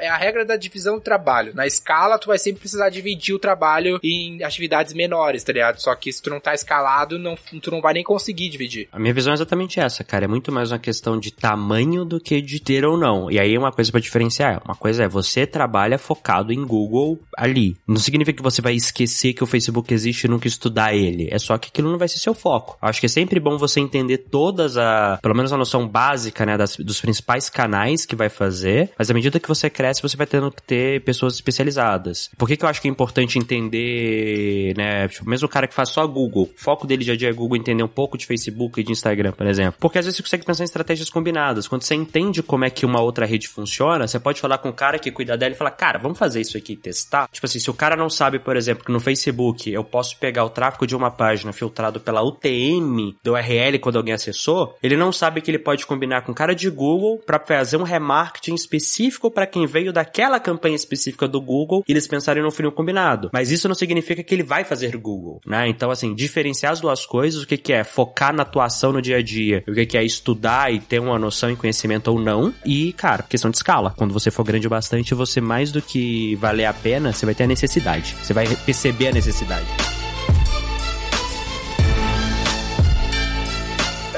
É 0.00 0.08
a 0.08 0.16
regra 0.16 0.44
da 0.44 0.56
divisão 0.56 0.96
do 0.96 1.00
trabalho. 1.00 1.54
Na 1.54 1.66
escala, 1.66 2.18
tu 2.18 2.28
vai 2.28 2.38
sempre 2.38 2.60
precisar 2.60 2.88
dividir 2.90 3.34
o 3.34 3.38
trabalho 3.38 3.98
em 4.02 4.42
atividades 4.42 4.92
menores, 4.92 5.42
tá 5.42 5.52
ligado? 5.52 5.80
Só 5.80 5.94
que 5.94 6.09
porque 6.10 6.12
se 6.12 6.22
tu 6.22 6.30
não 6.30 6.40
tá 6.40 6.52
escalado, 6.52 7.18
não, 7.18 7.36
tu 7.62 7.70
não 7.70 7.80
vai 7.80 7.94
nem 7.94 8.02
conseguir 8.02 8.48
dividir. 8.48 8.88
A 8.92 8.98
minha 8.98 9.14
visão 9.14 9.32
é 9.32 9.34
exatamente 9.34 9.78
essa, 9.78 10.02
cara. 10.02 10.24
É 10.24 10.28
muito 10.28 10.50
mais 10.50 10.72
uma 10.72 10.78
questão 10.78 11.18
de 11.18 11.30
tamanho 11.30 12.04
do 12.04 12.20
que 12.20 12.40
de 12.40 12.60
ter 12.60 12.84
ou 12.84 12.96
não. 12.98 13.30
E 13.30 13.38
aí 13.38 13.56
uma 13.56 13.72
coisa 13.72 13.90
para 13.90 14.00
diferenciar. 14.00 14.60
Uma 14.64 14.74
coisa 14.74 15.04
é 15.04 15.08
você 15.08 15.46
trabalha 15.46 15.98
focado 15.98 16.52
em 16.52 16.64
Google 16.64 17.18
ali. 17.36 17.76
Não 17.86 17.96
significa 17.96 18.36
que 18.36 18.42
você 18.42 18.60
vai 18.60 18.74
esquecer 18.74 19.32
que 19.32 19.44
o 19.44 19.46
Facebook 19.46 19.92
existe 19.92 20.24
e 20.24 20.28
nunca 20.28 20.48
estudar 20.48 20.94
ele. 20.94 21.28
É 21.30 21.38
só 21.38 21.56
que 21.56 21.68
aquilo 21.68 21.90
não 21.90 21.98
vai 21.98 22.08
ser 22.08 22.18
seu 22.18 22.34
foco. 22.34 22.76
Acho 22.80 23.00
que 23.00 23.06
é 23.06 23.08
sempre 23.08 23.38
bom 23.38 23.56
você 23.56 23.80
entender 23.80 24.18
todas 24.18 24.76
a, 24.76 25.18
pelo 25.22 25.34
menos 25.34 25.52
a 25.52 25.56
noção 25.56 25.86
básica, 25.86 26.44
né, 26.44 26.56
das, 26.56 26.76
dos 26.76 27.00
principais 27.00 27.48
canais 27.48 28.04
que 28.04 28.16
vai 28.16 28.28
fazer. 28.28 28.90
Mas 28.98 29.10
à 29.10 29.14
medida 29.14 29.38
que 29.38 29.48
você 29.48 29.70
cresce, 29.70 30.02
você 30.02 30.16
vai 30.16 30.26
tendo 30.26 30.50
que 30.50 30.62
ter 30.62 31.02
pessoas 31.02 31.34
especializadas. 31.34 32.30
Por 32.36 32.48
que, 32.48 32.56
que 32.56 32.64
eu 32.64 32.68
acho 32.68 32.80
que 32.80 32.88
é 32.88 32.90
importante 32.90 33.38
entender, 33.38 34.74
né, 34.76 35.08
tipo, 35.08 35.28
mesmo 35.28 35.46
o 35.46 35.50
cara 35.50 35.66
que 35.66 35.74
faz 35.74 35.90
só 35.90 35.99
Google, 36.06 36.44
o 36.44 36.50
foco 36.56 36.86
dele 36.86 37.04
dia 37.16 37.30
é 37.30 37.32
Google 37.32 37.56
entender 37.56 37.82
um 37.82 37.88
pouco 37.88 38.16
de 38.16 38.26
Facebook 38.26 38.80
e 38.80 38.84
de 38.84 38.92
Instagram, 38.92 39.32
por 39.32 39.46
exemplo. 39.46 39.74
Porque 39.80 39.98
às 39.98 40.04
vezes 40.04 40.16
você 40.16 40.22
consegue 40.22 40.44
pensar 40.44 40.62
em 40.62 40.64
estratégias 40.64 41.10
combinadas. 41.10 41.66
Quando 41.66 41.82
você 41.82 41.94
entende 41.94 42.42
como 42.42 42.64
é 42.64 42.70
que 42.70 42.86
uma 42.86 43.00
outra 43.00 43.26
rede 43.26 43.48
funciona, 43.48 44.06
você 44.06 44.18
pode 44.18 44.40
falar 44.40 44.58
com 44.58 44.68
o 44.68 44.72
cara 44.72 44.98
que 44.98 45.10
cuida 45.10 45.36
dela 45.36 45.54
e 45.54 45.56
falar, 45.56 45.72
cara, 45.72 45.98
vamos 45.98 46.18
fazer 46.18 46.40
isso 46.40 46.56
aqui 46.56 46.74
e 46.74 46.76
testar. 46.76 47.28
Tipo 47.30 47.46
assim, 47.46 47.58
se 47.58 47.70
o 47.70 47.74
cara 47.74 47.96
não 47.96 48.08
sabe, 48.08 48.38
por 48.38 48.56
exemplo, 48.56 48.84
que 48.84 48.92
no 48.92 49.00
Facebook 49.00 49.70
eu 49.70 49.84
posso 49.84 50.16
pegar 50.18 50.44
o 50.44 50.50
tráfego 50.50 50.86
de 50.86 50.96
uma 50.96 51.10
página 51.10 51.52
filtrado 51.52 52.00
pela 52.00 52.22
UTM 52.22 53.16
do 53.22 53.32
URL 53.32 53.78
quando 53.80 53.96
alguém 53.96 54.14
acessou, 54.14 54.76
ele 54.82 54.96
não 54.96 55.12
sabe 55.12 55.40
que 55.40 55.50
ele 55.50 55.58
pode 55.58 55.86
combinar 55.86 56.22
com 56.22 56.32
o 56.32 56.34
cara 56.34 56.54
de 56.54 56.68
Google 56.70 57.18
para 57.18 57.38
fazer 57.38 57.76
um 57.76 57.82
remarketing 57.82 58.54
específico 58.54 59.30
para 59.30 59.46
quem 59.46 59.66
veio 59.66 59.92
daquela 59.92 60.38
campanha 60.40 60.76
específica 60.76 61.26
do 61.26 61.40
Google 61.40 61.82
e 61.86 61.92
eles 61.92 62.06
pensarem 62.06 62.42
no 62.42 62.50
funil 62.50 62.72
combinado. 62.72 63.30
Mas 63.32 63.50
isso 63.50 63.68
não 63.68 63.74
significa 63.74 64.22
que 64.22 64.34
ele 64.34 64.42
vai 64.42 64.64
fazer 64.64 64.96
Google, 64.96 65.40
né? 65.46 65.68
Então, 65.68 65.89
assim, 65.90 66.14
diferenciar 66.14 66.72
as 66.72 66.80
duas 66.80 67.04
coisas, 67.06 67.42
o 67.42 67.46
que, 67.46 67.56
que 67.56 67.72
é 67.72 67.84
focar 67.84 68.34
na 68.34 68.42
atuação 68.42 68.92
no 68.92 69.02
dia 69.02 69.18
a 69.18 69.22
dia, 69.22 69.64
o 69.66 69.72
que, 69.72 69.86
que 69.86 69.98
é 69.98 70.04
estudar 70.04 70.72
e 70.72 70.80
ter 70.80 71.00
uma 71.00 71.18
noção 71.18 71.50
e 71.50 71.56
conhecimento 71.56 72.08
ou 72.08 72.20
não. 72.20 72.54
E, 72.64 72.92
cara, 72.92 73.22
questão 73.22 73.50
de 73.50 73.56
escala. 73.56 73.92
Quando 73.96 74.12
você 74.12 74.30
for 74.30 74.44
grande 74.44 74.66
o 74.66 74.70
bastante, 74.70 75.14
você 75.14 75.40
mais 75.40 75.72
do 75.72 75.82
que 75.82 76.34
valer 76.36 76.64
a 76.64 76.72
pena, 76.72 77.12
você 77.12 77.26
vai 77.26 77.34
ter 77.34 77.44
a 77.44 77.48
necessidade. 77.48 78.16
Você 78.22 78.32
vai 78.32 78.46
perceber 78.64 79.08
a 79.08 79.12
necessidade. 79.12 79.89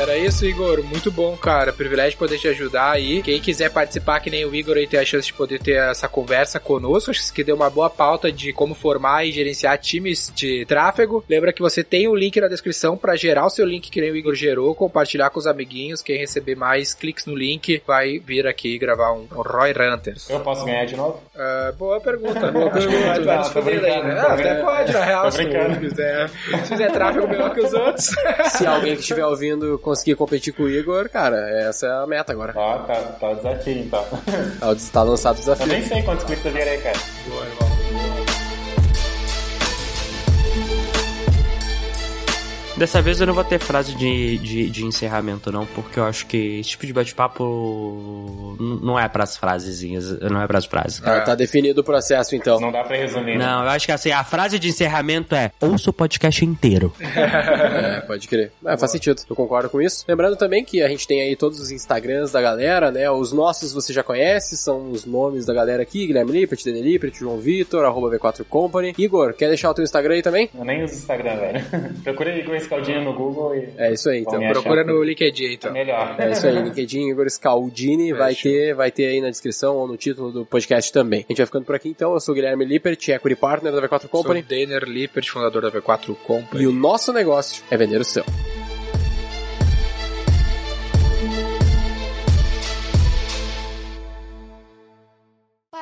Era 0.02 0.18
isso, 0.18 0.44
Igor. 0.44 0.82
Muito 0.82 1.12
bom, 1.12 1.36
cara. 1.36 1.72
Privilégio 1.72 2.18
poder 2.18 2.36
te 2.36 2.48
ajudar 2.48 2.90
aí. 2.90 3.22
Quem 3.22 3.40
quiser 3.40 3.70
participar, 3.70 4.18
que 4.18 4.30
nem 4.30 4.44
o 4.44 4.52
Igor, 4.52 4.76
aí 4.76 4.84
ter 4.84 4.98
a 4.98 5.04
chance 5.04 5.28
de 5.28 5.32
poder 5.32 5.60
ter 5.60 5.76
essa 5.76 6.08
conversa 6.08 6.58
conosco. 6.58 7.12
Acho 7.12 7.32
que 7.32 7.44
deu 7.44 7.54
uma 7.54 7.70
boa 7.70 7.88
pauta 7.88 8.32
de 8.32 8.52
como 8.52 8.74
formar 8.74 9.24
e 9.24 9.30
gerenciar 9.30 9.78
times 9.78 10.32
de 10.34 10.66
tráfego. 10.66 11.24
Lembra 11.28 11.52
que 11.52 11.62
você 11.62 11.84
tem 11.84 12.08
o 12.08 12.12
um 12.12 12.16
link 12.16 12.40
na 12.40 12.48
descrição 12.48 12.96
para 12.96 13.14
gerar 13.14 13.46
o 13.46 13.50
seu 13.50 13.64
link 13.64 13.92
que 13.92 14.00
nem 14.00 14.10
o 14.10 14.16
Igor 14.16 14.34
gerou, 14.34 14.74
compartilhar 14.74 15.30
com 15.30 15.38
os 15.38 15.46
amiguinhos. 15.46 16.02
Quem 16.02 16.18
receber 16.18 16.56
mais 16.56 16.94
cliques 16.94 17.24
no 17.24 17.36
link 17.36 17.80
vai 17.86 18.18
vir 18.18 18.44
aqui 18.48 18.76
gravar 18.78 19.12
um, 19.12 19.28
um 19.30 19.42
Roy 19.42 19.70
Hunters. 19.70 20.28
Eu 20.28 20.40
posso 20.40 20.64
ganhar 20.64 20.84
de 20.84 20.96
novo? 20.96 21.22
Uh, 21.32 21.72
boa 21.74 22.00
pergunta. 22.00 22.50
Boa 22.50 22.70
pergunta. 22.74 23.20
Vai 23.22 23.38
nos 23.38 23.48
fuder 23.50 23.84
aí, 23.84 24.02
né? 24.02 24.18
Ah, 24.18 24.32
até 24.32 24.54
pode, 24.56 24.92
na 24.92 25.04
real. 25.04 25.30
Se 25.30 25.46
fizer, 25.78 26.28
se 26.28 26.68
fizer 26.70 26.90
tráfego 26.90 27.28
melhor 27.28 27.54
que 27.54 27.60
os 27.60 27.72
outros. 27.72 28.10
Se 28.50 28.66
alguém 28.66 28.96
que 28.96 29.02
estiver 29.02 29.24
ouvindo 29.24 29.78
conseguir 29.92 30.14
competir 30.16 30.54
com 30.54 30.62
o 30.62 30.70
Igor, 30.70 31.08
cara, 31.10 31.36
essa 31.68 31.86
é 31.86 31.90
a 32.02 32.06
meta 32.06 32.32
agora. 32.32 32.54
Ó, 32.56 32.78
tá, 32.78 32.94
tá 32.94 33.30
o 33.30 33.36
desafio 33.36 33.78
então. 33.78 34.04
Tá, 34.58 34.74
tá 34.92 35.02
lançado 35.02 35.36
o 35.36 35.40
desafio. 35.40 35.64
Eu 35.64 35.68
nem 35.68 35.82
sei 35.86 36.02
quantos 36.02 36.24
cliques 36.24 36.44
eu 36.44 36.52
virei, 36.52 36.78
cara. 36.78 36.98
Boa, 37.28 37.44
irmão. 37.44 37.81
Dessa 42.76 43.02
vez 43.02 43.20
eu 43.20 43.26
não 43.26 43.34
vou 43.34 43.44
ter 43.44 43.58
frase 43.58 43.94
de, 43.94 44.38
de, 44.38 44.70
de, 44.70 44.84
encerramento, 44.84 45.52
não, 45.52 45.66
porque 45.66 46.00
eu 46.00 46.04
acho 46.04 46.26
que 46.26 46.60
esse 46.60 46.70
tipo 46.70 46.86
de 46.86 46.92
bate-papo 46.92 48.56
não 48.58 48.98
é 48.98 49.06
pras 49.08 49.36
frasezinhas, 49.36 50.18
não 50.20 50.40
é 50.40 50.46
pras 50.46 50.64
frases. 50.64 51.02
Ah, 51.04 51.20
tá 51.20 51.34
definido 51.34 51.82
o 51.82 51.84
processo, 51.84 52.34
então. 52.34 52.58
Não 52.58 52.72
dá 52.72 52.82
pra 52.82 52.96
resumir. 52.96 53.36
Né? 53.36 53.44
Não, 53.44 53.62
eu 53.62 53.70
acho 53.70 53.86
que 53.86 53.92
assim, 53.92 54.10
a 54.10 54.24
frase 54.24 54.58
de 54.58 54.68
encerramento 54.68 55.34
é 55.34 55.52
ouça 55.60 55.90
o 55.90 55.92
podcast 55.92 56.44
inteiro. 56.44 56.92
é, 57.00 58.00
pode 58.00 58.26
crer. 58.26 58.52
É, 58.64 58.76
faz 58.76 58.90
sentido, 58.90 59.22
eu 59.28 59.36
concordo 59.36 59.68
com 59.68 59.80
isso. 59.80 60.04
Lembrando 60.08 60.36
também 60.36 60.64
que 60.64 60.82
a 60.82 60.88
gente 60.88 61.06
tem 61.06 61.20
aí 61.20 61.36
todos 61.36 61.60
os 61.60 61.70
Instagrams 61.70 62.32
da 62.32 62.40
galera, 62.40 62.90
né? 62.90 63.10
Os 63.10 63.32
nossos 63.32 63.72
você 63.72 63.92
já 63.92 64.02
conhece, 64.02 64.56
são 64.56 64.90
os 64.90 65.04
nomes 65.04 65.44
da 65.44 65.52
galera 65.52 65.82
aqui, 65.82 66.06
Guilherme 66.06 66.32
Lippert, 66.32 66.64
Dani 66.64 66.80
Lippert, 66.80 67.14
João 67.14 67.38
Vitor, 67.38 67.84
arroba 67.84 68.16
V4 68.16 68.44
Company. 68.48 68.94
Igor, 68.96 69.34
quer 69.34 69.48
deixar 69.48 69.70
o 69.70 69.74
teu 69.74 69.84
Instagram 69.84 70.14
aí 70.14 70.22
também? 70.22 70.48
Eu 70.54 70.64
nem 70.64 70.82
uso 70.82 70.94
Instagram, 70.94 71.36
velho. 71.36 71.64
Procura 72.02 72.36
Igor 72.36 72.56
Scaldini 72.72 73.04
no 73.04 73.12
Google 73.12 73.54
e. 73.54 73.68
É 73.76 73.92
isso 73.92 74.08
aí, 74.08 74.20
então. 74.20 74.40
Procura 74.48 74.82
no 74.84 75.02
LinkedIn, 75.02 75.54
então. 75.54 75.70
É 75.70 75.74
melhor. 75.74 76.16
É 76.18 76.30
isso 76.30 76.46
aí, 76.46 76.62
LinkedIn 76.62 77.10
Igor 77.10 77.28
Scaldini 77.28 78.12
vai 78.12 78.34
ter, 78.34 78.74
vai 78.74 78.90
ter 78.90 79.06
aí 79.06 79.20
na 79.20 79.28
descrição 79.28 79.76
ou 79.76 79.86
no 79.86 79.96
título 79.96 80.32
do 80.32 80.46
podcast 80.46 80.92
também. 80.92 81.20
A 81.20 81.32
gente 81.32 81.38
vai 81.38 81.46
ficando 81.46 81.66
por 81.66 81.74
aqui 81.74 81.88
então. 81.88 82.12
Eu 82.14 82.20
sou 82.20 82.32
o 82.32 82.34
Guilherme 82.34 82.64
Lippert, 82.64 83.08
Equity 83.08 83.36
Partner 83.36 83.72
da 83.72 83.82
V4 83.82 84.08
Company. 84.08 84.40
Sou 84.40 84.48
Denner 84.48 84.84
Lippert, 84.84 85.28
fundador 85.28 85.62
da 85.62 85.70
V4 85.70 86.16
Company. 86.16 86.64
E 86.64 86.66
o 86.66 86.72
nosso 86.72 87.12
negócio 87.12 87.62
é 87.70 87.76
vender 87.76 88.00
o 88.00 88.04
seu. 88.04 88.24